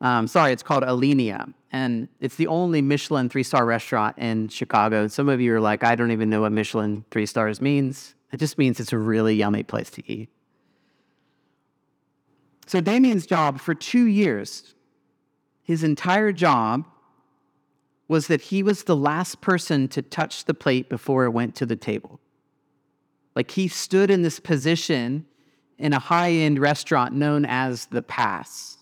um, 0.00 0.26
sorry, 0.26 0.52
it's 0.52 0.62
called 0.62 0.84
Alinea. 0.84 1.52
And 1.72 2.08
it's 2.20 2.36
the 2.36 2.46
only 2.46 2.82
Michelin 2.82 3.28
three 3.28 3.42
star 3.42 3.64
restaurant 3.64 4.16
in 4.18 4.48
Chicago. 4.48 5.08
Some 5.08 5.28
of 5.28 5.40
you 5.40 5.54
are 5.54 5.60
like, 5.60 5.82
I 5.82 5.94
don't 5.94 6.12
even 6.12 6.30
know 6.30 6.42
what 6.42 6.52
Michelin 6.52 7.04
three 7.10 7.26
stars 7.26 7.60
means. 7.60 8.14
It 8.32 8.38
just 8.38 8.58
means 8.58 8.80
it's 8.80 8.92
a 8.92 8.98
really 8.98 9.34
yummy 9.34 9.62
place 9.62 9.90
to 9.90 10.10
eat. 10.10 10.28
So 12.66 12.80
Damien's 12.80 13.26
job 13.26 13.60
for 13.60 13.74
two 13.74 14.06
years, 14.06 14.74
his 15.62 15.84
entire 15.84 16.32
job 16.32 16.84
was 18.08 18.28
that 18.28 18.42
he 18.42 18.62
was 18.62 18.84
the 18.84 18.96
last 18.96 19.40
person 19.40 19.88
to 19.88 20.02
touch 20.02 20.44
the 20.44 20.54
plate 20.54 20.88
before 20.88 21.24
it 21.24 21.30
went 21.30 21.54
to 21.56 21.66
the 21.66 21.76
table. 21.76 22.20
Like 23.34 23.50
he 23.52 23.68
stood 23.68 24.10
in 24.10 24.22
this 24.22 24.40
position 24.40 25.26
in 25.78 25.92
a 25.92 25.98
high 25.98 26.30
end 26.30 26.58
restaurant 26.58 27.14
known 27.14 27.44
as 27.44 27.86
the 27.86 28.02
Pass. 28.02 28.78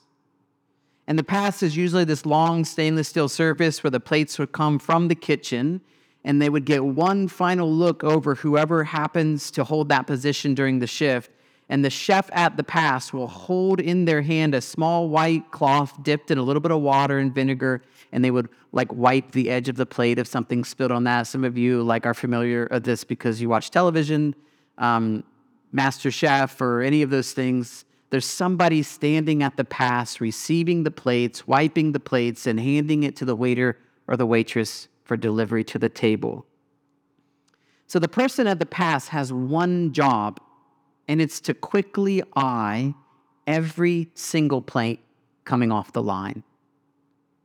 And 1.07 1.19
the 1.19 1.25
Pass 1.25 1.63
is 1.63 1.77
usually 1.77 2.05
this 2.05 2.25
long 2.25 2.65
stainless 2.65 3.09
steel 3.09 3.29
surface 3.29 3.83
where 3.83 3.91
the 3.91 4.01
plates 4.01 4.39
would 4.39 4.53
come 4.53 4.79
from 4.79 5.09
the 5.09 5.15
kitchen 5.15 5.81
and 6.23 6.41
they 6.41 6.49
would 6.49 6.65
get 6.65 6.85
one 6.85 7.29
final 7.29 7.71
look 7.71 8.03
over 8.05 8.35
whoever 8.35 8.85
happens 8.85 9.51
to 9.51 9.65
hold 9.65 9.89
that 9.89 10.07
position 10.07 10.55
during 10.55 10.79
the 10.79 10.87
shift 10.87 11.31
and 11.69 11.85
the 11.85 11.91
chef 11.91 12.29
at 12.33 12.57
the 12.57 12.65
pass 12.65 13.13
will 13.13 13.27
hold 13.27 13.81
in 13.81 14.05
their 14.05 14.23
hand 14.23 14.55
a 14.55 14.61
small 14.61 15.09
white 15.09 15.51
cloth 15.51 16.03
dipped 16.03 16.31
in 16.31 16.39
a 16.39 16.43
little 16.43 16.61
bit 16.61 16.71
of 16.71 16.81
water 16.81 17.19
and 17.19 17.35
vinegar 17.35 17.83
and 18.15 18.25
they 18.25 18.31
would 18.31 18.49
like 18.71 18.91
wipe 18.93 19.33
the 19.33 19.51
edge 19.51 19.69
of 19.69 19.75
the 19.75 19.85
plate 19.85 20.21
if 20.21 20.29
something 20.29 20.65
spilled 20.65 20.93
on 20.93 21.03
that. 21.05 21.27
Some 21.27 21.43
of 21.45 21.59
you 21.59 21.83
like 21.83 22.07
are 22.07 22.15
familiar 22.15 22.65
of 22.67 22.85
this 22.85 23.03
because 23.03 23.43
you 23.43 23.49
watch 23.49 23.71
television 23.73 24.37
um, 24.79 25.25
master 25.73 26.13
chef 26.13 26.61
or 26.61 26.81
any 26.81 27.03
of 27.03 27.11
those 27.11 27.33
things. 27.33 27.85
There's 28.11 28.25
somebody 28.25 28.85
standing 28.85 29.43
at 29.43 29.57
the 29.57 29.65
pass 29.65 30.21
receiving 30.21 30.85
the 30.85 30.93
plates 30.93 31.49
wiping 31.49 31.91
the 31.91 32.01
plates 32.01 32.47
and 32.47 32.61
handing 32.61 33.03
it 33.03 33.17
to 33.17 33.25
the 33.25 33.35
waiter 33.35 33.79
or 34.07 34.17
the 34.17 34.27
waitress 34.27 34.87
for 35.03 35.17
delivery 35.17 35.65
to 35.65 35.79
the 35.79 35.89
table. 35.89 36.47
So 37.89 37.99
the 37.99 38.09
person 38.09 38.47
at 38.47 38.61
the 38.61 38.67
pass 38.67 39.09
has 39.09 39.33
one 39.33 39.93
job 39.93 40.41
and 41.09 41.21
it's 41.21 41.41
to 41.41 41.53
quickly 41.53 42.23
eye 42.37 42.95
every 43.47 44.11
single 44.15 44.63
plate 44.63 45.01
coming 45.45 45.73
off 45.73 45.93
the 45.93 46.03
line 46.03 46.45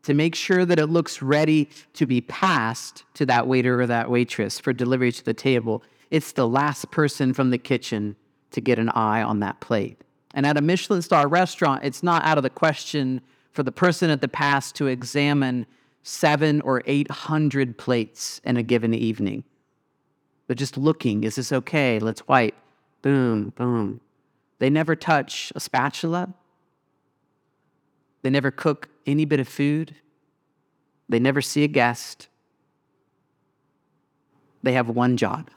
to 0.03 0.13
make 0.13 0.35
sure 0.35 0.65
that 0.65 0.79
it 0.79 0.87
looks 0.87 1.21
ready 1.21 1.69
to 1.93 2.05
be 2.05 2.21
passed 2.21 3.03
to 3.15 3.25
that 3.25 3.47
waiter 3.47 3.81
or 3.81 3.87
that 3.87 4.09
waitress 4.09 4.59
for 4.59 4.73
delivery 4.73 5.11
to 5.11 5.23
the 5.23 5.33
table. 5.33 5.83
It's 6.09 6.31
the 6.31 6.47
last 6.47 6.89
person 6.91 7.33
from 7.33 7.49
the 7.49 7.57
kitchen 7.57 8.15
to 8.51 8.61
get 8.61 8.79
an 8.79 8.89
eye 8.89 9.21
on 9.21 9.39
that 9.41 9.59
plate. 9.59 10.01
And 10.33 10.45
at 10.45 10.57
a 10.57 10.61
Michelin 10.61 11.01
star 11.01 11.27
restaurant, 11.27 11.83
it's 11.83 12.03
not 12.03 12.23
out 12.23 12.37
of 12.37 12.43
the 12.43 12.49
question 12.49 13.21
for 13.51 13.63
the 13.63 13.71
person 13.71 14.09
at 14.09 14.21
the 14.21 14.27
pass 14.27 14.71
to 14.73 14.87
examine 14.87 15.65
seven 16.03 16.61
or 16.61 16.81
800 16.85 17.77
plates 17.77 18.39
in 18.43 18.57
a 18.57 18.63
given 18.63 18.93
evening. 18.93 19.43
But 20.47 20.57
just 20.57 20.77
looking, 20.77 21.23
is 21.23 21.35
this 21.35 21.51
okay? 21.51 21.99
Let's 21.99 22.27
wipe 22.27 22.55
boom, 23.01 23.53
boom. 23.55 24.01
They 24.59 24.69
never 24.69 24.95
touch 24.95 25.53
a 25.55 25.59
spatula. 25.59 26.33
They 28.21 28.29
never 28.29 28.51
cook 28.51 28.89
any 29.09 29.25
bit 29.25 29.39
of 29.39 29.47
food. 29.47 29.95
They 31.09 31.19
never 31.19 31.41
see 31.41 31.63
a 31.63 31.67
guest. 31.67 32.27
They 34.63 34.73
have 34.73 34.89
one 34.89 35.17
job. 35.17 35.49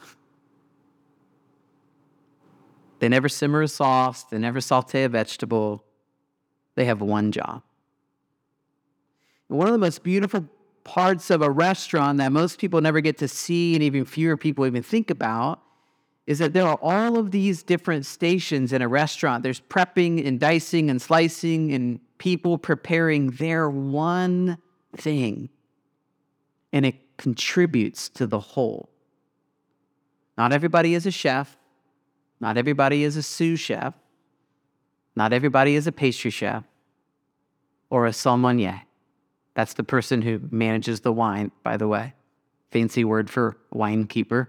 They 3.00 3.08
never 3.08 3.28
simmer 3.28 3.62
a 3.62 3.68
sauce. 3.68 4.24
They 4.24 4.38
never 4.38 4.60
saute 4.60 5.04
a 5.04 5.08
vegetable. 5.08 5.84
They 6.76 6.84
have 6.84 7.00
one 7.00 7.32
job. 7.32 7.62
And 9.48 9.58
one 9.58 9.66
of 9.66 9.72
the 9.72 9.78
most 9.78 10.02
beautiful 10.02 10.48
parts 10.84 11.30
of 11.30 11.42
a 11.42 11.50
restaurant 11.50 12.18
that 12.18 12.32
most 12.32 12.58
people 12.58 12.80
never 12.80 13.00
get 13.00 13.18
to 13.18 13.28
see 13.28 13.74
and 13.74 13.82
even 13.82 14.04
fewer 14.04 14.36
people 14.36 14.66
even 14.66 14.82
think 14.82 15.10
about 15.10 15.60
is 16.26 16.38
that 16.38 16.52
there 16.52 16.66
are 16.66 16.78
all 16.80 17.18
of 17.18 17.32
these 17.32 17.62
different 17.62 18.06
stations 18.06 18.72
in 18.72 18.80
a 18.80 18.88
restaurant. 18.88 19.42
There's 19.42 19.60
prepping 19.60 20.24
and 20.26 20.38
dicing 20.38 20.88
and 20.88 21.02
slicing 21.02 21.72
and 21.72 22.00
people 22.22 22.56
preparing 22.56 23.32
their 23.32 23.68
one 23.68 24.56
thing. 24.96 25.48
And 26.72 26.86
it 26.86 26.94
contributes 27.16 28.08
to 28.10 28.28
the 28.28 28.38
whole. 28.38 28.88
Not 30.38 30.52
everybody 30.52 30.94
is 30.94 31.04
a 31.04 31.10
chef. 31.10 31.56
Not 32.40 32.56
everybody 32.56 33.02
is 33.02 33.16
a 33.16 33.24
sous 33.24 33.58
chef. 33.58 33.94
Not 35.16 35.32
everybody 35.32 35.74
is 35.74 35.88
a 35.88 35.92
pastry 35.92 36.30
chef 36.30 36.62
or 37.90 38.06
a 38.06 38.12
sommelier. 38.12 38.82
That's 39.54 39.74
the 39.74 39.82
person 39.82 40.22
who 40.22 40.42
manages 40.52 41.00
the 41.00 41.12
wine, 41.12 41.50
by 41.64 41.76
the 41.76 41.88
way. 41.88 42.14
Fancy 42.70 43.02
word 43.02 43.30
for 43.30 43.56
wine 43.72 44.06
keeper. 44.06 44.48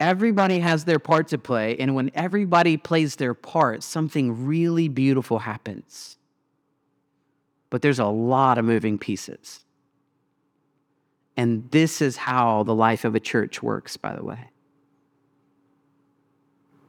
Everybody 0.00 0.60
has 0.60 0.84
their 0.84 1.00
part 1.00 1.28
to 1.28 1.38
play, 1.38 1.76
and 1.78 1.94
when 1.94 2.10
everybody 2.14 2.76
plays 2.76 3.16
their 3.16 3.34
part, 3.34 3.82
something 3.82 4.46
really 4.46 4.88
beautiful 4.88 5.40
happens. 5.40 6.16
But 7.70 7.82
there's 7.82 7.98
a 7.98 8.06
lot 8.06 8.58
of 8.58 8.64
moving 8.64 8.98
pieces. 8.98 9.64
And 11.36 11.70
this 11.70 12.00
is 12.00 12.16
how 12.16 12.62
the 12.62 12.74
life 12.74 13.04
of 13.04 13.14
a 13.14 13.20
church 13.20 13.62
works, 13.62 13.96
by 13.96 14.14
the 14.14 14.24
way. 14.24 14.50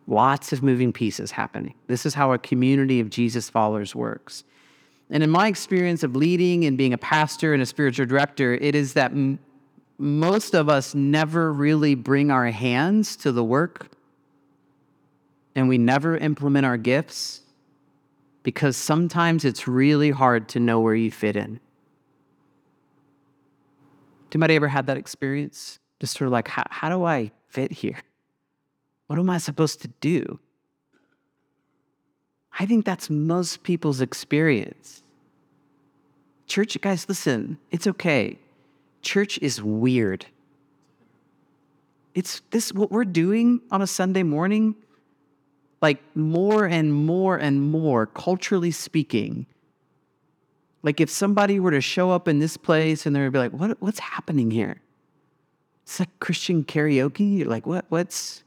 Lots 0.08 0.54
of 0.54 0.64
moving 0.64 0.92
pieces 0.92 1.32
happening. 1.32 1.76
This 1.88 2.06
is 2.06 2.16
how 2.16 2.34
a 2.34 2.40
community 2.40 3.00
of 3.00 3.10
Jesus 3.10 3.50
followers 3.50 3.96
works. 3.96 4.44
And 5.12 5.24
in 5.24 5.30
my 5.30 5.48
experience 5.48 6.04
of 6.04 6.16
leading 6.16 6.66
and 6.66 6.78
being 6.78 6.94
a 6.94 6.98
pastor 6.98 7.54
and 7.54 7.62
a 7.62 7.66
spiritual 7.66 8.06
director, 8.06 8.54
it 8.56 8.76
is 8.76 8.94
that 8.94 9.12
most 10.00 10.56
of 10.56 10.70
us 10.70 10.96
never 10.96 11.52
really 11.52 11.94
bring 11.94 12.32
our 12.32 12.50
hands 12.50 13.18
to 13.18 13.34
the 13.34 13.44
work 13.44 13.90
and 15.56 15.68
we 15.68 15.78
never 15.78 16.16
implement 16.16 16.66
our 16.66 16.78
gifts 16.78 17.42
because 18.44 18.78
sometimes 18.78 19.44
it's 19.44 19.68
really 19.68 20.10
hard 20.10 20.48
to 20.50 20.60
know 20.60 20.80
where 20.80 20.96
you 20.96 21.12
fit 21.12 21.36
in. 21.36 21.60
Anybody 24.32 24.56
ever 24.56 24.70
had 24.70 24.88
that 24.88 24.96
experience? 24.96 25.80
Just 26.00 26.18
sort 26.18 26.28
of 26.28 26.32
like, 26.32 26.48
how, 26.48 26.64
how 26.70 26.88
do 26.88 27.04
I 27.04 27.32
fit 27.50 27.74
here? 27.74 28.00
What 29.08 29.20
am 29.20 29.30
I 29.30 29.38
supposed 29.38 29.82
to 29.82 29.90
do? 30.00 30.40
I 32.58 32.66
think 32.66 32.86
that's 32.86 33.10
most 33.10 33.64
people's 33.64 34.00
experience. 34.00 35.04
Church, 36.48 36.80
guys, 36.80 37.10
listen, 37.10 37.58
it's 37.72 37.86
okay. 37.86 38.38
Church 39.02 39.38
is 39.40 39.62
weird. 39.62 40.26
It's 42.16 42.42
this 42.52 42.74
what 42.74 42.92
we're 42.92 43.06
doing 43.06 43.62
on 43.72 43.82
a 43.82 43.88
Sunday 43.88 44.24
morning, 44.24 44.76
like 45.82 46.02
more 46.16 46.66
and 46.66 46.94
more 46.94 47.38
and 47.38 47.62
more, 47.62 48.06
culturally 48.08 48.72
speaking. 48.72 49.46
Like 50.82 51.00
if 51.00 51.10
somebody 51.10 51.60
were 51.60 51.72
to 51.72 51.82
show 51.82 52.12
up 52.12 52.28
in 52.28 52.40
this 52.40 52.58
place 52.58 53.06
and 53.06 53.16
they 53.16 53.22
would 53.22 53.34
be 53.34 53.40
like, 53.40 53.52
what, 53.52 53.82
what's 53.82 54.00
happening 54.00 54.52
here? 54.52 54.82
It's 55.84 56.00
like 56.00 56.20
Christian 56.20 56.64
karaoke. 56.64 57.40
You're 57.40 57.48
like, 57.48 57.66
what, 57.66 57.86
what's, 57.90 58.44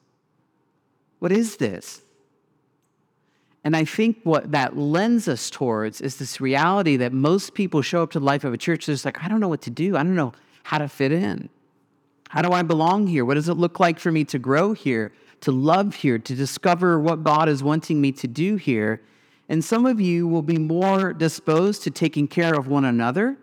what 1.19 1.33
is 1.33 1.57
this? 1.57 2.03
And 3.65 3.77
I 3.77 3.85
think 3.85 4.19
what 4.25 4.51
that 4.53 4.77
lends 4.77 5.29
us 5.29 5.49
towards 5.49 6.01
is 6.01 6.17
this 6.17 6.41
reality 6.41 6.97
that 6.97 7.13
most 7.13 7.55
people 7.55 7.81
show 7.81 8.03
up 8.03 8.11
to 8.13 8.19
the 8.19 8.25
life 8.25 8.43
of 8.43 8.53
a 8.53 8.59
church. 8.59 8.87
They're 8.87 8.95
just 8.95 9.05
like, 9.05 9.23
I 9.23 9.29
don't 9.29 9.41
know 9.41 9.49
what 9.49 9.63
to 9.63 9.71
do. 9.71 9.97
I 9.97 10.03
don't 10.03 10.17
know 10.17 10.33
how 10.65 10.79
to 10.79 10.89
fit 10.89 11.13
in. 11.13 11.49
How 12.29 12.43
do 12.43 12.51
I 12.51 12.63
belong 12.63 13.07
here? 13.07 13.25
What 13.25 13.35
does 13.35 13.49
it 13.49 13.55
look 13.55 13.79
like 13.79 14.01
for 14.01 14.11
me 14.11 14.25
to 14.25 14.39
grow 14.39 14.73
here, 14.73 15.13
to 15.43 15.53
love 15.53 15.95
here, 15.95 16.19
to 16.19 16.35
discover 16.35 16.99
what 16.99 17.23
God 17.23 17.49
is 17.49 17.63
wanting 17.63 18.01
me 18.01 18.11
to 18.13 18.27
do 18.27 18.57
here? 18.57 19.03
And 19.49 19.65
some 19.65 19.87
of 19.87 20.01
you 20.01 20.27
will 20.27 20.43
be 20.43 20.59
more 20.59 21.13
disposed 21.13 21.83
to 21.83 21.91
taking 21.91 22.27
care 22.27 22.55
of 22.55 22.69
one 22.69 22.85
another 22.85 23.37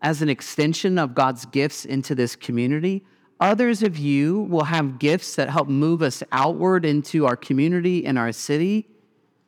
as 0.00 0.22
an 0.22 0.28
extension 0.28 0.98
of 0.98 1.14
God's 1.14 1.46
gifts 1.46 1.84
into 1.84 2.14
this 2.14 2.36
community. 2.36 3.04
Others 3.40 3.82
of 3.82 3.98
you 3.98 4.42
will 4.42 4.64
have 4.64 4.98
gifts 4.98 5.34
that 5.34 5.50
help 5.50 5.68
move 5.68 6.00
us 6.00 6.22
outward 6.30 6.84
into 6.84 7.26
our 7.26 7.36
community 7.36 8.06
and 8.06 8.18
our 8.18 8.30
city. 8.30 8.86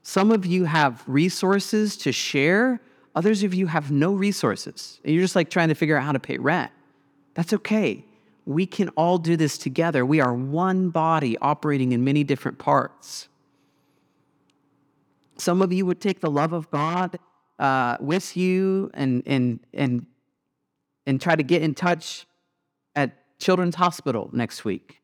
Some 0.09 0.31
of 0.31 0.47
you 0.47 0.67
have 0.67 1.03
resources 1.09 1.97
to 1.97 2.13
share. 2.13 2.81
Others 3.17 3.43
of 3.43 3.53
you 3.53 3.67
have 3.67 3.91
no 3.91 4.15
resources. 4.15 5.01
And 5.05 5.13
you're 5.13 5.25
just 5.25 5.35
like 5.35 5.51
trying 5.51 5.67
to 5.67 5.75
figure 5.75 5.97
out 5.97 6.05
how 6.05 6.13
to 6.13 6.21
pay 6.21 6.39
rent. 6.39 6.71
That's 7.35 7.53
okay. 7.53 8.05
We 8.45 8.67
can 8.67 8.89
all 8.91 9.19
do 9.19 9.37
this 9.37 9.59
together. 9.59 10.07
We 10.07 10.21
are 10.21 10.33
one 10.33 10.91
body 10.91 11.37
operating 11.39 11.91
in 11.91 12.05
many 12.05 12.23
different 12.23 12.59
parts. 12.59 13.27
Some 15.39 15.61
of 15.61 15.73
you 15.73 15.85
would 15.87 16.01
take 16.01 16.21
the 16.21 16.31
love 16.31 16.53
of 16.53 16.71
God 16.71 17.19
uh, 17.59 17.97
with 17.99 18.37
you 18.37 18.93
and, 18.95 19.25
and, 19.27 19.59
and, 19.75 20.07
and 21.05 21.21
try 21.21 21.35
to 21.35 21.43
get 21.43 21.63
in 21.63 21.75
touch 21.75 22.29
at 22.95 23.11
Children's 23.41 23.75
Hospital 23.75 24.31
next 24.33 24.65
week 24.65 25.01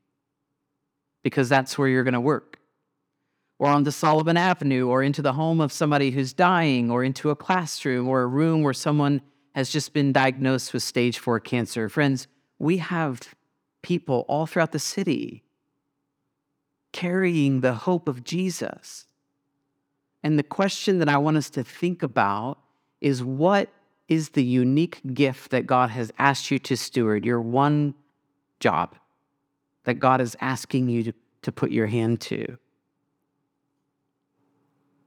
because 1.25 1.49
that's 1.49 1.77
where 1.77 1.89
you're 1.89 2.05
going 2.05 2.15
to 2.15 2.21
work. 2.21 2.61
Or 3.63 3.69
onto 3.69 3.93
Sullivan 3.93 4.37
Avenue, 4.37 4.89
or 4.89 5.05
into 5.05 5.23
the 5.23 5.35
home 5.35 5.61
of 5.61 5.71
somebody 5.71 6.11
who's 6.11 6.33
dying, 6.33 6.91
or 6.91 7.05
into 7.05 7.31
a 7.31 7.37
classroom, 7.37 8.09
or 8.09 8.23
a 8.23 8.27
room 8.27 8.65
where 8.65 8.73
someone 8.73 9.23
has 9.55 9.71
just 9.71 9.93
been 9.93 10.13
diagnosed 10.13 10.73
with 10.73 10.83
stage 10.83 11.21
four 11.21 11.39
cancer. 11.39 11.89
Friends, 11.89 12.27
we 12.59 12.79
have 12.79 13.21
people 13.81 14.25
all 14.27 14.47
throughout 14.47 14.73
the 14.73 14.81
city 14.81 15.45
carrying 16.93 17.61
the 17.61 17.75
hope 17.75 18.09
of 18.09 18.25
Jesus. 18.25 19.07
And 20.25 20.37
the 20.37 20.43
question 20.43 20.99
that 20.99 21.09
I 21.09 21.19
want 21.19 21.37
us 21.37 21.49
to 21.51 21.63
think 21.63 22.03
about 22.03 22.59
is 23.01 23.23
what 23.23 23.69
is 24.09 24.31
the 24.31 24.43
unique 24.43 25.01
gift 25.15 25.53
that 25.53 25.69
God 25.69 25.91
has 25.91 26.11
asked 26.19 26.51
you 26.51 26.59
to 26.59 26.77
steward, 26.77 27.25
your 27.25 27.41
one 27.41 27.95
job 28.59 28.97
that 29.85 30.01
God 30.01 30.21
is 30.21 30.37
asking 30.41 30.89
you 30.89 31.05
to, 31.05 31.15
to 31.43 31.53
put 31.53 31.71
your 31.71 31.87
hand 31.87 32.21
to? 32.23 32.59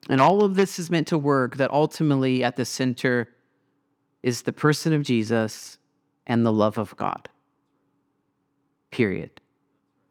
And 0.09 0.21
all 0.21 0.43
of 0.43 0.55
this 0.55 0.77
is 0.77 0.91
meant 0.91 1.07
to 1.07 1.17
work 1.17 1.57
that 1.57 1.71
ultimately 1.71 2.43
at 2.43 2.55
the 2.55 2.65
center 2.65 3.29
is 4.21 4.43
the 4.43 4.53
person 4.53 4.93
of 4.93 5.03
Jesus 5.03 5.77
and 6.27 6.45
the 6.45 6.51
love 6.51 6.77
of 6.77 6.95
God. 6.95 7.29
Period. 8.91 9.41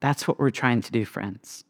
That's 0.00 0.28
what 0.28 0.38
we're 0.38 0.50
trying 0.50 0.82
to 0.82 0.92
do, 0.92 1.04
friends. 1.04 1.64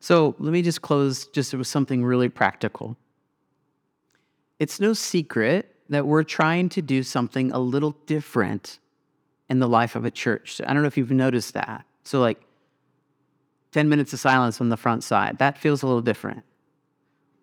So 0.00 0.34
let 0.38 0.52
me 0.52 0.62
just 0.62 0.82
close 0.82 1.26
just 1.26 1.54
with 1.54 1.66
something 1.66 2.04
really 2.04 2.28
practical. 2.28 2.96
It's 4.58 4.80
no 4.80 4.92
secret 4.92 5.74
that 5.88 6.06
we're 6.06 6.24
trying 6.24 6.68
to 6.70 6.82
do 6.82 7.02
something 7.02 7.52
a 7.52 7.58
little 7.58 7.96
different 8.06 8.78
in 9.48 9.58
the 9.60 9.68
life 9.68 9.94
of 9.94 10.04
a 10.04 10.10
church. 10.10 10.60
I 10.66 10.72
don't 10.72 10.82
know 10.82 10.88
if 10.88 10.96
you've 10.96 11.10
noticed 11.10 11.54
that. 11.54 11.84
So, 12.04 12.20
like 12.20 12.40
10 13.72 13.88
minutes 13.88 14.12
of 14.12 14.20
silence 14.20 14.60
on 14.60 14.68
the 14.68 14.76
front 14.76 15.04
side, 15.04 15.38
that 15.38 15.58
feels 15.58 15.82
a 15.82 15.86
little 15.86 16.02
different. 16.02 16.42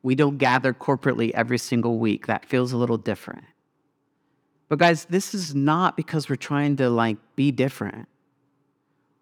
We 0.04 0.16
don't 0.16 0.38
gather 0.38 0.74
corporately 0.74 1.32
every 1.32 1.58
single 1.58 1.98
week. 1.98 2.28
That 2.28 2.46
feels 2.46 2.72
a 2.72 2.78
little 2.78 2.98
different. 2.98 3.46
But, 4.70 4.80
guys, 4.80 5.06
this 5.06 5.34
is 5.34 5.56
not 5.56 5.98
because 5.98 6.30
we're 6.30 6.36
trying 6.36 6.76
to 6.78 6.90
like 6.90 7.18
be 7.36 7.52
different 7.52 8.08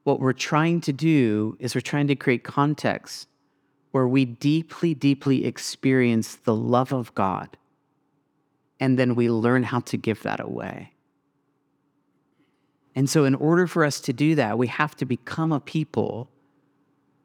what 0.03 0.19
we're 0.19 0.33
trying 0.33 0.81
to 0.81 0.93
do 0.93 1.55
is 1.59 1.75
we're 1.75 1.81
trying 1.81 2.07
to 2.07 2.15
create 2.15 2.43
context 2.43 3.27
where 3.91 4.07
we 4.07 4.25
deeply, 4.25 4.93
deeply 4.93 5.45
experience 5.45 6.35
the 6.35 6.55
love 6.55 6.91
of 6.91 7.13
God. 7.13 7.57
And 8.79 8.97
then 8.97 9.15
we 9.15 9.29
learn 9.29 9.63
how 9.63 9.81
to 9.81 9.97
give 9.97 10.23
that 10.23 10.39
away. 10.39 10.93
And 12.95 13.09
so, 13.09 13.25
in 13.25 13.35
order 13.35 13.67
for 13.67 13.85
us 13.85 14.01
to 14.01 14.13
do 14.13 14.35
that, 14.35 14.57
we 14.57 14.67
have 14.67 14.95
to 14.97 15.05
become 15.05 15.51
a 15.51 15.59
people 15.59 16.29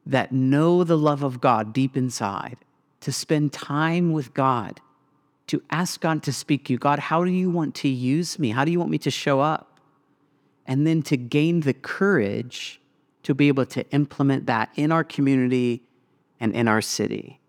that 0.05 0.31
know 0.31 0.83
the 0.83 0.97
love 0.97 1.23
of 1.23 1.41
God 1.41 1.73
deep 1.73 1.97
inside, 1.97 2.57
to 3.01 3.11
spend 3.11 3.53
time 3.53 4.11
with 4.11 4.33
God, 4.33 4.81
to 5.47 5.61
ask 5.69 6.01
God 6.01 6.23
to 6.23 6.33
speak 6.33 6.65
to 6.65 6.73
you. 6.73 6.79
God, 6.79 6.99
how 6.99 7.23
do 7.23 7.31
you 7.31 7.49
want 7.49 7.75
to 7.75 7.87
use 7.87 8.37
me? 8.37 8.49
How 8.49 8.65
do 8.65 8.71
you 8.71 8.79
want 8.79 8.91
me 8.91 8.97
to 8.99 9.11
show 9.11 9.39
up? 9.39 9.77
and 10.67 10.85
then 10.85 11.01
to 11.01 11.17
gain 11.17 11.61
the 11.61 11.73
courage 11.73 12.81
to 13.23 13.33
be 13.33 13.47
able 13.47 13.65
to 13.65 13.89
implement 13.91 14.45
that 14.45 14.69
in 14.75 14.91
our 14.91 15.03
community 15.03 15.81
and 16.39 16.53
in 16.53 16.67
our 16.67 16.81
city. 16.81 17.39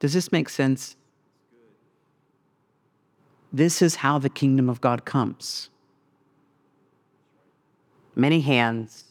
Does 0.00 0.12
this 0.12 0.30
make 0.30 0.48
sense? 0.48 0.96
This 3.52 3.80
is 3.80 3.96
how 3.96 4.18
the 4.18 4.28
kingdom 4.28 4.68
of 4.68 4.80
God 4.80 5.04
comes. 5.04 5.70
Many 8.14 8.40
hands, 8.40 9.04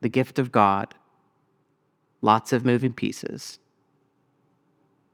the 0.00 0.08
gift 0.08 0.38
of 0.38 0.50
God, 0.50 0.94
lots 2.20 2.52
of 2.52 2.64
moving 2.64 2.92
pieces 2.92 3.58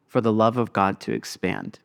for 0.06 0.20
the 0.20 0.32
love 0.32 0.56
of 0.56 0.72
God 0.72 1.00
to 1.00 1.12
expand. 1.12 1.80